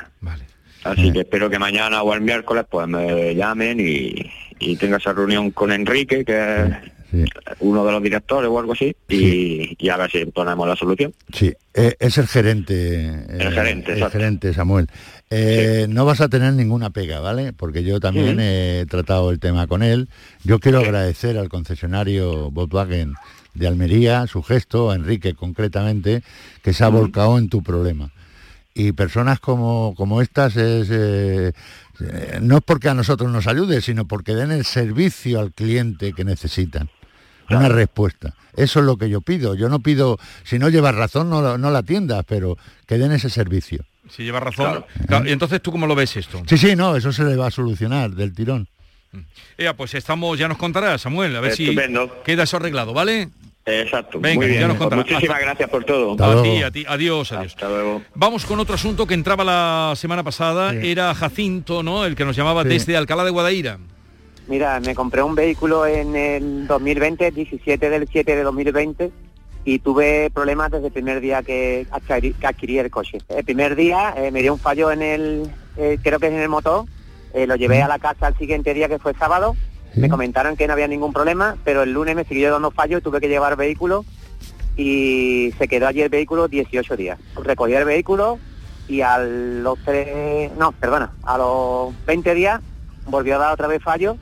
Así 0.83 1.11
que 1.11 1.19
espero 1.21 1.49
que 1.49 1.59
mañana 1.59 2.01
o 2.03 2.13
el 2.13 2.21
miércoles 2.21 2.65
pues 2.69 2.87
me 2.87 3.35
llamen 3.35 3.79
y, 3.81 4.31
y 4.59 4.77
tenga 4.77 4.95
esa 4.97 5.11
reunión 5.11 5.51
con 5.51 5.73
Enrique, 5.73 6.23
que 6.23 6.37
es 6.61 6.67
uno 7.59 7.85
de 7.85 7.91
los 7.91 8.03
directores 8.03 8.49
o 8.49 8.59
algo 8.59 8.73
así, 8.73 8.95
y, 9.07 9.75
y 9.77 9.89
a 9.89 9.97
ver 9.97 10.11
si 10.11 10.25
ponemos 10.25 10.67
la 10.67 10.75
solución. 10.75 11.13
Sí, 11.33 11.53
eh, 11.73 11.95
es 11.99 12.17
el 12.17 12.27
gerente. 12.27 13.25
El 13.29 13.51
gerente, 13.53 13.93
el 13.93 14.09
gerente 14.09 14.53
Samuel. 14.53 14.87
Eh, 15.29 15.85
No 15.89 16.05
vas 16.05 16.21
a 16.21 16.29
tener 16.29 16.53
ninguna 16.53 16.89
pega, 16.89 17.19
¿vale? 17.19 17.53
Porque 17.53 17.83
yo 17.83 17.99
también 17.99 18.39
he 18.39 18.85
tratado 18.89 19.31
el 19.31 19.39
tema 19.39 19.67
con 19.67 19.83
él. 19.83 20.09
Yo 20.43 20.59
quiero 20.59 20.79
agradecer 20.79 21.37
al 21.37 21.49
concesionario 21.49 22.51
Volkswagen 22.51 23.13
de 23.53 23.67
Almería 23.67 24.25
su 24.27 24.41
gesto, 24.43 24.91
a 24.91 24.95
Enrique 24.95 25.33
concretamente, 25.33 26.23
que 26.63 26.73
se 26.73 26.83
ha 26.83 26.89
volcado 26.89 27.37
en 27.37 27.49
tu 27.49 27.61
problema. 27.63 28.11
Y 28.73 28.91
personas 28.93 29.39
como, 29.39 29.93
como 29.95 30.21
estas 30.21 30.55
es... 30.55 30.87
eh, 30.91 31.51
eh, 32.01 32.39
no 32.41 32.57
es 32.57 32.63
porque 32.63 32.87
a 32.87 32.93
nosotros 32.93 33.29
nos 33.31 33.47
ayude, 33.47 33.81
sino 33.81 34.07
porque 34.07 34.33
den 34.35 34.51
el 34.51 34.63
servicio 34.63 35.39
al 35.39 35.51
cliente 35.51 36.13
que 36.13 36.23
necesitan. 36.23 36.89
Una 37.49 37.69
respuesta. 37.69 38.33
Eso 38.55 38.79
es 38.79 38.85
lo 38.85 38.97
que 38.97 39.09
yo 39.09 39.21
pido. 39.21 39.55
Yo 39.55 39.69
no 39.69 39.79
pido, 39.79 40.17
si 40.43 40.59
no 40.59 40.69
llevas 40.69 40.95
razón, 40.95 41.29
no, 41.29 41.57
no 41.57 41.71
la 41.71 41.79
atiendas, 41.79 42.25
pero 42.27 42.57
que 42.87 42.97
den 42.97 43.11
ese 43.11 43.29
servicio. 43.29 43.85
Si 44.09 44.23
lleva 44.23 44.39
razón. 44.39 44.85
Claro, 45.07 45.27
y 45.27 45.31
entonces, 45.31 45.61
¿tú 45.61 45.71
cómo 45.71 45.85
lo 45.87 45.95
ves 45.95 46.17
esto? 46.17 46.41
Sí, 46.47 46.57
sí, 46.57 46.75
no, 46.75 46.95
eso 46.95 47.11
se 47.13 47.23
le 47.23 47.35
va 47.35 47.47
a 47.47 47.51
solucionar 47.51 48.11
del 48.11 48.33
tirón. 48.33 48.67
Ea, 49.57 49.75
pues 49.75 49.93
estamos, 49.95 50.37
ya 50.37 50.47
nos 50.47 50.57
contarás, 50.57 51.01
Samuel, 51.01 51.35
a 51.35 51.39
ver 51.41 51.51
Estupendo. 51.51 52.05
si 52.05 52.23
queda 52.25 52.43
eso 52.43 52.57
arreglado, 52.57 52.97
¿ale? 52.99 53.29
Exacto. 53.65 54.19
Venga, 54.19 54.35
Muy 54.37 54.47
bien. 54.47 54.61
ya 54.61 54.67
nos 54.67 54.77
Pues 54.77 54.89
contarás. 54.89 55.05
muchísimas 55.05 55.35
Hasta- 55.35 55.45
gracias 55.45 55.69
por 55.69 55.83
todo. 55.85 56.23
a 56.23 56.43
ti, 56.43 56.63
a 56.63 56.71
ti. 56.71 56.85
Adiós, 56.87 57.31
adiós. 57.31 57.53
Hasta 57.53 57.67
luego. 57.69 58.01
Vamos 58.15 58.45
con 58.45 58.59
otro 58.59 58.75
asunto 58.75 59.05
que 59.05 59.13
entraba 59.13 59.43
la 59.43 59.93
semana 59.95 60.23
pasada, 60.23 60.73
era 60.73 61.13
Jacinto, 61.13 61.83
¿no? 61.83 62.05
El 62.05 62.15
que 62.15 62.25
nos 62.25 62.35
llamaba 62.35 62.63
Sí. 62.63 62.69
desde 62.69 62.97
Alcalá 62.97 63.23
de 63.23 63.29
Guadaira. 63.31 63.77
Mira, 64.49 64.79
me 64.79 64.95
compré 64.95 65.21
un 65.21 65.35
vehículo 65.35 65.85
en 65.85 66.15
el 66.15 66.65
2020, 66.65 67.29
17 67.29 67.87
del 67.87 68.07
7 68.11 68.35
de 68.35 68.41
2020, 68.41 69.11
y 69.63 69.77
tuve 69.77 70.31
problemas 70.31 70.71
desde 70.71 70.87
el 70.87 70.91
primer 70.91 71.21
día 71.21 71.43
que 71.43 71.85
adquirí, 71.91 72.33
que 72.33 72.47
adquirí 72.47 72.79
el 72.79 72.89
coche. 72.89 73.19
El 73.29 73.43
primer 73.45 73.75
día 73.75 74.15
eh, 74.17 74.31
me 74.31 74.41
dio 74.41 74.53
un 74.53 74.59
fallo 74.59 74.91
en 74.91 75.03
el, 75.03 75.51
eh, 75.77 75.99
creo 76.01 76.17
que 76.17 76.27
es 76.27 76.33
en 76.33 76.39
el 76.39 76.49
motor, 76.49 76.85
eh, 77.35 77.45
lo 77.45 77.57
llevé 77.57 77.83
a 77.83 77.87
la 77.87 77.99
casa 77.99 78.25
al 78.25 78.37
siguiente 78.39 78.73
día 78.73 78.87
que 78.87 78.97
fue 78.97 79.13
sábado, 79.13 79.55
me 79.93 80.09
comentaron 80.09 80.57
que 80.57 80.65
no 80.65 80.73
había 80.73 80.87
ningún 80.87 81.13
problema, 81.13 81.55
pero 81.63 81.83
el 81.83 81.93
lunes 81.93 82.15
me 82.15 82.23
siguió 82.23 82.51
dando 82.51 82.71
fallo 82.71 82.97
y 82.97 83.01
tuve 83.01 83.21
que 83.21 83.29
llevar 83.29 83.55
vehículo 83.55 84.03
y 84.75 85.53
se 85.59 85.67
quedó 85.67 85.85
allí 85.85 86.01
el 86.01 86.09
vehículo 86.09 86.47
18 86.47 86.97
días. 86.97 87.19
Recogí 87.35 87.73
el 87.73 87.85
vehículo 87.85 88.39
y 88.87 89.01
a 89.01 89.19
los 89.19 89.77
tres, 89.85 90.51
no, 90.57 90.71
perdona, 90.71 91.11
a 91.21 91.37
los 91.37 91.93
20 92.07 92.33
días 92.33 92.61
volvió 93.05 93.35
a 93.35 93.39
dar 93.39 93.53
otra 93.53 93.67
vez 93.67 93.83
fallo 93.83 94.17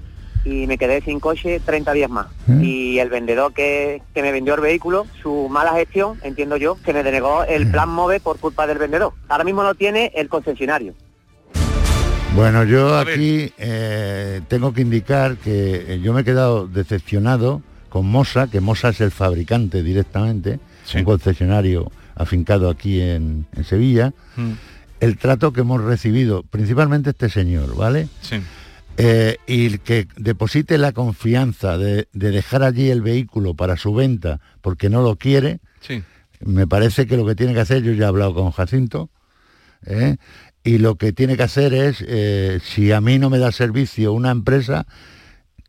y 0.47 0.65
me 0.67 0.77
quedé 0.77 1.01
sin 1.01 1.19
coche 1.19 1.59
30 1.63 1.93
días 1.93 2.09
más. 2.09 2.27
Y 2.61 2.99
el 2.99 3.09
vendedor 3.09 3.53
que, 3.53 4.01
que 4.13 4.21
me 4.21 4.31
vendió 4.31 4.55
el 4.55 4.61
vehículo, 4.61 5.05
su 5.21 5.47
mala 5.49 5.73
gestión, 5.73 6.19
entiendo 6.23 6.57
yo, 6.57 6.77
que 6.85 6.93
me 6.93 7.03
denegó 7.03 7.43
el 7.43 7.69
plan 7.69 7.89
MOVE 7.89 8.19
por 8.19 8.37
culpa 8.39 8.65
del 8.67 8.77
vendedor. 8.77 9.13
Ahora 9.27 9.43
mismo 9.43 9.63
lo 9.63 9.75
tiene 9.75 10.11
el 10.15 10.29
concesionario. 10.29 10.93
Bueno, 12.35 12.63
yo 12.63 12.97
aquí 12.97 13.51
eh, 13.57 14.41
tengo 14.47 14.73
que 14.73 14.81
indicar 14.81 15.37
que 15.37 15.93
eh, 15.95 15.99
yo 16.01 16.13
me 16.13 16.21
he 16.21 16.23
quedado 16.23 16.67
decepcionado 16.67 17.61
con 17.89 18.05
Mosa, 18.05 18.47
que 18.47 18.61
Mosa 18.61 18.89
es 18.89 19.01
el 19.01 19.11
fabricante 19.11 19.81
directamente, 19.81 20.59
un 20.95 21.03
concesionario 21.03 21.91
afincado 22.15 22.69
aquí 22.69 23.01
en, 23.01 23.45
en 23.55 23.63
Sevilla, 23.63 24.13
Mm. 24.35 24.51
el 24.99 25.17
trato 25.17 25.51
que 25.51 25.61
hemos 25.61 25.83
recibido, 25.83 26.43
principalmente 26.43 27.09
este 27.09 27.29
señor, 27.29 27.75
¿vale? 27.75 28.07
Sí. 28.21 28.39
Eh, 28.97 29.37
y 29.45 29.67
el 29.67 29.79
que 29.79 30.07
deposite 30.17 30.77
la 30.79 30.91
confianza 30.91 31.77
de, 31.77 32.07
de 32.13 32.31
dejar 32.31 32.63
allí 32.63 32.89
el 32.89 33.01
vehículo 33.03 33.53
para 33.53 33.77
su 33.77 33.93
venta 33.93 34.39
porque 34.61 34.89
no 34.89 35.01
lo 35.03 35.17
quiere, 35.17 35.59
Sí. 35.81 36.01
me 36.39 36.65
parece 36.67 37.05
que 37.05 37.15
lo 37.15 37.25
que 37.25 37.35
tiene 37.35 37.53
que 37.53 37.59
hacer, 37.59 37.83
yo 37.83 37.91
ya 37.93 38.05
he 38.05 38.07
hablado 38.07 38.33
con 38.33 38.49
Jacinto, 38.51 39.11
¿eh? 39.85 40.17
y 40.63 40.79
lo 40.79 40.95
que 40.95 41.13
tiene 41.13 41.37
que 41.37 41.43
hacer 41.43 41.73
es, 41.75 42.03
eh, 42.07 42.59
si 42.63 42.91
a 42.91 42.99
mí 42.99 43.19
no 43.19 43.29
me 43.29 43.37
da 43.37 43.51
servicio 43.51 44.13
una 44.13 44.31
empresa, 44.31 44.87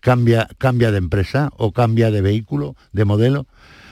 cambia, 0.01 0.49
cambia 0.57 0.91
de 0.91 0.99
empresa 0.99 1.51
o 1.57 1.72
cambia 1.72 2.11
de 2.11 2.22
vehículo, 2.22 2.76
de 2.93 3.05
modelo. 3.05 3.47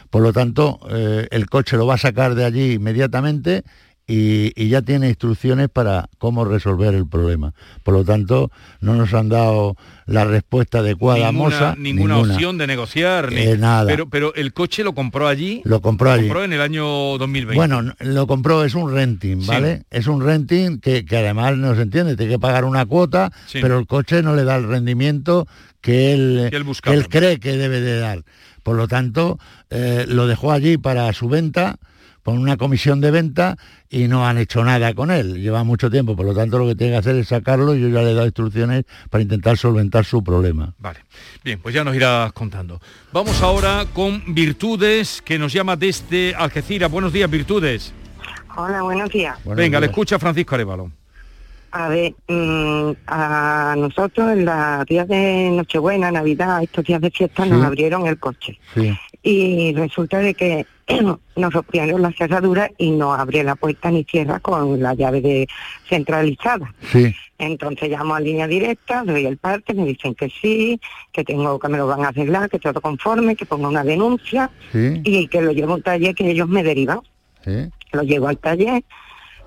Por 0.09 0.23
lo 0.23 0.33
tanto, 0.33 0.81
eh, 0.91 1.29
el 1.31 1.47
coche 1.51 1.77
lo 1.77 1.87
va 1.87 1.95
a 1.95 1.99
sacar 1.99 2.35
de 2.35 2.45
allí 2.45 2.73
inmediatamente 2.73 3.65
y, 4.09 4.53
y 4.55 4.69
ya 4.69 4.83
tiene 4.83 5.09
instrucciones 5.09 5.69
para 5.69 6.09
cómo 6.19 6.45
resolver 6.45 6.95
el 6.95 7.09
problema. 7.09 7.55
Por 7.83 7.95
lo 7.95 8.05
tanto, 8.05 8.53
no 8.81 8.95
nos 8.95 9.13
han 9.15 9.29
dado 9.29 9.77
la 10.07 10.25
respuesta 10.25 10.79
adecuada 10.79 11.27
a 11.29 11.33
Ninguna, 11.33 11.51
Mosa. 11.57 11.75
ninguna 11.77 12.19
opción 12.19 12.57
de 12.57 12.69
negociar. 12.69 13.33
ni- 13.33 13.41
Eh, 13.41 13.57
nada. 13.59 13.87
Pero, 13.87 14.09
pero 14.09 14.33
el 14.37 14.53
coche 14.53 14.85
lo 14.85 14.95
compró 14.95 15.27
allí. 15.27 15.61
Lo 15.65 15.81
compró 15.81 16.13
allí. 16.13 16.25
compró 16.29 16.45
en 16.45 16.53
el 16.53 16.61
año 16.61 16.85
2020. 17.19 17.57
Bueno, 17.57 17.95
lo 17.99 18.27
compró, 18.29 18.63
es 18.65 18.75
un 18.77 18.93
renting, 18.95 19.41
Sí. 19.41 19.49
¿vale? 19.49 19.83
Es 19.91 20.07
un 20.07 20.23
renting 20.23 20.79
que, 20.79 21.05
que 21.05 21.17
además 21.17 21.57
no 21.57 21.75
se 21.75 21.83
entiende, 21.83 22.17
tiene 22.17 22.33
que 22.35 22.39
pagar 22.39 22.65
una 22.65 22.87
cuota, 22.87 23.33
Sí. 23.47 23.59
pero 23.61 23.77
el 23.79 23.89
coche 23.89 24.23
no 24.23 24.37
le 24.37 24.45
da 24.45 24.55
el 24.57 24.69
rendimiento 24.69 25.49
que 25.81 26.13
él, 26.13 26.49
Que 26.83 26.93
él 26.95 27.09
cree 27.09 27.41
que 27.41 27.57
debe 27.57 27.81
de 27.81 27.99
dar. 27.99 28.23
Por 28.63 28.77
lo 28.77 28.87
tanto, 28.89 29.39
eh, 29.71 30.05
lo 30.09 30.27
dejó 30.29 30.53
allí 30.53 30.77
para 30.79 31.13
su 31.13 31.29
venta, 31.29 31.77
con 32.27 32.39
una 32.39 32.57
comisión 32.57 33.01
de 33.01 33.13
venta, 33.13 33.57
y 33.89 34.09
no 34.09 34.27
han 34.27 34.37
hecho 34.37 34.65
nada 34.65 34.93
con 34.95 35.13
él. 35.13 35.41
Lleva 35.41 35.63
mucho 35.63 35.89
tiempo, 35.93 36.17
por 36.17 36.27
lo 36.27 36.35
tanto 36.35 36.59
lo 36.59 36.67
que 36.67 36.75
tiene 36.75 36.95
que 36.95 36.99
hacer 36.99 37.15
es 37.15 37.29
sacarlo 37.29 37.73
y 37.77 37.81
yo 37.81 37.89
ya 37.89 38.03
le 38.03 38.11
he 38.11 38.15
dado 38.15 38.27
instrucciones 38.27 38.85
para 39.11 39.23
intentar 39.23 39.57
solventar 39.57 40.05
su 40.05 40.25
problema. 40.25 40.75
Vale. 40.81 40.99
Bien, 41.45 41.61
pues 41.61 41.73
ya 41.73 41.85
nos 41.85 41.95
irás 41.95 42.33
contando. 42.33 42.81
Vamos 43.13 43.41
ahora 43.43 43.87
con 43.93 44.35
Virtudes, 44.35 45.23
que 45.25 45.39
nos 45.39 45.53
llama 45.53 45.77
desde 45.77 46.35
Algeciras. 46.35 46.91
Buenos 46.91 47.13
días, 47.13 47.31
Virtudes. 47.31 47.95
Hola, 48.57 48.83
buenos 48.83 49.09
días. 49.11 49.39
Venga, 49.45 49.79
le 49.79 49.87
escucha 49.87 50.19
Francisco 50.19 50.57
Arevalo. 50.57 50.91
A 51.71 51.89
ver, 51.89 52.13
mm, 52.27 52.91
a 53.07 53.77
nosotros 53.79 54.33
en 54.33 54.45
los 54.45 54.85
días 54.87 55.07
de 55.07 55.51
Nochebuena, 55.53 56.11
Navidad, 56.11 56.61
estos 56.61 56.87
días 56.87 57.01
de 57.01 57.13
fiesta 57.13 57.47
nos 57.47 57.65
abrieron 57.65 58.05
el 58.09 58.19
coche. 58.19 58.59
Sí. 58.75 58.99
Y 59.23 59.75
resulta 59.75 60.19
de 60.19 60.35
que 60.35 60.67
nos 61.37 61.53
rompieron 61.53 62.03
la 62.03 62.13
cerradura 62.13 62.71
y 62.79 62.91
no 62.91 63.13
abre 63.15 63.43
la 63.43 63.57
puerta 63.57 63.91
ni 63.91 64.05
cierra 64.05 64.41
con 64.41 64.81
la 64.81 64.95
llave 64.95 65.21
de 65.21 65.49
centralizada. 65.89 66.75
Sí. 66.93 67.15
Entonces 67.39 67.91
llamo 67.91 68.15
a 68.15 68.21
línea 68.21 68.47
directa, 68.47 69.03
doy 69.05 69.27
el 69.27 69.37
parte, 69.37 69.75
me 69.75 69.85
dicen 69.85 70.15
que 70.15 70.31
sí, 70.31 70.81
que 71.13 71.25
tengo 71.25 71.59
que 71.59 71.69
me 71.69 71.77
lo 71.79 71.87
van 71.87 72.05
a 72.05 72.09
arreglar, 72.09 72.49
que 72.49 72.59
todo 72.59 72.81
conforme, 72.81 73.37
que 73.37 73.45
ponga 73.47 73.69
una 73.69 73.85
denuncia 73.85 74.51
Sí. 74.73 75.01
y 75.05 75.29
que 75.29 75.43
lo 75.43 75.53
llevo 75.53 75.73
a 75.73 75.77
un 75.77 75.83
taller 75.83 76.15
que 76.15 76.31
ellos 76.31 76.49
me 76.49 76.63
derivan. 76.63 77.01
Sí. 77.45 77.71
Lo 77.93 78.03
llevo 78.03 78.29
al 78.29 78.39
taller, 78.39 78.83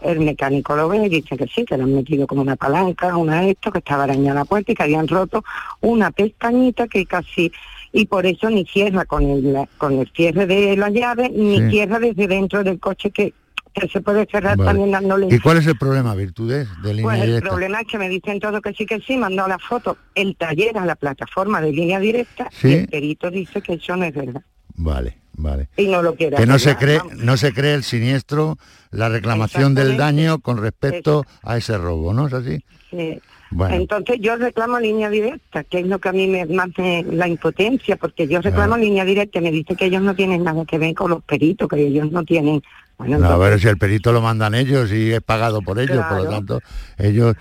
el 0.02 0.20
mecánico 0.20 0.76
lo 0.76 0.88
ve 0.88 1.06
y 1.06 1.10
dice 1.10 1.36
que 1.36 1.48
sí, 1.48 1.66
que 1.66 1.78
le 1.78 1.84
han 1.84 1.94
metido 1.96 2.28
como 2.28 2.42
una 2.42 2.56
palanca, 2.56 3.18
una 3.18 3.46
esto, 3.48 3.72
que 3.72 3.80
estaba 3.80 4.04
arañada 4.04 4.40
la 4.42 4.46
puerta 4.46 4.72
y 4.72 4.76
que 4.76 4.84
habían 4.84 5.08
roto 5.08 5.44
una 5.82 6.12
pestañita 6.12 6.88
que 6.88 7.06
casi, 7.06 7.52
y 7.92 8.06
por 8.06 8.26
eso 8.26 8.50
ni 8.50 8.66
cierra 8.66 9.06
con 9.06 9.24
el, 9.30 9.68
con 9.78 10.00
el 10.00 10.10
cierre 10.16 10.46
de 10.46 10.78
la 10.78 10.90
llave, 10.90 11.30
ni 11.30 11.58
Sí. 11.58 11.70
cierra 11.72 12.00
desde 12.00 12.28
dentro 12.28 12.64
del 12.64 12.80
coche 12.80 13.12
que, 13.12 13.34
que 13.74 13.88
se 13.88 14.02
puede 14.02 14.26
cerrar 14.26 14.58
Vale. 14.58 14.68
también 14.70 14.92
dándole... 14.92 15.28
¿Y 15.34 15.40
cuál 15.40 15.58
es 15.58 15.68
el 15.68 15.78
problema, 15.78 16.14
Virtudes, 16.16 16.68
de 16.84 16.94
línea 16.94 17.04
Pues 17.12 17.24
el 17.30 17.42
problema 17.42 17.82
es 17.82 17.88
que 17.88 17.98
me 17.98 18.10
dicen 18.10 18.40
todo 18.40 18.62
que 18.62 18.74
sí, 18.74 18.86
que 18.86 19.00
sí, 19.00 19.18
mandó 19.18 19.48
la 19.48 19.60
foto, 19.60 19.98
el 20.16 20.36
taller 20.36 20.78
a 20.78 20.86
la 20.86 20.96
plataforma 20.96 21.62
de 21.62 21.72
línea 21.72 22.00
directa 22.00 22.50
Sí. 22.52 22.68
y 22.70 22.74
el 22.74 22.88
perito 22.88 23.30
dice 23.32 23.62
que 23.62 23.74
eso 23.74 23.96
no 23.96 24.06
es 24.06 24.14
verdad. 24.14 24.42
Vale, 24.76 25.18
vale. 25.34 25.70
Y 25.78 25.88
no 25.88 26.02
lo 26.02 26.16
quiere 26.16 26.38
que 26.38 26.46
no 26.46 26.58
se 26.58 26.76
cree 26.78 27.00
vamos. 27.00 27.16
no 27.18 27.38
se 27.38 27.54
cree 27.54 27.74
el 27.74 27.84
siniestro 27.84 28.58
la 28.92 29.10
reclamación 29.10 29.76
del 29.76 29.98
daño 29.98 30.40
con 30.40 30.58
respecto 30.58 31.26
a 31.44 31.58
ese 31.58 31.78
robo 31.78 32.14
no 32.14 32.28
es 32.28 32.34
así 32.34 32.64
Sí. 32.90 33.20
Bueno. 33.52 33.76
Entonces 33.76 34.18
yo 34.20 34.36
reclamo 34.36 34.80
línea 34.80 35.10
directa, 35.10 35.64
que 35.64 35.80
es 35.80 35.88
lo 35.88 36.00
que 36.00 36.10
a 36.10 36.14
mí 36.14 36.28
me 36.28 36.46
más 36.46 36.70
me- 36.78 37.04
la 37.04 37.28
impotencia, 37.28 37.96
porque 37.96 38.28
yo 38.28 38.42
reclamo 38.42 38.78
línea 38.78 39.04
directa 39.06 39.40
y 39.40 39.42
me 39.42 39.52
dice 39.52 39.76
que 39.76 39.86
ellos 39.86 40.02
no 40.02 40.16
tienen 40.16 40.44
nada 40.44 40.66
que 40.66 40.78
ver 40.78 40.94
con 40.94 41.10
los 41.12 41.24
peritos, 41.24 41.68
que 41.68 41.88
ellos 41.88 42.12
no 42.12 42.24
tienen... 42.24 42.62
Bueno, 42.98 43.18
No, 43.18 43.28
a 43.30 43.38
ver 43.38 43.58
si 43.62 43.68
el 43.70 43.78
perito 43.78 44.12
lo 44.12 44.22
mandan 44.22 44.54
ellos 44.56 44.92
y 44.92 45.14
es 45.14 45.22
pagado 45.22 45.62
por 45.62 45.80
ellos, 45.80 46.04
por 46.10 46.18
lo 46.24 46.30
tanto, 46.30 46.60
ellos 46.98 47.34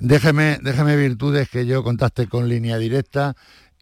déjeme, 0.00 0.58
déjeme 0.60 0.96
virtudes 0.96 1.48
que 1.48 1.66
yo 1.66 1.84
contacte 1.84 2.26
con 2.26 2.48
línea 2.48 2.78
directa 2.78 3.34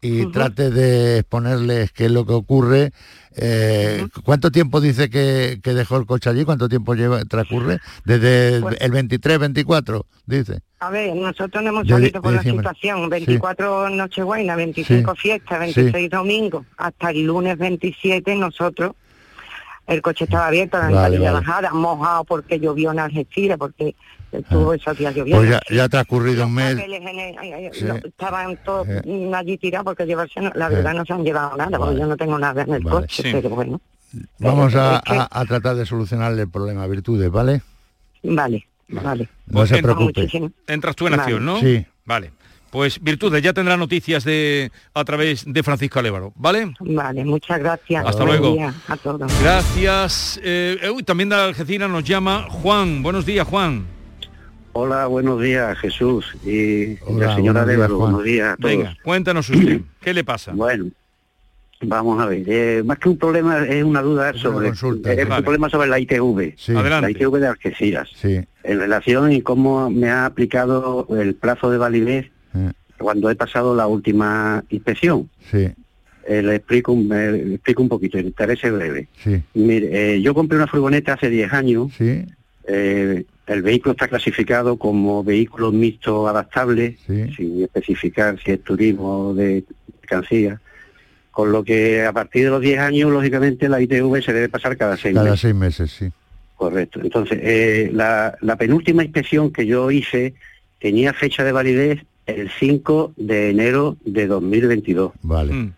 y 0.02 0.26
trate 0.32 0.70
de 0.70 1.18
exponerles 1.18 1.92
qué 1.92 2.06
es 2.06 2.10
lo 2.10 2.26
que 2.26 2.32
ocurre. 2.32 2.92
Eh, 3.36 4.06
¿Cuánto 4.24 4.50
tiempo 4.50 4.80
dice 4.80 5.08
que, 5.08 5.60
que 5.62 5.72
dejó 5.72 5.96
el 5.96 6.04
coche 6.06 6.28
allí? 6.28 6.44
¿Cuánto 6.44 6.68
tiempo 6.68 6.94
lleva 6.94 7.24
transcurre? 7.24 7.78
Desde 8.04 8.56
el- 8.56 8.62
Pues- 8.62 8.76
el 8.80 8.90
23, 8.90 9.38
24, 9.38 10.04
dice. 10.26 10.60
A 10.80 10.90
ver, 10.90 11.14
nosotros 11.14 11.62
no 11.62 11.70
hemos 11.70 11.86
salido 11.88 12.20
por 12.20 12.32
la 12.32 12.42
situación, 12.42 13.08
24 13.08 13.88
Nochebuena, 13.90 14.56
25 14.56 15.14
Sí. 15.14 15.20
fiestas, 15.22 15.60
26 15.60 16.10
domingos, 16.10 16.66
hasta 16.76 17.10
el 17.10 17.22
lunes 17.24 17.56
27 17.56 18.34
nosotros, 18.34 18.92
el 19.92 20.02
coche 20.02 20.24
estaba 20.24 20.46
abierto, 20.48 20.76
la 20.78 20.84
Vale, 20.84 20.94
ventanilla 20.96 21.32
vale. 21.32 21.46
bajada, 21.46 21.72
mojado 21.72 22.24
porque 22.24 22.58
llovió 22.58 22.92
en 22.92 22.98
Algeciras, 23.00 23.58
porque 23.58 23.94
estuvo 24.32 24.72
esos 24.74 24.96
días 24.96 25.14
lloviendo. 25.14 25.38
Pues 25.42 25.50
ya, 25.50 25.60
ya 25.74 25.84
ha 25.84 25.88
transcurrido 25.88 26.46
un 26.46 26.54
mes. 26.54 26.76
el- 26.78 27.70
Sí. 27.72 27.84
lo- 27.84 27.96
estaban 27.96 28.56
todos 28.64 28.88
Eh. 28.88 29.02
mm, 29.04 29.34
allí 29.34 29.58
tirados 29.58 29.84
porque 29.84 30.06
llevarse, 30.06 30.40
no- 30.40 30.52
la 30.54 30.66
Eh. 30.66 30.74
verdad 30.74 30.94
no 30.94 31.04
se 31.04 31.12
han 31.12 31.24
llevado 31.24 31.56
nada, 31.56 31.78
porque 31.78 31.98
yo 32.00 32.06
no 32.06 32.16
tengo 32.16 32.38
nada 32.38 32.62
en 32.62 32.72
el 32.74 32.82
Vale. 32.82 32.96
coche, 33.06 33.22
Sí. 33.22 33.28
pero 33.32 33.50
bueno, 33.50 33.80
Vamos 34.38 34.74
a, 34.74 34.96
es 34.96 35.02
que- 35.02 35.16
a- 35.18 35.28
a 35.30 35.44
tratar 35.46 35.74
de 35.76 35.86
solucionarle 35.86 36.42
el 36.42 36.50
problema, 36.50 36.86
virtudes, 36.86 37.30
¿vale? 37.30 37.62
vale, 38.22 38.66
vale. 38.88 39.28
No 39.46 39.66
se 39.66 39.82
preocupe. 39.82 40.20
Muchísimo. 40.22 40.50
Entras 40.66 40.94
tú 40.96 41.06
en 41.06 41.14
acción, 41.14 41.44
¿no? 41.44 41.58
Sí. 41.58 41.84
Vale. 42.04 42.32
Pues 42.72 43.02
Virtudes, 43.02 43.42
ya 43.42 43.52
tendrá 43.52 43.76
noticias 43.76 44.24
de 44.24 44.72
a 44.94 45.04
través 45.04 45.44
de 45.46 45.62
Francisco 45.62 45.98
Alévaro, 45.98 46.32
¿vale? 46.36 46.72
Vale, 46.80 47.22
muchas 47.22 47.58
gracias. 47.58 48.02
Hasta 48.06 48.24
Buen 48.24 48.40
luego. 48.40 48.54
día 48.54 48.72
a 48.88 48.96
todos. 48.96 49.30
Gracias. 49.42 50.40
Eh, 50.42 50.78
eh, 50.80 50.88
uy, 50.88 51.02
también 51.02 51.28
de 51.28 51.34
Algeciras 51.34 51.90
nos 51.90 52.02
llama 52.02 52.46
Juan. 52.48 53.02
Buenos 53.02 53.26
días, 53.26 53.46
Juan. 53.46 53.84
Hola, 54.72 55.06
buenos 55.06 55.38
días, 55.42 55.76
Jesús 55.80 56.34
y 56.46 56.96
Hola, 57.02 57.26
la 57.26 57.34
señora. 57.36 57.64
Juan. 57.64 57.98
Buenos 57.98 58.24
días 58.24 58.54
a 58.54 58.56
todos. 58.56 58.70
Venga, 58.74 58.96
cuéntanos 59.04 59.50
usted. 59.50 59.82
¿Qué 60.00 60.14
le 60.14 60.24
pasa? 60.24 60.52
Bueno, 60.54 60.86
vamos 61.82 62.22
a 62.22 62.26
ver. 62.26 62.42
eh, 62.46 62.82
más 62.86 62.98
que 62.98 63.10
un 63.10 63.18
problema, 63.18 63.66
es 63.66 63.84
una 63.84 64.00
duda 64.00 64.32
sobre 64.32 64.68
consulta, 64.68 65.12
eh, 65.12 65.26
vale. 65.26 65.40
un 65.40 65.44
problema 65.44 65.68
sobre 65.68 65.88
la 65.88 65.98
ITV. 65.98 66.54
Sí. 66.56 66.72
La. 66.72 67.10
ITV 67.10 67.38
de 67.38 67.48
Algeciras. 67.48 68.08
Sí. 68.16 68.40
En 68.64 68.78
relación 68.78 69.30
y 69.30 69.42
cómo 69.42 69.90
me 69.90 70.08
ha 70.08 70.24
aplicado 70.24 71.06
el 71.20 71.34
plazo 71.34 71.70
de 71.70 71.76
validez. 71.76 72.30
Cuando 72.98 73.30
he 73.30 73.34
pasado 73.34 73.74
la 73.74 73.86
última 73.86 74.64
inspección. 74.70 75.28
Sí, 75.50 75.68
Eh, 76.24 76.40
le 76.40 76.54
explico, 76.54 76.92
un- 76.92 77.08
me 77.08 77.32
le 77.32 77.54
explico 77.54 77.82
un 77.82 77.88
poquito, 77.88 78.16
intentaré 78.16 78.54
ser 78.56 78.72
breve. 78.72 79.08
sí, 79.24 79.42
Mire, 79.54 80.14
eh, 80.14 80.22
yo 80.22 80.34
compré 80.34 80.56
una 80.56 80.68
furgoneta 80.68 81.14
hace 81.14 81.28
10 81.28 81.52
años 81.52 81.90
sí, 81.98 82.24
eh, 82.68 83.24
el 83.48 83.62
vehículo 83.62 83.90
está 83.92 84.06
clasificado 84.06 84.76
como 84.76 85.24
vehículo 85.24 85.72
mixto 85.72 86.28
adaptable, 86.28 86.96
sin 87.06 87.62
especificar 87.64 88.38
si 88.40 88.52
es 88.52 88.62
turismo 88.62 89.30
o 89.30 89.34
de 89.34 89.64
mercancía. 90.00 90.60
Con 91.32 91.50
lo 91.50 91.64
que 91.64 92.04
a 92.04 92.12
partir 92.12 92.44
de 92.44 92.50
los 92.50 92.60
10 92.60 92.78
años, 92.78 93.10
lógicamente, 93.10 93.68
la 93.68 93.80
ITV 93.80 94.22
se 94.22 94.32
debe 94.32 94.48
pasar 94.48 94.76
cada 94.76 94.96
seis 94.96 95.14
Cada 95.14 95.24
meses. 95.30 95.40
seis 95.40 95.54
meses, 95.56 95.90
sí. 95.90 96.12
Correcto. 96.56 97.00
Entonces, 97.02 97.40
eh, 97.42 97.90
la, 97.92 98.36
la 98.42 98.54
penúltima 98.56 99.02
inspección 99.02 99.50
que 99.52 99.66
yo 99.66 99.90
hice 99.90 100.34
tenía 100.78 101.12
fecha 101.12 101.42
de 101.42 101.50
validez 101.50 102.04
el 102.40 102.50
5 102.50 103.12
de 103.16 103.50
enero 103.50 103.96
de 104.04 104.26
2022. 104.26 105.12
Vale. 105.22 105.72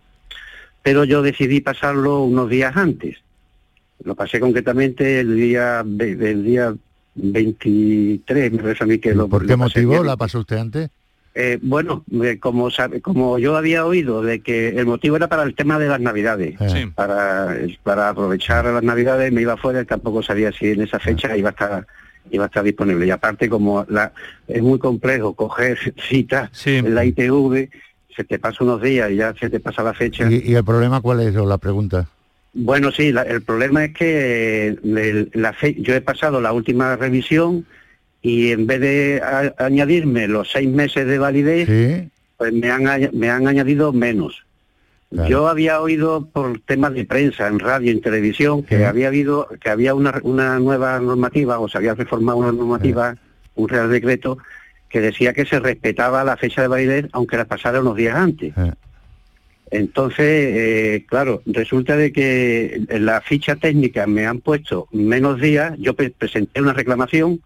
Pero 0.82 1.04
yo 1.04 1.22
decidí 1.22 1.60
pasarlo 1.60 2.22
unos 2.24 2.50
días 2.50 2.76
antes. 2.76 3.16
Lo 4.04 4.14
pasé 4.14 4.38
concretamente 4.40 5.20
el 5.20 5.36
día 5.36 5.82
ve- 5.84 6.18
el 6.30 6.44
día 6.44 6.74
23, 7.14 8.52
me 8.52 8.62
parece 8.62 8.84
a 8.84 8.86
mí 8.86 8.98
que 8.98 9.14
lo 9.14 9.28
¿Por 9.28 9.46
qué 9.46 9.56
motivo 9.56 9.92
bien. 9.92 10.06
la 10.06 10.16
pasó 10.16 10.40
usted 10.40 10.56
antes? 10.56 10.90
Eh, 11.36 11.58
bueno, 11.62 12.04
eh, 12.22 12.38
como 12.38 12.70
sabe, 12.70 13.00
como 13.00 13.38
yo 13.40 13.56
había 13.56 13.84
oído 13.84 14.22
de 14.22 14.40
que 14.40 14.68
el 14.68 14.86
motivo 14.86 15.16
era 15.16 15.26
para 15.28 15.42
el 15.42 15.54
tema 15.54 15.78
de 15.80 15.88
las 15.88 16.00
navidades, 16.00 16.54
Sí. 16.68 16.86
para, 16.94 17.56
para 17.82 18.10
aprovechar 18.10 18.66
las 18.66 18.82
navidades 18.84 19.32
me 19.32 19.40
iba 19.42 19.56
fuera 19.56 19.82
y 19.82 19.84
tampoco 19.84 20.22
sabía 20.22 20.52
si 20.52 20.66
en 20.68 20.82
esa 20.82 21.00
fecha 21.00 21.36
iba 21.36 21.48
a 21.48 21.52
estar 21.52 21.86
iba 22.30 22.44
a 22.44 22.46
estar 22.46 22.64
disponible. 22.64 23.06
Y 23.06 23.10
aparte 23.10 23.48
como 23.48 23.84
la, 23.88 24.12
es 24.48 24.62
muy 24.62 24.78
complejo 24.78 25.34
coger 25.34 25.78
citas 26.08 26.50
en 26.66 26.94
la 26.94 27.04
ITV, 27.04 27.68
se 28.16 28.24
te 28.24 28.38
pasa 28.38 28.62
unos 28.64 28.80
días 28.82 29.10
y 29.10 29.16
ya 29.16 29.34
se 29.34 29.50
te 29.50 29.60
pasa 29.60 29.82
la 29.82 29.94
fecha. 29.94 30.30
¿Y, 30.30 30.42
y 30.50 30.54
el 30.54 30.64
problema 30.64 31.00
cuál 31.00 31.20
es, 31.20 31.34
o 31.36 31.46
la 31.46 31.58
pregunta? 31.58 32.08
Bueno, 32.52 32.92
sí, 32.92 33.10
la- 33.12 33.22
el 33.22 33.42
problema 33.42 33.84
es 33.84 33.94
que 33.94 34.68
eh, 34.68 34.76
el- 34.84 35.30
la 35.34 35.52
fe- 35.52 35.74
yo 35.80 35.94
he 35.94 36.00
pasado 36.00 36.40
la 36.40 36.52
última 36.52 36.94
revisión 36.96 37.66
y 38.22 38.52
en 38.52 38.66
vez 38.66 38.80
de 38.80 39.20
a- 39.22 39.54
añadirme 39.58 40.28
los 40.28 40.50
seis 40.52 40.68
meses 40.68 41.06
de 41.06 41.18
validez, 41.18 41.66
Sí. 41.68 42.08
pues 42.36 42.52
me 42.52 42.70
han, 42.70 42.84
me 43.12 43.28
han 43.28 43.48
añadido 43.48 43.92
menos. 43.92 44.44
Yo 45.28 45.48
había 45.48 45.80
oído 45.80 46.26
por 46.26 46.58
temas 46.60 46.92
de 46.94 47.04
prensa, 47.04 47.46
en 47.48 47.58
radio, 47.60 47.92
en 47.92 48.00
televisión, 48.00 48.62
que 48.64 48.84
había 48.86 49.08
habido, 49.08 49.48
que 49.60 49.70
había 49.70 49.94
una, 49.94 50.18
una 50.22 50.58
nueva 50.58 50.98
normativa, 51.00 51.58
o 51.60 51.68
se 51.68 51.78
había 51.78 51.94
reformado 51.94 52.38
una 52.38 52.52
normativa, 52.52 53.16
un 53.54 53.68
real 53.68 53.90
decreto, 53.90 54.38
que 54.88 55.00
decía 55.00 55.32
que 55.32 55.44
se 55.46 55.60
respetaba 55.60 56.24
la 56.24 56.36
fecha 56.36 56.62
de 56.62 56.68
validez, 56.68 57.06
aunque 57.12 57.36
la 57.36 57.44
pasara 57.44 57.80
unos 57.80 57.96
días 57.96 58.16
antes. 58.16 58.52
Entonces, 59.70 60.18
eh, 60.28 61.04
claro, 61.08 61.42
resulta 61.46 61.96
de 61.96 62.12
que 62.12 62.82
en 62.88 63.06
la 63.06 63.20
ficha 63.20 63.56
técnica 63.56 64.06
me 64.06 64.26
han 64.26 64.40
puesto 64.40 64.86
menos 64.92 65.40
días, 65.40 65.74
yo 65.78 65.94
pre- 65.94 66.10
presenté 66.10 66.60
una 66.60 66.72
reclamación 66.74 67.40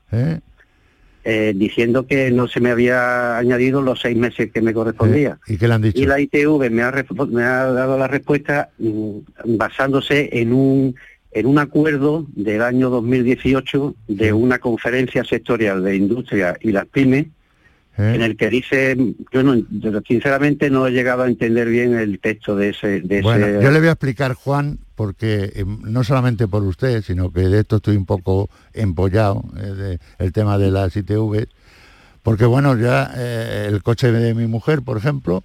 ¿Eh? 1.25 1.53
diciendo 1.55 2.07
que 2.07 2.31
no 2.31 2.49
se 2.49 2.61
me 2.61 2.71
había 2.71 3.37
añadido 3.37 3.83
los 3.83 4.01
seis 4.01 4.16
meses 4.16 4.51
que 4.51 4.62
me 4.62 4.73
correspondía. 4.73 5.39
¿Y 5.47 5.59
qué 5.59 5.69
le 5.69 5.75
han 5.75 5.83
dicho? 5.83 6.01
Y 6.01 6.07
la 6.07 6.21
ITV 6.21 6.71
me 6.71 6.83
ha, 6.83 7.05
me 7.29 7.43
ha 7.43 7.64
dado 7.66 7.99
la 7.99 8.07
respuesta 8.09 8.71
mm, 8.79 9.19
basándose 9.45 10.31
en 10.33 10.53
un 10.53 10.95
en 11.33 11.47
un 11.47 11.59
acuerdo 11.59 12.27
del 12.35 12.62
año 12.62 12.89
2018 12.89 13.95
de 14.09 14.33
una 14.33 14.59
conferencia 14.59 15.25
sectorial 15.25 15.85
de 15.85 15.97
industria 15.97 16.57
y 16.61 16.73
las 16.73 16.87
pymes 16.87 17.27
¿Eh? 17.99 18.14
en 18.14 18.22
el 18.22 18.36
que 18.36 18.49
dice, 18.49 18.96
yo 19.32 19.42
no, 19.42 19.57
sinceramente 20.07 20.70
no 20.70 20.86
he 20.86 20.92
llegado 20.92 21.24
a 21.24 21.26
entender 21.26 21.68
bien 21.68 21.94
el 21.99 22.20
texto 22.20 22.55
de 22.57 22.68
ese, 22.70 23.01
de 23.01 23.20
Bueno, 23.22 23.46
ese 23.46 23.62
yo 23.64 23.70
le 23.72 23.80
voy 23.80 23.88
a 23.88 23.92
explicar, 23.92 24.34
Juan, 24.34 24.78
porque 24.94 25.53
eh, 25.55 25.64
no 25.66 26.05
solamente 26.05 26.46
por 26.49 26.62
usted, 26.62 27.03
sino 27.03 27.32
que 27.32 27.40
de 27.42 27.61
esto 27.61 27.76
estoy 27.76 27.96
un 27.96 28.07
poco 28.07 28.49
empollado, 28.72 29.44
eh, 29.57 29.66
de- 29.66 29.99
el 30.18 30.32
tema 30.32 30.59
de 30.59 30.70
las 30.70 30.96
ITV, 30.96 31.49
porque 32.22 32.44
bueno, 32.44 32.76
ya 32.78 33.12
eh, 33.16 33.66
el 33.68 33.82
coche 33.82 34.12
de 34.12 34.32
mi 34.34 34.46
mujer, 34.46 34.82
por 34.82 34.96
ejemplo, 34.96 35.42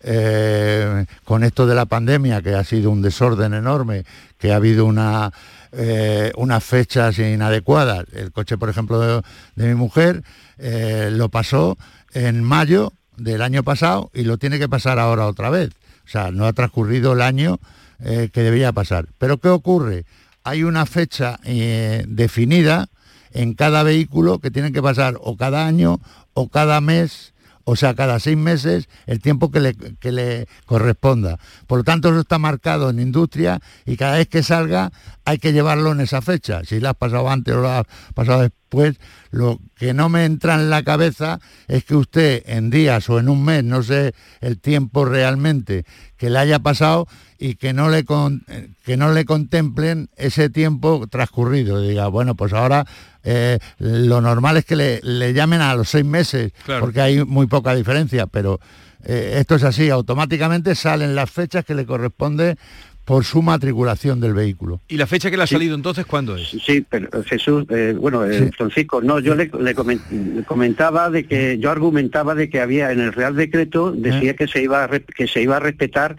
eh, 0.00 1.04
con 1.24 1.44
esto 1.44 1.66
de 1.66 1.74
la 1.74 1.86
pandemia, 1.86 2.42
que 2.42 2.54
ha 2.54 2.64
sido 2.64 2.90
un 2.90 3.02
desorden 3.02 3.54
enorme, 3.54 4.04
que 4.38 4.52
ha 4.52 4.56
habido 4.56 4.84
una, 4.84 5.32
eh, 5.72 6.30
unas 6.36 6.62
fechas 6.64 7.18
inadecuadas, 7.18 8.04
el 8.14 8.32
coche, 8.32 8.56
por 8.58 8.68
ejemplo, 8.68 9.00
de, 9.00 9.22
de 9.56 9.68
mi 9.68 9.74
mujer, 9.74 10.22
eh, 10.58 11.10
lo 11.12 11.28
pasó 11.28 11.76
en 12.12 12.42
mayo 12.42 12.92
del 13.16 13.42
año 13.42 13.62
pasado 13.62 14.10
y 14.14 14.22
lo 14.22 14.38
tiene 14.38 14.58
que 14.58 14.68
pasar 14.68 14.98
ahora 14.98 15.26
otra 15.26 15.50
vez. 15.50 15.70
O 16.04 16.08
sea, 16.08 16.30
no 16.30 16.46
ha 16.46 16.52
transcurrido 16.52 17.14
el 17.14 17.22
año 17.22 17.58
eh, 18.00 18.30
que 18.32 18.42
debía 18.42 18.72
pasar. 18.72 19.06
Pero 19.18 19.38
¿qué 19.38 19.48
ocurre? 19.48 20.04
Hay 20.44 20.62
una 20.62 20.86
fecha 20.86 21.40
eh, 21.44 22.04
definida 22.06 22.88
en 23.32 23.54
cada 23.54 23.82
vehículo 23.82 24.38
que 24.38 24.50
tienen 24.50 24.72
que 24.72 24.82
pasar 24.82 25.18
o 25.20 25.36
cada 25.36 25.66
año 25.66 26.00
o 26.34 26.48
cada 26.48 26.80
mes, 26.80 27.34
o 27.68 27.74
sea, 27.74 27.94
cada 27.94 28.20
seis 28.20 28.36
meses, 28.36 28.88
el 29.06 29.20
tiempo 29.20 29.50
que 29.50 29.58
le, 29.58 29.74
que 29.74 30.12
le 30.12 30.46
corresponda. 30.66 31.36
Por 31.66 31.78
lo 31.78 31.84
tanto, 31.84 32.10
eso 32.10 32.20
está 32.20 32.38
marcado 32.38 32.90
en 32.90 33.00
industria 33.00 33.60
y 33.84 33.96
cada 33.96 34.18
vez 34.18 34.28
que 34.28 34.44
salga 34.44 34.92
hay 35.24 35.38
que 35.38 35.52
llevarlo 35.52 35.90
en 35.90 36.00
esa 36.00 36.22
fecha. 36.22 36.62
Si 36.64 36.78
lo 36.78 36.88
has 36.90 36.94
pasado 36.94 37.28
antes 37.28 37.52
o 37.54 37.60
lo 37.60 37.68
has 37.68 37.84
pasado 38.14 38.42
después, 38.42 38.96
lo 39.32 39.58
que 39.74 39.94
no 39.94 40.08
me 40.08 40.24
entra 40.26 40.54
en 40.54 40.70
la 40.70 40.84
cabeza 40.84 41.40
es 41.66 41.84
que 41.84 41.96
usted 41.96 42.44
en 42.46 42.70
días 42.70 43.10
o 43.10 43.18
en 43.18 43.28
un 43.28 43.44
mes, 43.44 43.64
no 43.64 43.82
sé 43.82 44.14
el 44.40 44.60
tiempo 44.60 45.04
realmente 45.04 45.84
que 46.16 46.30
le 46.30 46.38
haya 46.38 46.60
pasado 46.60 47.08
y 47.38 47.56
que 47.56 47.72
no 47.72 47.90
le 47.90 48.04
con- 48.04 48.44
eh, 48.48 48.70
que 48.84 48.96
no 48.96 49.12
le 49.12 49.24
contemplen 49.24 50.08
ese 50.16 50.48
tiempo 50.50 51.06
transcurrido. 51.10 51.80
Diga, 51.82 52.06
bueno, 52.06 52.36
pues 52.36 52.52
ahora 52.52 52.86
eh, 53.26 53.58
lo 53.78 54.20
normal 54.22 54.56
es 54.56 54.64
que 54.64 54.76
le, 54.76 55.00
le 55.02 55.34
llamen 55.34 55.60
a 55.60 55.74
los 55.74 55.88
seis 55.90 56.04
meses, 56.04 56.52
Claro. 56.64 56.80
porque 56.80 57.00
hay 57.00 57.24
muy 57.24 57.46
poca 57.46 57.74
diferencia, 57.74 58.26
pero 58.26 58.60
eh, 59.04 59.34
esto 59.38 59.56
es 59.56 59.64
así, 59.64 59.90
automáticamente 59.90 60.74
salen 60.74 61.14
las 61.14 61.30
fechas 61.30 61.64
que 61.64 61.74
le 61.74 61.84
corresponde 61.84 62.56
por 63.04 63.24
su 63.24 63.40
matriculación 63.40 64.20
del 64.20 64.34
vehículo. 64.34 64.80
¿Y 64.88 64.96
la 64.96 65.06
fecha 65.06 65.30
que 65.30 65.36
le 65.36 65.44
ha 65.44 65.46
salido 65.46 65.76
entonces 65.76 66.06
cuándo 66.06 66.34
es? 66.36 66.48
Sí, 66.64 66.84
pero 66.88 67.06
eh, 67.12 67.22
Jesús, 67.24 67.64
eh, 67.68 67.94
bueno, 67.96 68.24
eh, 68.24 68.50
Francisco, 68.56 69.00
no, 69.00 69.20
yo 69.20 69.34
le, 69.36 69.44
le 69.60 69.76
comen- 69.76 70.00
le 70.34 70.42
comentaba 70.42 71.08
de 71.10 71.24
que, 71.24 71.56
yo 71.60 71.70
argumentaba 71.70 72.34
de 72.34 72.48
que 72.50 72.60
había 72.60 72.90
en 72.90 72.98
el 72.98 73.12
Real 73.12 73.36
Decreto, 73.36 73.92
decía 73.92 74.34
que 74.34 74.48
se 74.48 74.60
iba 74.62 74.82
a, 74.82 74.88
que 74.88 75.28
se 75.28 75.40
iba 75.40 75.56
a 75.56 75.60
respetar 75.60 76.16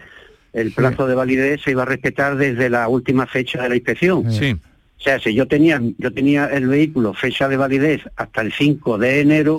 el 0.54 0.72
plazo 0.72 1.06
de 1.06 1.14
validez, 1.14 1.60
se 1.62 1.72
iba 1.72 1.82
a 1.82 1.86
respetar 1.86 2.36
desde 2.38 2.70
la 2.70 2.88
última 2.88 3.26
fecha 3.26 3.62
de 3.62 3.68
la 3.68 3.76
inspección. 3.76 4.32
Sí. 4.32 4.56
O 4.98 5.02
sea, 5.02 5.18
si 5.20 5.32
yo 5.34 5.46
tenía, 5.46 5.80
yo 5.98 6.12
tenía 6.12 6.46
el 6.46 6.66
vehículo 6.66 7.14
fecha 7.14 7.48
de 7.48 7.56
validez 7.56 8.02
hasta 8.16 8.40
el 8.42 8.52
5 8.52 8.98
de 8.98 9.20
enero 9.20 9.58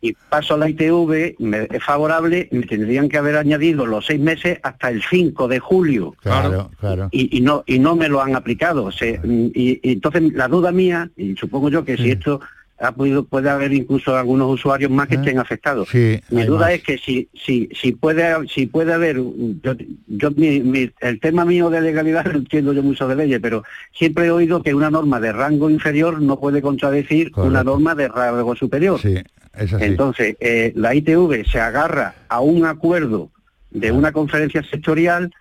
y 0.00 0.12
paso 0.28 0.54
a 0.54 0.58
la 0.58 0.68
ITV, 0.68 1.36
me 1.38 1.66
es 1.70 1.82
favorable, 1.82 2.48
me 2.52 2.66
tendrían 2.66 3.08
que 3.08 3.16
haber 3.18 3.36
añadido 3.36 3.86
los 3.86 4.04
seis 4.06 4.20
meses 4.20 4.58
hasta 4.62 4.90
el 4.90 5.02
5 5.02 5.48
de 5.48 5.58
julio. 5.60 6.14
Claro, 6.22 6.70
claro. 6.78 7.08
y, 7.10 7.36
y 7.36 7.40
no 7.40 7.64
y 7.66 7.78
no 7.78 7.96
me 7.96 8.08
lo 8.08 8.20
han 8.20 8.36
aplicado. 8.36 8.92
Se- 8.92 9.18
y, 9.24 9.80
y 9.82 9.92
entonces 9.92 10.32
la 10.34 10.46
duda 10.46 10.72
mía, 10.72 11.10
y 11.16 11.34
supongo 11.36 11.70
yo 11.70 11.84
que 11.84 11.96
si 11.96 12.10
esto 12.10 12.40
ha 12.84 12.92
podido, 12.92 13.24
puede 13.24 13.48
haber 13.50 13.72
incluso 13.72 14.16
algunos 14.16 14.52
usuarios 14.52 14.90
más 14.90 15.08
que 15.08 15.14
estén 15.16 15.38
afectados. 15.38 15.88
Sí, 15.88 16.20
Mi 16.30 16.44
duda 16.44 16.66
más. 16.66 16.72
es 16.72 16.82
que 16.82 16.98
si 16.98 17.28
si 17.34 17.68
si 17.80 17.92
puede 17.92 18.24
si 18.48 18.66
puede 18.66 18.92
haber 18.92 19.16
yo, 19.16 19.74
yo 20.06 20.30
mi- 20.32 20.60
mi- 20.60 20.90
el 21.00 21.20
tema 21.20 21.44
mío 21.44 21.70
de 21.70 21.80
legalidad 21.80 22.24
no 22.26 22.38
entiendo 22.38 22.72
yo 22.72 22.82
mucho 22.82 23.08
de 23.08 23.16
leyes, 23.16 23.40
pero 23.40 23.62
siempre 23.92 24.26
he 24.26 24.30
oído 24.30 24.62
que 24.62 24.74
una 24.74 24.90
norma 24.90 25.20
de 25.20 25.32
rango 25.32 25.70
inferior 25.70 26.20
no 26.20 26.38
puede 26.38 26.60
contradecir 26.62 27.32
una 27.36 27.64
norma 27.64 27.94
de 27.94 28.08
rango 28.08 28.54
superior. 28.54 29.00
Sí, 29.00 29.16
es 29.54 29.72
así. 29.72 29.84
Entonces, 29.84 30.36
eh, 30.40 30.72
la 30.76 30.94
ITV 30.94 31.44
se 31.50 31.60
agarra 31.60 32.14
a 32.28 32.40
un 32.40 32.64
acuerdo 32.66 33.30
de 33.70 33.90
una 33.92 34.12
conferencia 34.12 34.62
sectorial 34.62 35.32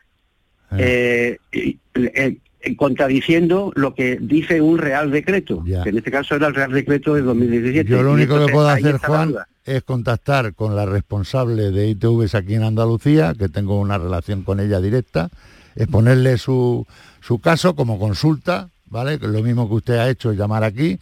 y- 0.71 0.75
eh, 0.79 1.37
eh, 1.93 2.37
contradiciendo 2.77 3.71
lo 3.75 3.93
que 3.93 4.17
dice 4.21 4.61
un 4.61 4.77
Real 4.77 5.11
Decreto, 5.11 5.63
que 5.63 5.89
en 5.89 5.97
este 5.97 6.11
caso 6.11 6.35
era 6.35 6.47
el 6.47 6.55
Real 6.55 6.71
Decreto 6.71 7.15
de 7.15 7.21
2017. 7.21 7.89
Yo 7.89 8.03
lo 8.03 8.13
único 8.13 8.45
que 8.45 8.51
puedo 8.51 8.67
hacer, 8.67 8.97
Juan, 8.97 9.35
es 9.65 9.83
contactar 9.83 10.53
con 10.53 10.75
la 10.75 10.85
responsable 10.85 11.71
de 11.71 11.89
ITVs 11.89 12.35
aquí 12.35 12.55
en 12.55 12.63
Andalucía, 12.63 13.33
que 13.37 13.49
tengo 13.49 13.79
una 13.79 13.97
relación 13.97 14.43
con 14.43 14.59
ella 14.59 14.79
directa, 14.81 15.29
exponerle 15.75 16.37
su, 16.37 16.85
su 17.21 17.39
caso 17.39 17.75
como 17.75 17.99
consulta, 17.99 18.69
¿vale? 18.85 19.17
Lo 19.19 19.41
mismo 19.41 19.67
que 19.67 19.75
usted 19.75 19.97
ha 19.97 20.09
hecho, 20.09 20.33
llamar 20.33 20.63
aquí. 20.63 20.99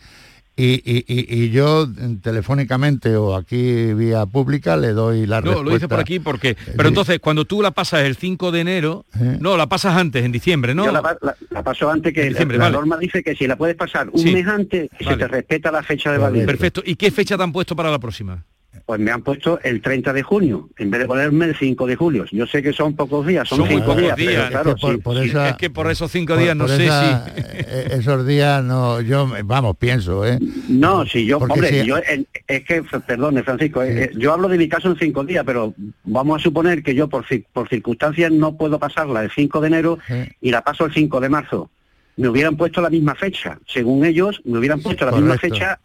Y, 0.57 0.73
y- 0.85 1.05
y- 1.07 1.43
y 1.45 1.49
yo 1.49 1.87
mm, 1.87 2.17
telefónicamente 2.17 3.15
o 3.15 3.35
aquí 3.35 3.93
vía 3.93 4.25
pública 4.25 4.75
le 4.75 4.89
doy 4.89 5.25
la 5.25 5.37
No, 5.39 5.45
respuesta. 5.45 5.63
lo 5.63 5.73
dice 5.75 5.87
por 5.87 5.99
aquí 5.99 6.19
porque... 6.19 6.57
Pero 6.75 6.89
entonces, 6.89 7.19
cuando 7.19 7.45
tú 7.45 7.61
la 7.61 7.71
pasas 7.71 8.01
el 8.01 8.15
5 8.17 8.51
de 8.51 8.59
enero, 8.59 9.05
no, 9.39 9.55
la 9.55 9.67
pasas 9.67 9.95
antes, 9.95 10.23
en 10.25 10.31
diciembre, 10.31 10.75
¿no? 10.75 10.85
Yo 10.85 10.91
la, 10.91 11.01
la- 11.21 11.35
la 11.49 11.63
paso 11.63 11.89
antes 11.89 12.13
que 12.13 12.23
En 12.23 12.29
diciembre, 12.29 12.57
la 12.57 12.65
vale. 12.65 12.75
norma 12.75 12.97
dice 12.97 13.23
que 13.23 13.33
si 13.35 13.47
la 13.47 13.55
puedes 13.55 13.75
pasar 13.75 14.09
un 14.09 14.19
Sí. 14.19 14.33
mes 14.33 14.45
antes, 14.45 14.89
se 14.99 15.15
te 15.17 15.27
respeta 15.27 15.71
la 15.71 15.83
fecha 15.83 16.11
de 16.11 16.17
validez. 16.17 16.45
Perfecto. 16.47 16.83
¿Y 16.85 16.95
qué 16.95 17.11
fecha 17.11 17.37
te 17.37 17.43
han 17.43 17.53
puesto 17.53 17.75
para 17.75 17.89
la 17.89 17.99
próxima? 17.99 18.43
Pues 18.85 18.99
me 18.99 19.11
han 19.11 19.21
puesto 19.21 19.59
el 19.63 19.81
30 19.81 20.13
de 20.13 20.23
junio, 20.23 20.69
en 20.77 20.89
vez 20.91 21.01
de 21.01 21.07
ponerme 21.07 21.45
el 21.45 21.55
5 21.55 21.85
de 21.87 21.95
julio. 21.95 22.25
Yo 22.31 22.45
sé 22.47 22.61
que 22.63 22.73
son 22.73 22.95
pocos 22.95 23.25
días, 23.27 23.47
son, 23.47 23.67
cinco 23.67 23.95
días, 23.95 24.15
pero 24.17 24.47
claro, 24.49 24.75
por- 24.75 24.91
sí, 24.95 24.97
por 25.01 25.17
sí. 25.21 25.29
esa- 25.29 25.49
Es 25.49 25.55
que 25.57 25.69
por 25.69 25.89
esos 25.91 26.11
cinco 26.11 26.33
Por- 26.33 26.43
días 26.43 26.55
no 26.55 26.65
por 26.65 26.75
sé 26.75 26.85
esa- 26.85 27.25
si... 27.25 27.31
eh, 27.41 27.87
esos 27.91 28.25
días 28.25 28.63
no, 28.63 29.01
yo, 29.01 29.29
vamos, 29.45 29.75
pienso, 29.77 30.25
¿eh? 30.25 30.39
No, 30.69 31.05
si 31.05 31.25
yo, 31.25 31.39
Porque 31.39 31.53
hombre, 31.53 31.81
si- 31.81 31.85
yo, 31.87 31.97
eh, 31.97 32.25
es 32.47 32.63
que, 32.65 32.83
perdone, 33.05 33.43
Francisco, 33.43 33.83
eh, 33.83 34.03
eh, 34.05 34.11
yo 34.17 34.33
hablo 34.33 34.47
de 34.47 34.57
mi 34.57 34.67
caso 34.69 34.89
en 34.89 34.97
cinco 34.97 35.23
días, 35.23 35.43
pero 35.45 35.73
vamos 36.03 36.39
a 36.39 36.43
suponer 36.43 36.81
que 36.83 36.95
yo 36.95 37.07
por, 37.09 37.25
cir- 37.25 37.45
por 37.53 37.67
circunstancias 37.69 38.31
no 38.31 38.55
puedo 38.57 38.79
pasarla 38.79 39.23
el 39.23 39.31
5 39.31 39.61
de 39.61 39.67
enero 39.67 39.99
y 40.41 40.51
la 40.51 40.61
paso 40.63 40.85
el 40.85 40.93
5 40.93 41.19
de 41.19 41.29
marzo. 41.29 41.69
Me 42.17 42.27
hubieran 42.27 42.57
puesto 42.57 42.81
la 42.81 42.89
misma 42.89 43.15
fecha. 43.15 43.57
Según 43.67 44.05
ellos, 44.05 44.41
me 44.45 44.57
hubieran 44.59 44.81
puesto 44.81 45.05
la 45.05 45.11
misma 45.13 45.37
fecha 45.37 45.79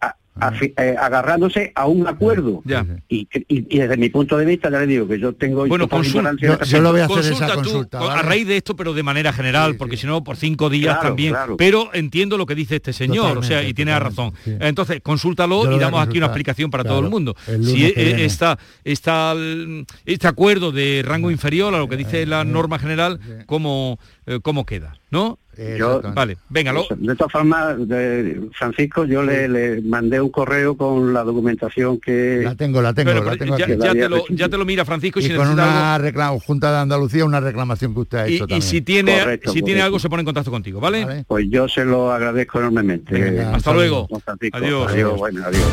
a- 0.00 0.16
a 0.38 0.52
eh, 0.60 0.94
agarrándose 0.98 1.72
a 1.74 1.86
un 1.86 2.06
acuerdo. 2.06 2.62
Y, 3.08 3.24
que- 3.26 3.44
y- 3.48 3.66
y 3.74 3.78
desde 3.78 3.96
mi 3.96 4.08
punto 4.10 4.36
de 4.36 4.44
vista, 4.44 4.70
ya 4.70 4.80
le 4.80 4.86
digo 4.86 5.08
que 5.08 5.18
yo 5.18 5.32
tengo... 5.34 5.66
Bueno, 5.66 5.86
total 5.86 6.00
consul- 6.00 6.08
ignorancia 6.16 6.48
de 6.48 6.54
este 6.54 7.54
consulta 7.54 7.98
tú, 7.98 8.04
a 8.04 8.22
raíz 8.22 8.46
de 8.46 8.56
esto, 8.56 8.76
pero 8.76 8.92
de 8.94 9.02
manera 9.02 9.32
general, 9.32 9.76
porque 9.76 9.96
si 9.96 10.06
no, 10.06 10.22
por 10.22 10.36
cinco 10.36 10.68
días 10.70 10.94
Claro, 10.96 11.08
también. 11.08 11.32
claro. 11.32 11.56
Pero 11.56 11.90
entiendo 11.94 12.36
lo 12.38 12.46
que 12.46 12.54
dice 12.54 12.76
este 12.76 12.92
señor, 12.92 13.38
o 13.38 13.42
sea, 13.42 13.62
y 13.62 13.72
tiene 13.74 13.98
razón. 13.98 14.32
Entonces, 14.44 14.96
Yo 14.96 15.02
consúltalo 15.02 15.64
lo 15.64 15.72
y 15.72 15.76
a 15.76 15.78
damos 15.78 16.06
aquí 16.06 16.18
una 16.18 16.26
explicación 16.26 16.70
para 16.70 16.82
Claro, 16.82 16.96
todo 16.98 17.04
el 17.06 17.10
mundo. 17.10 17.34
el 17.46 17.64
Si 17.64 17.84
está, 17.96 18.58
está 18.84 19.32
el- 19.32 19.86
este 20.04 20.26
acuerdo 20.28 20.72
de 20.72 21.02
rango 21.04 21.30
inferior 21.30 21.74
a 21.74 21.78
lo 21.78 21.88
que 21.88 21.96
dice 21.96 22.26
la 22.26 22.44
norma 22.44 22.78
general, 22.78 23.18
¿cómo, 23.46 23.98
eh, 24.26 24.40
cómo 24.42 24.66
queda? 24.66 24.94
¿No? 25.10 25.38
Yo- 25.78 26.02
vale, 26.14 26.36
venga, 26.50 26.70
lo- 26.70 26.86
De 26.94 27.14
todas 27.16 27.32
formas, 27.32 27.78
de- 27.88 28.42
Francisco, 28.52 29.06
yo 29.06 29.22
le, 29.22 29.48
le 29.48 29.80
mandé 29.80 30.20
un 30.20 30.28
correo 30.28 30.76
con 30.76 31.14
la 31.14 31.24
documentación 31.24 31.98
que... 31.98 32.42
La 32.44 32.54
tengo, 32.54 32.82
la 32.82 32.92
tengo, 32.92 33.08
Pero, 33.12 33.24
la 33.24 33.30
pero 33.30 33.38
tengo 33.38 33.56
ya, 33.58 33.64
aquí. 33.64 33.76
ya 33.82 33.92
te 33.94 34.08
lo, 34.10 34.24
ya 34.28 34.48
te 34.50 34.58
lo 34.58 34.66
mira 34.66 34.84
Francisco 34.84 35.18
y, 35.18 35.24
y 35.24 35.28
si 35.28 35.34
con 35.34 35.46
algo- 35.46 35.54
una 35.54 35.96
reclama, 35.96 36.38
Junta 36.40 36.70
de 36.72 36.78
Andalucía, 36.80 37.24
una 37.24 37.40
reclamación 37.40 37.94
que 37.94 38.00
usted 38.00 38.18
ha 38.18 38.28
y, 38.28 38.34
hecho 38.34 38.44
y 38.44 38.48
también. 38.48 38.62
si 38.62 38.80
tiene 38.82 39.18
Correcto, 39.18 39.52
si 39.52 39.62
tiene 39.62 39.80
algo 39.80 39.98
se 39.98 40.10
pone 40.10 40.20
en 40.20 40.26
contacto 40.26 40.50
contigo, 40.50 40.78
¿vale? 40.78 41.24
Pues 41.26 41.46
yo 41.48 41.66
se 41.68 41.86
lo 41.86 42.12
agradezco 42.12 42.58
enormemente. 42.58 43.18
Venga, 43.18 43.54
hasta 43.54 43.72
luego. 43.72 44.08
Adiós. 44.52 44.92
Adiós, 44.92 45.16
bueno, 45.16 45.42
adiós. 45.42 45.64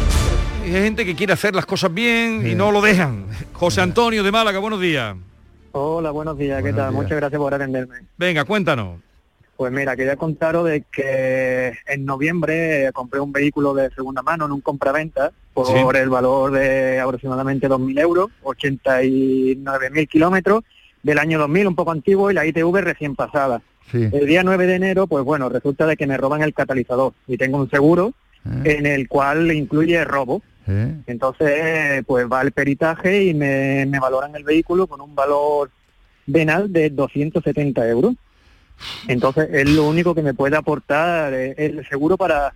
Hay 0.63 0.71
gente 0.71 1.05
que 1.05 1.13
quiere 1.15 1.33
hacer 1.33 1.53
las 1.55 1.65
cosas 1.65 1.93
bien 1.93 2.47
y 2.49 2.55
no 2.55 2.71
lo 2.71 2.81
dejan. 2.81 3.25
José 3.51 3.81
Antonio 3.81 4.23
de 4.23 4.31
Málaga, 4.31 4.59
buenos 4.59 4.79
días. 4.79 5.17
Hola, 5.75 6.11
buenos 6.11 6.37
días, 6.37 6.61
¿qué 6.61 6.71
tal? 6.71 6.93
Muchas 6.93 7.17
gracias 7.17 7.39
por 7.39 7.51
atenderme. 7.51 7.95
Venga, 8.15 8.45
cuéntanos. 8.45 8.99
Pues 9.57 9.71
mira, 9.71 9.95
quería 9.95 10.15
contaros 10.17 10.65
de 10.69 10.83
que 10.91 11.73
en 11.87 12.05
noviembre 12.05 12.91
compré 12.93 13.19
un 13.19 13.31
vehículo 13.31 13.73
de 13.73 13.89
segunda 13.89 14.21
mano 14.21 14.45
en 14.45 14.51
un 14.51 14.61
compraventa 14.61 15.31
por 15.53 15.65
Sí. 15.65 15.73
el 15.95 16.09
valor 16.09 16.51
de 16.51 16.99
aproximadamente 16.99 17.67
2.000 17.67 17.99
euros, 17.99 18.29
89.000 18.43 20.07
kilómetros 20.07 20.63
del 21.01 21.17
año 21.17 21.39
2000, 21.39 21.67
un 21.67 21.75
poco 21.75 21.89
antiguo, 21.91 22.29
y 22.29 22.35
la 22.35 22.45
ITV 22.45 22.81
recién 22.81 23.15
pasada. 23.15 23.63
Sí. 23.91 24.09
El 24.11 24.27
día 24.27 24.43
9 24.43 24.67
de 24.67 24.75
enero, 24.75 25.07
pues 25.07 25.23
bueno, 25.25 25.49
resulta 25.49 25.87
de 25.87 25.97
que 25.97 26.05
me 26.05 26.17
roban 26.17 26.43
el 26.43 26.53
catalizador 26.53 27.13
y 27.27 27.37
tengo 27.37 27.57
un 27.57 27.69
seguro 27.71 28.13
en 28.63 28.85
el 28.85 29.07
cual 29.07 29.51
incluye 29.51 30.03
robo. 30.05 30.41
¿Eh? 30.67 30.95
Entonces, 31.07 32.03
pues 32.05 32.25
va 32.31 32.41
el 32.41 32.51
peritaje 32.51 33.25
y 33.25 33.33
me, 33.33 33.85
me 33.85 33.99
valoran 33.99 34.35
el 34.35 34.43
vehículo 34.43 34.87
con 34.87 35.01
un 35.01 35.13
valor 35.15 35.69
venal 36.25 36.71
de 36.71 36.89
270 36.89 37.87
euros. 37.87 38.15
Entonces, 39.07 39.49
es 39.51 39.69
lo 39.69 39.87
único 39.87 40.15
que 40.15 40.21
me 40.21 40.33
puede 40.33 40.55
aportar 40.55 41.33
eh, 41.33 41.53
el 41.57 41.87
seguro 41.87 42.17
para, 42.17 42.53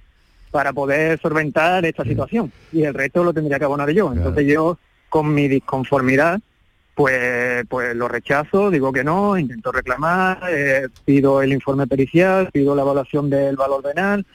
para 0.52 0.74
poder 0.74 1.20
solventar 1.20 1.86
esta 1.86 2.04
situación. 2.04 2.52
Y 2.72 2.84
el 2.84 2.94
resto 2.94 3.24
lo 3.24 3.34
tendría 3.34 3.60
que 3.60 3.66
abonar 3.66 3.90
yo. 3.92 4.12
Entonces, 4.12 4.46
yo, 4.48 4.78
con 5.10 5.34
mi 5.34 5.48
disconformidad, 5.48 6.40
pues, 6.98 7.64
pues 7.70 7.96
lo 7.96 8.08
rechazo, 8.08 8.72
digo 8.72 8.92
que 8.92 9.04
no, 9.04 9.38
intento 9.38 9.72
reclamar, 9.72 10.40
eh, 10.50 10.88
pido 11.06 11.44
el 11.44 11.54
informe 11.54 11.86
pericial, 11.86 12.50
pido 12.52 12.76
la 12.76 12.82
evaluación 12.82 13.30
del 13.30 13.56
valor 13.56 13.84
venal 13.84 14.26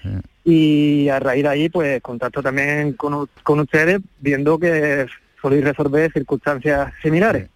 y 0.45 1.09
a 1.09 1.19
raíz 1.19 1.43
de 1.43 1.49
ahí 1.49 1.69
pues 1.69 2.01
contacto 2.01 2.41
también 2.41 2.93
con, 2.93 3.29
con 3.43 3.59
ustedes 3.59 4.01
viendo 4.21 4.61
que 4.61 5.09
soléis 5.41 5.65
resolver 5.65 6.13
circunstancias 6.13 6.93
similares. 7.03 7.49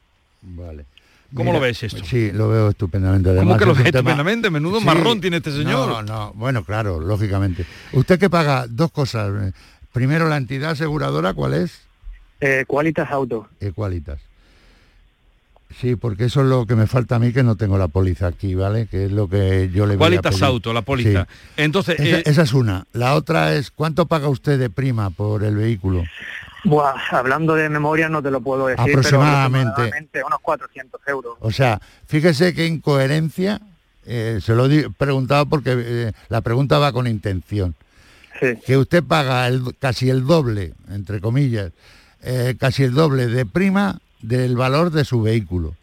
Vale. 0.43 0.85
¿Cómo 1.33 1.53
lo 1.53 1.61
ves 1.61 1.85
esto? 1.85 2.05
Sí, 2.05 2.33
lo 2.33 2.49
veo 2.49 2.71
estupendamente. 2.71 3.29
¿Cómo 3.29 3.39
Además, 3.43 3.59
que 3.59 3.65
lo 3.67 3.75
ves 3.75 3.85
tema- 3.85 3.99
estupendamente? 3.99 4.51
Menudo 4.51 4.81
Sí. 4.81 4.87
marrón 4.87 5.21
tiene 5.21 5.37
este 5.37 5.53
señor. 5.53 5.89
No, 5.89 6.03
no, 6.03 6.33
bueno, 6.35 6.65
claro, 6.65 6.99
lógicamente. 7.01 7.65
Usted 7.93 8.19
que 8.19 8.29
paga 8.29 8.67
dos 8.69 8.91
cosas. 8.91 9.31
eh, 9.41 9.53
Primero, 9.93 10.29
la 10.29 10.37
entidad 10.37 10.71
aseguradora, 10.73 11.33
¿cuál 11.33 11.55
es? 11.55 11.81
Eh, 12.41 12.65
Qualitas 12.67 13.09
Auto. 13.13 13.49
Equalitas. 13.61 14.19
Sí, 15.81 15.95
porque 15.95 16.25
eso 16.25 16.41
es 16.41 16.47
lo 16.47 16.65
que 16.67 16.75
me 16.75 16.87
falta 16.87 17.17
a 17.17 17.19
mí, 17.19 17.33
que 17.35 17.43
no 17.43 17.57
tengo 17.57 17.77
la 17.77 17.89
póliza 17.89 18.29
aquí, 18.29 18.55
¿vale? 18.55 18.87
Que 18.87 19.05
es 19.07 19.13
lo 19.13 19.29
que 19.29 19.71
yo 19.75 19.87
le 19.87 19.97
voy 19.97 20.17
a. 20.17 20.47
Auto, 20.47 20.73
la 20.73 20.81
póliza. 20.83 21.25
Sí. 21.29 21.53
Entonces, 21.59 22.01
Esa, 22.01 22.19
eh, 22.19 22.23
esa 22.25 22.43
es 22.43 22.55
una. 22.55 22.87
La 22.95 23.15
otra 23.15 23.55
es, 23.55 23.71
¿cuánto 23.71 24.07
paga 24.07 24.29
usted 24.29 24.59
de 24.59 24.71
prima 24.71 25.11
por 25.11 25.45
el 25.45 25.55
vehículo? 25.57 26.03
Buah, 26.65 26.95
hablando 27.11 27.55
de 27.55 27.69
memoria 27.69 28.09
no 28.09 28.23
te 28.23 28.31
lo 28.31 28.41
puedo 28.41 28.67
decir, 28.69 28.83
pero 28.87 28.99
Aproximadamente. 28.99 29.69
aproximadamente 29.71 30.25
unos 30.25 30.41
400 30.41 31.01
euros. 31.09 31.37
O 31.41 31.53
sea, 31.53 31.81
fíjese 32.07 32.55
qué 32.55 32.67
incoherencia, 32.67 33.61
eh, 34.07 34.39
se 34.43 34.55
lo 34.55 34.67
he 34.71 34.89
preguntado 34.91 35.47
porque 35.47 35.75
eh, 35.77 36.13
la 36.29 36.41
pregunta 36.41 36.79
va 36.79 36.93
con 36.93 37.07
intención. 37.07 37.75
Que 38.67 38.77
usted 38.77 39.03
paga 39.05 39.47
el- 39.47 39.77
casi 39.79 40.11
el 40.11 40.27
doble, 40.27 40.73
entre 40.91 41.21
comillas, 41.21 41.73
eh, 42.23 42.55
casi 42.59 42.83
el 42.83 42.93
doble 42.95 43.27
de 43.29 43.47
prima 43.47 43.99
del 44.27 44.57
valor 44.57 44.91
de 44.91 45.05
su 45.05 45.23
vehículo. 45.23 45.75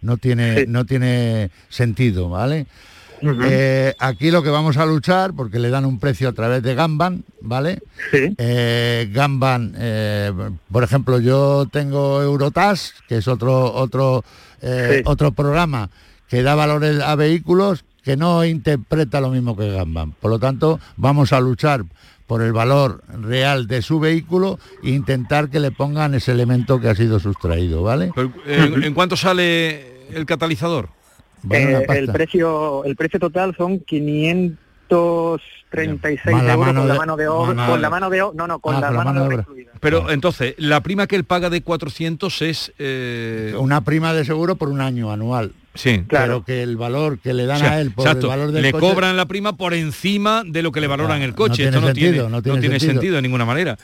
No 0.00 0.16
tiene, 0.16 0.66
no 0.66 0.84
tiene 0.84 1.50
sentido, 1.68 2.28
¿vale? 2.28 2.66
Eh, 3.44 3.94
aquí 4.00 4.32
lo 4.32 4.42
que 4.42 4.50
vamos 4.50 4.76
a 4.76 4.84
luchar, 4.84 5.32
porque 5.32 5.60
le 5.60 5.70
dan 5.70 5.84
un 5.84 6.00
precio 6.00 6.28
a 6.28 6.32
través 6.32 6.62
de 6.62 6.74
Gamban, 6.74 7.24
¿vale? 7.40 7.80
Eh, 8.12 9.08
Gamban, 9.12 9.74
eh, 9.78 10.32
por 10.72 10.82
ejemplo, 10.82 11.20
yo 11.20 11.68
tengo 11.70 12.20
Eurotas, 12.20 12.94
que 13.08 13.18
es 13.18 13.28
otro, 13.28 13.72
otro, 13.72 14.24
Sí. 14.60 15.02
otro 15.06 15.32
programa 15.32 15.90
que 16.28 16.42
da 16.42 16.54
valores 16.54 17.00
a 17.00 17.14
vehículos 17.16 17.84
que 18.04 18.16
no 18.16 18.44
interpreta 18.44 19.20
lo 19.20 19.30
mismo 19.30 19.56
que 19.56 19.70
Gamban. 19.70 20.12
Por 20.12 20.30
lo 20.30 20.38
tanto, 20.38 20.80
vamos 20.96 21.32
a 21.32 21.40
luchar 21.40 21.84
por 22.32 22.40
el 22.40 22.54
valor 22.54 23.02
real 23.20 23.66
de 23.66 23.82
su 23.82 24.00
vehículo 24.00 24.58
e 24.82 24.88
intentar 24.88 25.50
que 25.50 25.60
le 25.60 25.70
pongan 25.70 26.14
ese 26.14 26.32
elemento 26.32 26.80
que 26.80 26.88
ha 26.88 26.94
sido 26.94 27.20
sustraído, 27.20 27.82
¿vale? 27.82 28.10
pero, 28.14 28.32
eh, 28.46 28.72
¿en 28.84 28.94
cuánto 28.94 29.18
sale 29.18 30.08
el 30.16 30.24
catalizador? 30.24 30.88
Eh, 31.50 31.84
el 31.90 32.10
precio 32.10 32.84
el 32.86 32.96
precio 32.96 33.20
total 33.20 33.54
son 33.54 33.80
536 33.80 36.32
Más 36.32 36.42
la 36.42 36.54
euros 36.54 36.66
mano 36.68 36.80
con 36.80 36.88
la 36.88 36.94
de- 36.94 36.98
mano 37.00 37.16
de 37.18 37.28
obra, 37.28 37.52
mano- 37.54 37.70
con 37.72 37.82
la 37.82 37.90
mano 37.90 38.08
de 38.08 38.18
no, 38.18 38.32
no, 38.46 38.58
con 38.60 38.76
Ah, 38.76 38.80
la 38.80 38.86
con 38.86 38.96
la 38.96 39.04
mano, 39.04 39.20
mano 39.20 39.28
de 39.28 39.34
obra 39.34 39.46
obra. 39.50 39.72
Pero 39.80 40.10
entonces, 40.10 40.54
la 40.56 40.80
prima 40.82 41.06
que 41.06 41.16
él 41.16 41.24
paga 41.24 41.50
de 41.50 41.60
400 41.62 42.40
es... 42.40 42.72
eh, 42.78 43.54
Una 43.58 43.82
prima 43.82 44.14
de 44.14 44.24
seguro 44.24 44.56
por 44.56 44.70
un 44.70 44.80
año 44.80 45.12
anual. 45.12 45.52
Sí. 45.74 46.04
Pero 46.08 46.44
que 46.44 46.62
el 46.62 46.76
valor 46.76 47.18
que 47.18 47.32
le 47.32 47.46
dan 47.46 47.56
O 47.56 47.60
sea, 47.60 47.72
a 47.72 47.80
él 47.80 47.92
por 47.92 48.06
exacto, 48.06 48.26
el 48.26 48.30
valor 48.38 48.52
del 48.52 48.62
le 48.62 48.72
coche- 48.72 48.80
cobran 48.92 49.16
la 49.16 49.26
prima 49.26 49.56
por 49.56 49.72
encima 49.74 50.42
de 50.46 50.62
lo 50.62 50.70
que 50.70 50.80
le 50.80 50.86
valoran 50.86 51.22
el 51.22 51.34
coche. 51.34 51.56
tiene 51.56 51.70
Esto 51.70 51.80
no 51.80 51.86
sentido, 51.88 52.12
tiene, 52.12 52.28
no 52.28 52.42
tiene 52.42 52.60
sentido. 52.78 52.92
sentido. 52.92 53.16
de 53.16 53.22
ninguna 53.22 53.44
manera. 53.44 53.78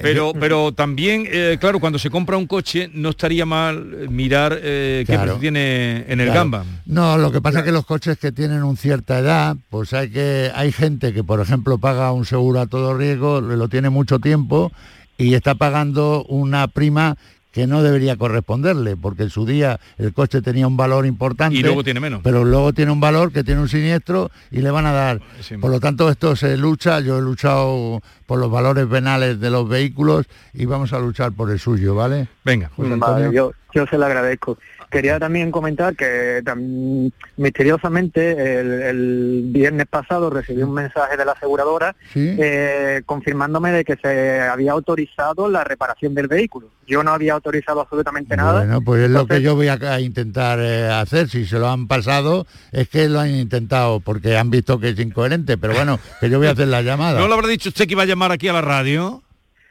Pero, 0.00 0.32
pero 0.38 0.72
también, 0.72 1.26
eh, 1.30 1.58
claro, 1.60 1.78
cuando 1.78 1.98
se 1.98 2.08
compra 2.10 2.36
un 2.38 2.46
coche 2.46 2.90
no 2.94 3.10
estaría 3.10 3.44
mal 3.44 3.76
eh, 3.92 4.06
mirar 4.08 4.58
eh, 4.62 5.04
qué 5.06 5.12
Claro. 5.12 5.22
precio 5.24 5.40
tiene 5.40 6.04
en 6.08 6.20
el 6.20 6.26
Claro. 6.28 6.40
Gamba. 6.40 6.64
No, 6.86 7.18
lo 7.18 7.30
que 7.30 7.42
pasa 7.42 7.58
es 7.58 7.64
que 7.66 7.72
los 7.72 7.84
coches 7.84 8.16
que 8.18 8.32
tienen 8.32 8.62
una 8.62 8.76
cierta 8.76 9.18
edad, 9.18 9.56
pues 9.68 9.92
hay 9.92 10.08
que 10.10 10.50
hay 10.54 10.72
gente 10.72 11.12
que 11.12 11.22
por 11.22 11.40
ejemplo 11.40 11.76
paga 11.78 12.10
un 12.12 12.24
seguro 12.24 12.60
a 12.60 12.66
todo 12.66 12.96
riesgo, 12.96 13.40
lo 13.42 13.68
tiene 13.68 13.90
mucho 13.90 14.18
tiempo 14.18 14.72
y 15.18 15.34
está 15.34 15.54
pagando 15.56 16.24
una 16.24 16.68
prima 16.68 17.16
que 17.52 17.66
no 17.66 17.82
debería 17.82 18.16
corresponderle, 18.16 18.96
porque 18.96 19.24
en 19.24 19.30
su 19.30 19.46
día 19.46 19.78
el 19.98 20.12
coche 20.12 20.40
tenía 20.42 20.66
un 20.66 20.76
valor 20.76 21.06
importante. 21.06 21.56
Y 21.56 21.62
luego 21.62 21.84
tiene 21.84 22.00
menos. 22.00 22.20
Pero 22.24 22.44
luego 22.44 22.72
tiene 22.72 22.90
un 22.90 23.00
valor 23.00 23.30
que 23.30 23.44
tiene 23.44 23.60
un 23.60 23.68
siniestro 23.68 24.30
y 24.50 24.62
le 24.62 24.70
van 24.70 24.86
a 24.86 24.92
dar. 24.92 25.20
Sí. 25.40 25.58
Por 25.58 25.70
lo 25.70 25.78
tanto, 25.78 26.08
esto 26.08 26.34
se 26.34 26.56
lucha, 26.56 27.00
yo 27.00 27.18
he 27.18 27.22
luchado 27.22 28.00
por 28.26 28.38
los 28.38 28.50
valores 28.50 28.86
penales 28.86 29.38
de 29.38 29.50
los 29.50 29.68
vehículos 29.68 30.26
y 30.54 30.64
vamos 30.64 30.92
a 30.94 30.98
luchar 30.98 31.32
por 31.32 31.50
el 31.50 31.58
suyo, 31.58 31.94
¿vale? 31.94 32.28
Venga, 32.44 32.70
José 32.74 32.88
Vale, 32.96 33.04
Antonio. 33.04 33.32
yo, 33.32 33.52
yo 33.74 33.86
se 33.86 33.98
lo 33.98 34.06
agradezco. 34.06 34.58
Quería 34.92 35.18
también 35.18 35.50
comentar 35.50 35.96
que 35.96 36.42
tam- 36.44 37.10
misteriosamente 37.38 38.32
el, 38.60 38.72
el 38.82 39.42
viernes 39.46 39.86
pasado 39.88 40.28
recibí 40.28 40.62
un 40.62 40.74
mensaje 40.74 41.16
de 41.16 41.24
la 41.24 41.32
aseguradora 41.32 41.96
Sí. 42.12 42.36
eh, 42.38 43.00
confirmándome 43.06 43.72
de 43.72 43.84
que 43.84 43.96
se 43.96 44.40
había 44.40 44.72
autorizado 44.72 45.48
la 45.48 45.64
reparación 45.64 46.14
del 46.14 46.28
vehículo. 46.28 46.68
Yo 46.86 47.02
no 47.02 47.12
había 47.12 47.32
autorizado 47.32 47.80
absolutamente 47.80 48.36
nada. 48.36 48.58
Bueno, 48.60 48.80
pues 48.82 49.04
es 49.04 49.10
lo 49.10 49.26
que 49.26 49.40
yo 49.40 49.54
voy 49.54 49.68
a, 49.68 49.74
a 49.80 50.00
intentar 50.00 50.58
eh, 50.60 50.88
hacer. 50.90 51.28
Si 51.28 51.46
se 51.46 51.58
lo 51.58 51.68
han 51.70 51.86
pasado, 51.88 52.46
es 52.70 52.88
que 52.88 53.08
lo 53.08 53.20
han 53.20 53.30
intentado 53.30 54.00
porque 54.00 54.36
han 54.36 54.50
visto 54.50 54.78
que 54.78 54.90
es 54.90 54.98
incoherente. 54.98 55.56
Pero 55.56 55.72
bueno, 55.74 55.98
que 56.20 56.28
yo 56.28 56.38
voy 56.38 56.48
a 56.48 56.50
hacer 56.50 56.68
la 56.68 56.82
llamada. 56.82 57.18
¿No 57.18 57.28
le 57.28 57.34
habrá 57.34 57.48
dicho 57.48 57.70
usted 57.70 57.86
que 57.86 57.92
iba 57.92 58.02
a 58.02 58.06
llamar 58.06 58.30
aquí 58.32 58.48
a 58.48 58.52
la 58.52 58.60
radio? 58.60 59.22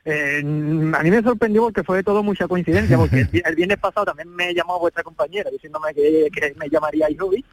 Eh, 0.03 0.39
a 0.39 1.03
mí 1.03 1.11
me 1.11 1.21
sorprendió 1.21 1.61
porque 1.63 1.83
fue 1.83 2.03
todo 2.03 2.23
mucha 2.23 2.47
coincidencia, 2.47 2.97
porque 2.97 3.27
el, 3.45 3.55
viernes 3.55 3.77
pasado 3.77 4.05
también 4.07 4.29
me 4.33 4.53
llamó 4.53 4.79
vuestra 4.79 5.03
compañera 5.03 5.49
diciéndome 5.51 5.93
que, 5.93 6.27
que 6.33 6.53
me 6.57 6.69
llamaría 6.69 7.07
Hobby. 7.19 7.43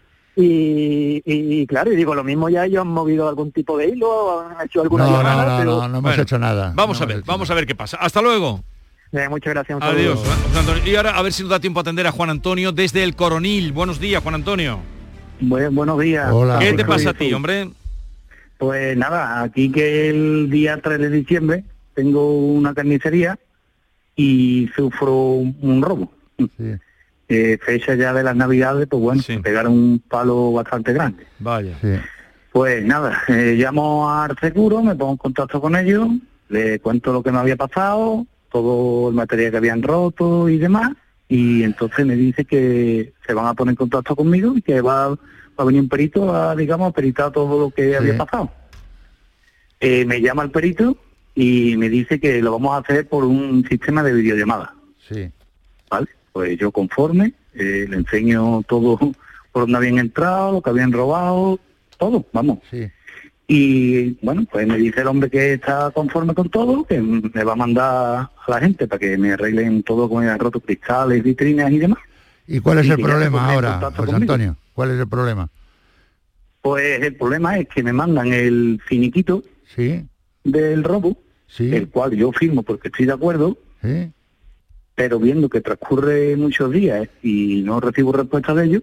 Y, 0.40 1.20
y, 1.26 1.66
claro, 1.66 1.92
y 1.92 1.96
digo, 1.96 2.14
lo 2.14 2.22
mismo 2.22 2.48
ya 2.48 2.64
ellos 2.64 2.82
han 2.82 2.88
movido 2.88 3.28
algún 3.28 3.50
tipo 3.50 3.76
de 3.76 3.88
hilo, 3.88 4.40
han 4.40 4.64
hecho 4.64 4.80
alguna 4.82 5.04
No, 5.04 5.10
no, 5.10 5.16
llamada, 5.18 5.52
no, 5.52 5.58
pero- 5.58 5.70
no, 5.82 5.88
no 5.88 5.98
hemos 5.98 6.18
hecho 6.18 6.38
nada. 6.38 6.72
Vamos 6.76 7.00
No 7.00 7.04
a 7.04 7.06
ver, 7.08 7.22
vamos 7.26 7.50
a 7.50 7.54
ver 7.54 7.66
qué 7.66 7.74
pasa. 7.74 7.96
Hasta 8.00 8.22
luego. 8.22 8.62
Eh, 9.10 9.28
muchas 9.28 9.52
gracias. 9.54 9.76
un 9.76 9.82
Adiós. 9.82 10.20
saludo. 10.20 10.36
Juan 10.52 10.58
Antonio. 10.58 10.82
Y 10.92 10.94
ahora 10.96 11.10
a 11.18 11.22
ver 11.22 11.32
si 11.32 11.42
nos 11.42 11.50
da 11.50 11.58
tiempo 11.60 11.80
a 11.80 11.82
atender 11.82 12.06
a 12.06 12.12
Juan 12.12 12.30
Antonio 12.30 12.70
desde 12.72 13.02
el 13.02 13.16
Coronil. 13.16 13.72
Buenos 13.72 13.98
días, 13.98 14.22
Juan 14.22 14.36
Antonio. 14.36 14.78
Buen- 15.40 15.74
buenos 15.74 15.98
días. 15.98 16.30
¿Qué 16.60 16.72
te 16.72 16.84
pasa 16.84 17.10
a 17.10 17.14
ti, 17.14 17.32
hombre? 17.32 17.70
Pues 18.58 18.96
nada, 18.96 19.42
aquí 19.42 19.72
que 19.72 20.10
el 20.10 20.50
día 20.50 20.78
3 20.82 20.98
de 21.00 21.10
diciembre 21.10 21.64
tengo 21.98 22.32
una 22.32 22.72
carnicería 22.74 23.36
y 24.14 24.70
sufro 24.76 25.12
un, 25.12 25.56
un 25.60 25.82
robo. 25.82 26.12
Eh, 27.30 27.58
fecha 27.60 27.94
ya 27.94 28.14
de 28.14 28.22
las 28.22 28.34
navidades, 28.34 28.88
pues 28.88 29.02
bueno, 29.02 29.22
pegaron 29.42 29.74
un 29.74 29.98
palo 29.98 30.50
bastante 30.50 30.94
grande. 30.94 31.26
Vaya. 31.38 31.76
Pues 32.50 32.82
nada, 32.82 33.20
eh, 33.28 33.54
llamo 33.54 34.10
al 34.10 34.34
seguro, 34.38 34.82
me 34.82 34.96
pongo 34.96 35.12
en 35.12 35.16
contacto 35.18 35.60
con 35.60 35.76
ellos, 35.76 36.08
le 36.48 36.78
cuento 36.80 37.12
lo 37.12 37.22
que 37.22 37.30
me 37.30 37.36
había 37.36 37.56
pasado, 37.56 38.26
todo 38.50 39.10
el 39.10 39.14
material 39.14 39.50
que 39.50 39.56
habían 39.58 39.82
roto 39.82 40.48
y 40.48 40.56
demás, 40.56 40.92
y 41.28 41.64
entonces 41.64 42.06
me 42.06 42.16
dice 42.16 42.46
que 42.46 43.12
se 43.26 43.34
van 43.34 43.44
a 43.44 43.52
poner 43.52 43.72
en 43.72 43.76
contacto 43.76 44.16
conmigo 44.16 44.56
y 44.56 44.62
que 44.62 44.80
va, 44.80 45.10
va 45.10 45.18
a 45.58 45.64
venir 45.64 45.82
un 45.82 45.88
perito 45.90 46.34
a, 46.34 46.56
digamos, 46.56 46.88
a 46.88 46.94
peritar 46.94 47.30
todo 47.30 47.60
lo 47.60 47.70
que 47.70 47.94
había 47.94 48.16
pasado. 48.16 48.50
Eh, 49.80 50.06
me 50.06 50.22
llama 50.22 50.44
el 50.44 50.50
perito 50.50 50.96
y 51.40 51.76
me 51.76 51.88
dice 51.88 52.18
que 52.18 52.42
lo 52.42 52.50
vamos 52.52 52.74
a 52.74 52.78
hacer 52.78 53.08
por 53.08 53.24
un 53.24 53.64
sistema 53.68 54.02
de 54.02 54.12
videollamada. 54.12 54.74
Sí. 55.08 55.30
¿Vale? 55.88 56.08
Pues 56.32 56.58
yo 56.58 56.72
conforme, 56.72 57.32
eh, 57.54 57.86
le 57.88 57.96
enseño 57.96 58.62
todo 58.66 58.98
por 59.52 59.62
donde 59.62 59.76
habían 59.76 59.98
entrado, 59.98 60.52
lo 60.54 60.62
que 60.62 60.70
habían 60.70 60.90
robado, 60.92 61.60
todo, 61.96 62.26
vamos. 62.32 62.58
Sí. 62.70 62.88
Y 63.46 64.10
bueno, 64.24 64.44
pues 64.50 64.66
me 64.66 64.76
dice 64.76 65.00
el 65.00 65.06
hombre 65.06 65.30
que 65.30 65.52
está 65.54 65.90
conforme 65.92 66.34
con 66.34 66.50
todo, 66.50 66.84
que 66.84 67.00
me 67.00 67.44
va 67.44 67.52
a 67.52 67.56
mandar 67.56 67.86
a 68.46 68.50
la 68.50 68.60
gente 68.60 68.88
para 68.88 68.98
que 68.98 69.16
me 69.16 69.32
arreglen 69.32 69.82
todo 69.84 70.08
con 70.08 70.24
el 70.24 70.38
roto 70.38 70.58
cristales, 70.60 71.22
vitrinas 71.22 71.70
y 71.70 71.78
demás. 71.78 72.00
¿Y 72.46 72.58
cuál 72.60 72.78
es 72.80 72.86
Y 72.86 72.90
el 72.90 73.00
problema 73.00 73.52
ahora, 73.52 73.70
contacto 73.74 74.02
José 74.02 74.12
conmigo. 74.12 74.32
Antonio? 74.34 74.56
¿Cuál 74.74 74.90
es 74.90 74.98
el 75.00 75.08
problema? 75.08 75.48
Pues 76.62 77.00
el 77.02 77.14
problema 77.14 77.58
es 77.58 77.68
que 77.68 77.82
me 77.82 77.92
mandan 77.92 78.32
el 78.32 78.80
finiquito 78.86 79.42
Sí. 79.74 80.04
del 80.44 80.82
robo, 80.84 81.16
el 81.58 81.88
cual 81.88 82.12
yo 82.16 82.32
firmo 82.32 82.62
porque 82.62 82.88
estoy 82.88 83.06
de 83.06 83.12
acuerdo, 83.12 83.56
Sí. 83.82 84.10
pero 84.94 85.18
viendo 85.18 85.48
que 85.48 85.60
transcurre 85.60 86.36
muchos 86.36 86.70
días 86.72 87.08
y 87.22 87.62
no 87.64 87.80
recibo 87.80 88.12
respuesta 88.12 88.54
de 88.54 88.66
ellos, 88.66 88.82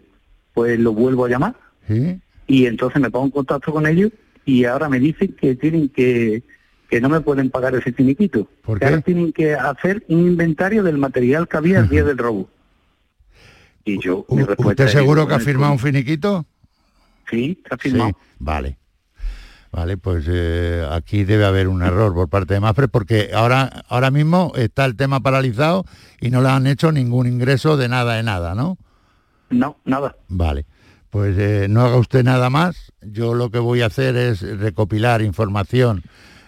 pues 0.53 0.79
lo 0.79 0.93
vuelvo 0.93 1.25
a 1.25 1.29
llamar 1.29 1.55
Sí. 1.87 2.19
y 2.47 2.65
entonces 2.65 3.01
me 3.01 3.11
pongo 3.11 3.25
en 3.25 3.31
contacto 3.31 3.71
con 3.71 3.85
ellos 3.85 4.11
y 4.45 4.65
ahora 4.65 4.89
me 4.89 4.99
dicen 4.99 5.33
que 5.39 5.55
tienen 5.55 5.89
que 5.89 6.43
que 6.89 7.01
no 7.01 7.09
me 7.09 7.19
pueden 7.19 7.49
pagar 7.49 7.73
ese 7.75 7.91
finiquito. 7.91 8.47
¿Por 8.61 8.77
que 8.77 8.85
qué? 8.85 8.91
ahora 8.91 9.01
tienen 9.01 9.33
que 9.33 9.55
hacer 9.55 10.03
un 10.07 10.19
inventario 10.19 10.83
del 10.83 10.99
material 10.99 11.47
que 11.47 11.57
había 11.57 11.79
el 11.79 11.89
día 11.89 12.03
del 12.03 12.15
robo. 12.17 12.47
Y 13.83 13.99
yo, 13.99 14.23
mi 14.29 14.43
respuesta 14.43 14.83
¿Usted 14.83 14.85
es, 14.85 14.91
seguro 14.91 15.27
que 15.27 15.33
ha 15.33 15.39
firmado 15.39 15.73
un 15.73 15.79
finiquito? 15.79 16.45
Sí, 17.29 17.59
está 17.63 17.75
firmado. 17.77 18.09
Sí, 18.11 18.15
vale. 18.39 18.77
Vale, 19.75 19.97
pues 19.97 20.23
eh, 20.29 20.87
aquí 20.89 21.25
debe 21.25 21.43
haber 21.43 21.67
un 21.67 21.81
error 21.81 22.13
por 22.13 22.29
parte 22.29 22.53
de 22.53 22.61
Mafre 22.61 22.87
porque 22.87 23.31
ahora, 23.33 23.83
ahora 23.89 24.09
mismo 24.09 24.53
está 24.55 24.85
el 24.85 24.95
tema 24.95 25.19
paralizado 25.19 25.83
y 26.21 26.29
no 26.29 26.41
le 26.41 26.47
han 26.47 26.65
hecho 26.65 26.93
ningún 26.93 27.27
ingreso 27.27 27.75
de 27.75 27.89
nada 27.89 28.15
de 28.15 28.23
nada, 28.23 28.55
¿no? 28.55 28.77
No, 29.49 29.75
nada. 29.83 30.15
Vale, 30.29 30.65
pues 31.09 31.37
eh, 31.37 31.67
no 31.69 31.81
haga 31.81 31.97
usted 31.97 32.23
nada 32.23 32.49
más. 32.49 32.93
Yo 33.01 33.33
lo 33.33 33.51
que 33.51 33.59
voy 33.59 33.81
a 33.81 33.87
hacer 33.87 34.15
es 34.15 34.43
recopilar 34.43 35.21
información 35.21 36.03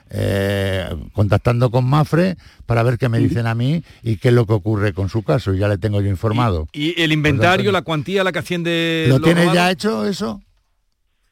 eh, 0.09 0.87
contactando 1.11 1.69
con 1.69 1.83
Mafre 1.83 2.37
para 2.65 2.81
ver 2.81 2.97
qué 2.97 3.09
me 3.09 3.19
dicen 3.19 3.45
a 3.45 3.55
mí 3.55 3.83
y 4.03 4.15
qué 4.17 4.29
es 4.29 4.33
lo 4.33 4.45
que 4.45 4.53
ocurre 4.53 4.93
con 4.93 5.09
su 5.09 5.23
caso. 5.23 5.53
Ya 5.53 5.67
le 5.67 5.77
tengo 5.77 5.99
yo 5.99 6.07
informado. 6.07 6.69
¿Y 6.71 7.01
el 7.01 7.11
inventario, 7.11 7.73
la 7.73 7.81
cuantía, 7.81 8.23
la 8.23 8.31
que 8.31 8.39
asciende... 8.39 9.07
¿Lo 9.09 9.19
lo 9.19 9.25
tiene 9.25 9.41
robado? 9.41 9.55
ya 9.55 9.69
hecho 9.69 10.05
eso? 10.05 10.41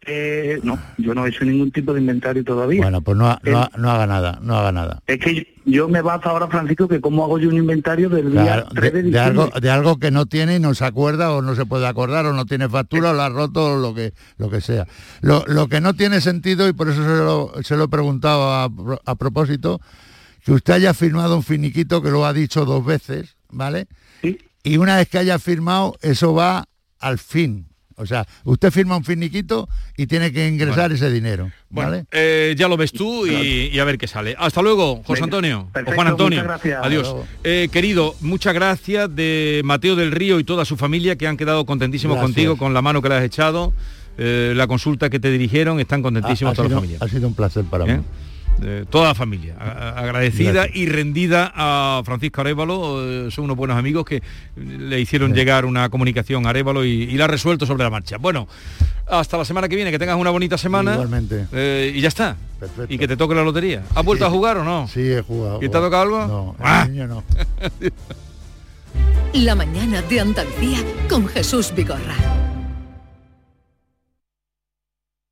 Eh, 0.08 0.60
no, 0.64 0.78
yo 0.98 1.16
no 1.16 1.26
he 1.26 1.30
hecho 1.30 1.44
ningún 1.46 1.72
tipo 1.72 1.94
de 1.94 2.00
inventario 2.00 2.44
todavía. 2.44 2.82
Bueno, 2.82 3.02
pues 3.02 3.18
no, 3.18 3.28
ha- 3.28 3.40
no, 3.44 3.58
ha- 3.60 3.72
no 3.78 3.90
haga 3.92 4.06
nada, 4.06 4.40
no 4.42 4.56
haga 4.56 4.72
nada. 4.72 5.02
Es 5.08 5.20
que 5.20 5.56
yo 5.66 5.88
me 5.88 6.02
baso 6.02 6.30
ahora, 6.30 6.48
Francisco, 6.48 6.88
que 6.88 7.02
cómo 7.02 7.24
hago 7.24 7.40
yo 7.40 7.50
un 7.50 7.58
inventario 7.58 8.10
del 8.10 8.32
día 8.32 8.42
Claro, 8.44 8.68
3 8.76 8.82
de, 8.82 8.90
de, 8.92 8.92
de 8.92 9.04
diciembre. 9.10 9.44
algo, 9.46 9.60
de 9.60 9.70
algo 9.72 9.98
que 9.98 10.12
no 10.12 10.26
tiene 10.28 10.58
y 10.58 10.60
no 10.60 10.76
se 10.76 10.86
acuerda 10.86 11.32
o 11.32 11.42
no 11.42 11.56
se 11.56 11.66
puede 11.66 11.88
acordar 11.88 12.26
o 12.28 12.34
no 12.34 12.46
tiene 12.46 12.70
factura 12.70 13.10
o 13.10 13.14
lo 13.14 13.22
ha 13.24 13.30
roto 13.30 13.74
o 13.74 13.78
lo 13.78 13.96
que, 13.96 14.14
lo 14.38 14.50
que 14.50 14.62
sea. 14.62 14.86
Lo, 15.22 15.44
lo 15.48 15.68
que 15.70 15.82
no 15.82 15.96
tiene 15.96 16.22
sentido, 16.22 16.68
y 16.70 16.74
por 16.74 16.90
eso 16.90 17.02
se 17.04 17.10
lo, 17.24 17.52
se 17.64 17.76
lo 17.76 17.86
he 17.86 17.90
preguntado 17.90 18.52
a, 18.54 18.70
a 19.06 19.16
propósito, 19.16 19.82
que 20.44 20.52
usted 20.52 20.74
haya 20.74 20.94
firmado 20.94 21.36
un 21.36 21.44
finiquito 21.44 22.04
que 22.04 22.12
lo 22.12 22.26
ha 22.28 22.34
dicho 22.34 22.66
dos 22.66 22.86
veces, 22.86 23.36
¿vale? 23.50 23.88
Y 24.64 24.78
una 24.78 24.98
vez 24.98 25.10
que 25.10 25.18
haya 25.18 25.40
firmado, 25.40 25.96
eso 26.02 26.34
va 26.36 26.66
al 27.00 27.18
fin. 27.18 27.68
O 27.98 28.06
sea, 28.06 28.26
usted 28.44 28.72
firma 28.72 28.98
un 28.98 29.04
finiquito 29.06 29.70
y 29.96 30.08
tiene 30.08 30.32
que 30.34 30.48
ingresar 30.48 30.92
ese 30.92 31.10
dinero, 31.10 31.50
¿vale? 31.70 32.06
Eh, 32.12 32.54
ya 32.58 32.68
lo 32.68 32.76
ves 32.76 32.92
tú 32.92 33.26
y, 33.26 33.70
y 33.74 33.80
a 33.80 33.86
ver 33.86 33.98
qué 33.98 34.08
sale. 34.08 34.36
Hasta 34.38 34.62
luego, 34.62 35.02
José 35.06 35.24
Antonio. 35.24 35.70
o 35.74 35.92
Juan 35.94 36.08
Antonio. 36.08 36.40
muchas 36.44 36.62
gracias. 36.62 36.82
Adiós. 36.84 37.16
Eh, 37.44 37.70
querido, 37.72 38.14
muchas 38.22 38.54
gracias 38.54 39.16
de 39.16 39.62
Mateo 39.64 39.96
del 39.96 40.12
Río 40.12 40.40
y 40.40 40.44
toda 40.44 40.66
su 40.66 40.76
familia 40.78 41.16
que 41.16 41.28
han 41.28 41.38
quedado 41.38 41.66
contentísimos 41.66 42.16
Gracias. 42.18 42.36
contigo 42.36 42.58
con 42.58 42.74
la 42.74 42.82
mano 42.82 43.02
que 43.02 43.10
le 43.10 43.16
has 43.16 43.24
echado. 43.24 43.74
eh, 44.18 44.54
la 44.56 44.66
consulta 44.68 45.10
que 45.10 45.20
te 45.20 45.30
dirigieron, 45.30 45.80
están 45.80 46.00
Ha, 46.00 46.04
contentísimos 46.04 46.54
ha 46.54 46.56
toda 46.56 46.64
la 46.66 46.70
sido, 46.70 46.80
familia. 46.80 46.98
ha 47.02 47.08
sido 47.10 47.28
un 47.28 47.34
placer 47.34 47.66
para 47.66 47.86
¿Eh? 47.86 47.98
mí. 47.98 48.04
Eh, 48.64 48.86
toda 48.90 49.10
la 49.10 49.16
familia, 49.16 49.56
a- 49.60 50.00
agradecida 50.00 50.52
Gracias. 50.54 50.78
y 50.78 50.86
rendida 50.88 51.52
a 51.54 52.02
Francisco 52.06 52.40
Arevalo, 52.42 53.04
eh, 53.28 53.32
son 53.32 53.46
unos 53.46 53.58
buenos 53.58 53.78
amigos 53.78 54.06
que 54.06 54.22
le 54.56 55.00
hicieron 55.00 55.34
llegar 55.34 55.66
una 55.66 55.90
comunicación 55.90 56.46
a 56.46 56.50
Arevalo 56.52 56.86
y, 56.86 57.04
y 57.04 57.18
la 57.18 57.26
ha 57.26 57.28
resuelto 57.28 57.66
sobre 57.66 57.84
la 57.84 57.90
marcha. 57.90 58.18
Bueno, 58.18 58.48
hasta 59.08 59.38
la 59.38 59.44
semana 59.46 59.68
que 59.68 59.76
viene, 59.76 59.92
que 59.92 60.00
tengas 60.00 60.18
una 60.18 60.30
bonita 60.30 60.58
semana. 60.58 60.94
Igualmente. 60.94 61.48
Eh, 61.52 61.92
y 61.96 62.00
ya 62.02 62.08
está. 62.08 62.38
Y 62.88 62.98
que 62.98 63.08
te 63.10 63.18
toque 63.18 63.36
la 63.36 63.44
lotería. 63.44 63.84
¿Has 63.94 64.06
vuelto 64.06 64.26
a 64.26 64.30
jugar 64.30 64.58
o 64.58 64.64
no? 64.64 64.88
Sí, 64.88 65.02
he 65.02 65.22
jugado. 65.22 65.58
¿Y 65.62 65.68
te 65.70 65.78
ha 65.78 65.82
tocado 65.82 66.02
algo? 66.04 66.26
No, 66.26 66.56
Ah. 66.60 66.88
niño 66.90 67.08
no. 67.08 67.24
La 69.34 69.54
mañana 69.54 70.02
de 70.02 70.22
Andalucía 70.22 70.80
con 71.10 71.28
Jesús 71.28 71.74
Vigorra. 71.76 72.16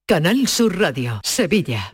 Canal 0.06 0.46
Sur 0.48 0.78
Radio, 0.78 1.22
Sevilla. 1.24 1.94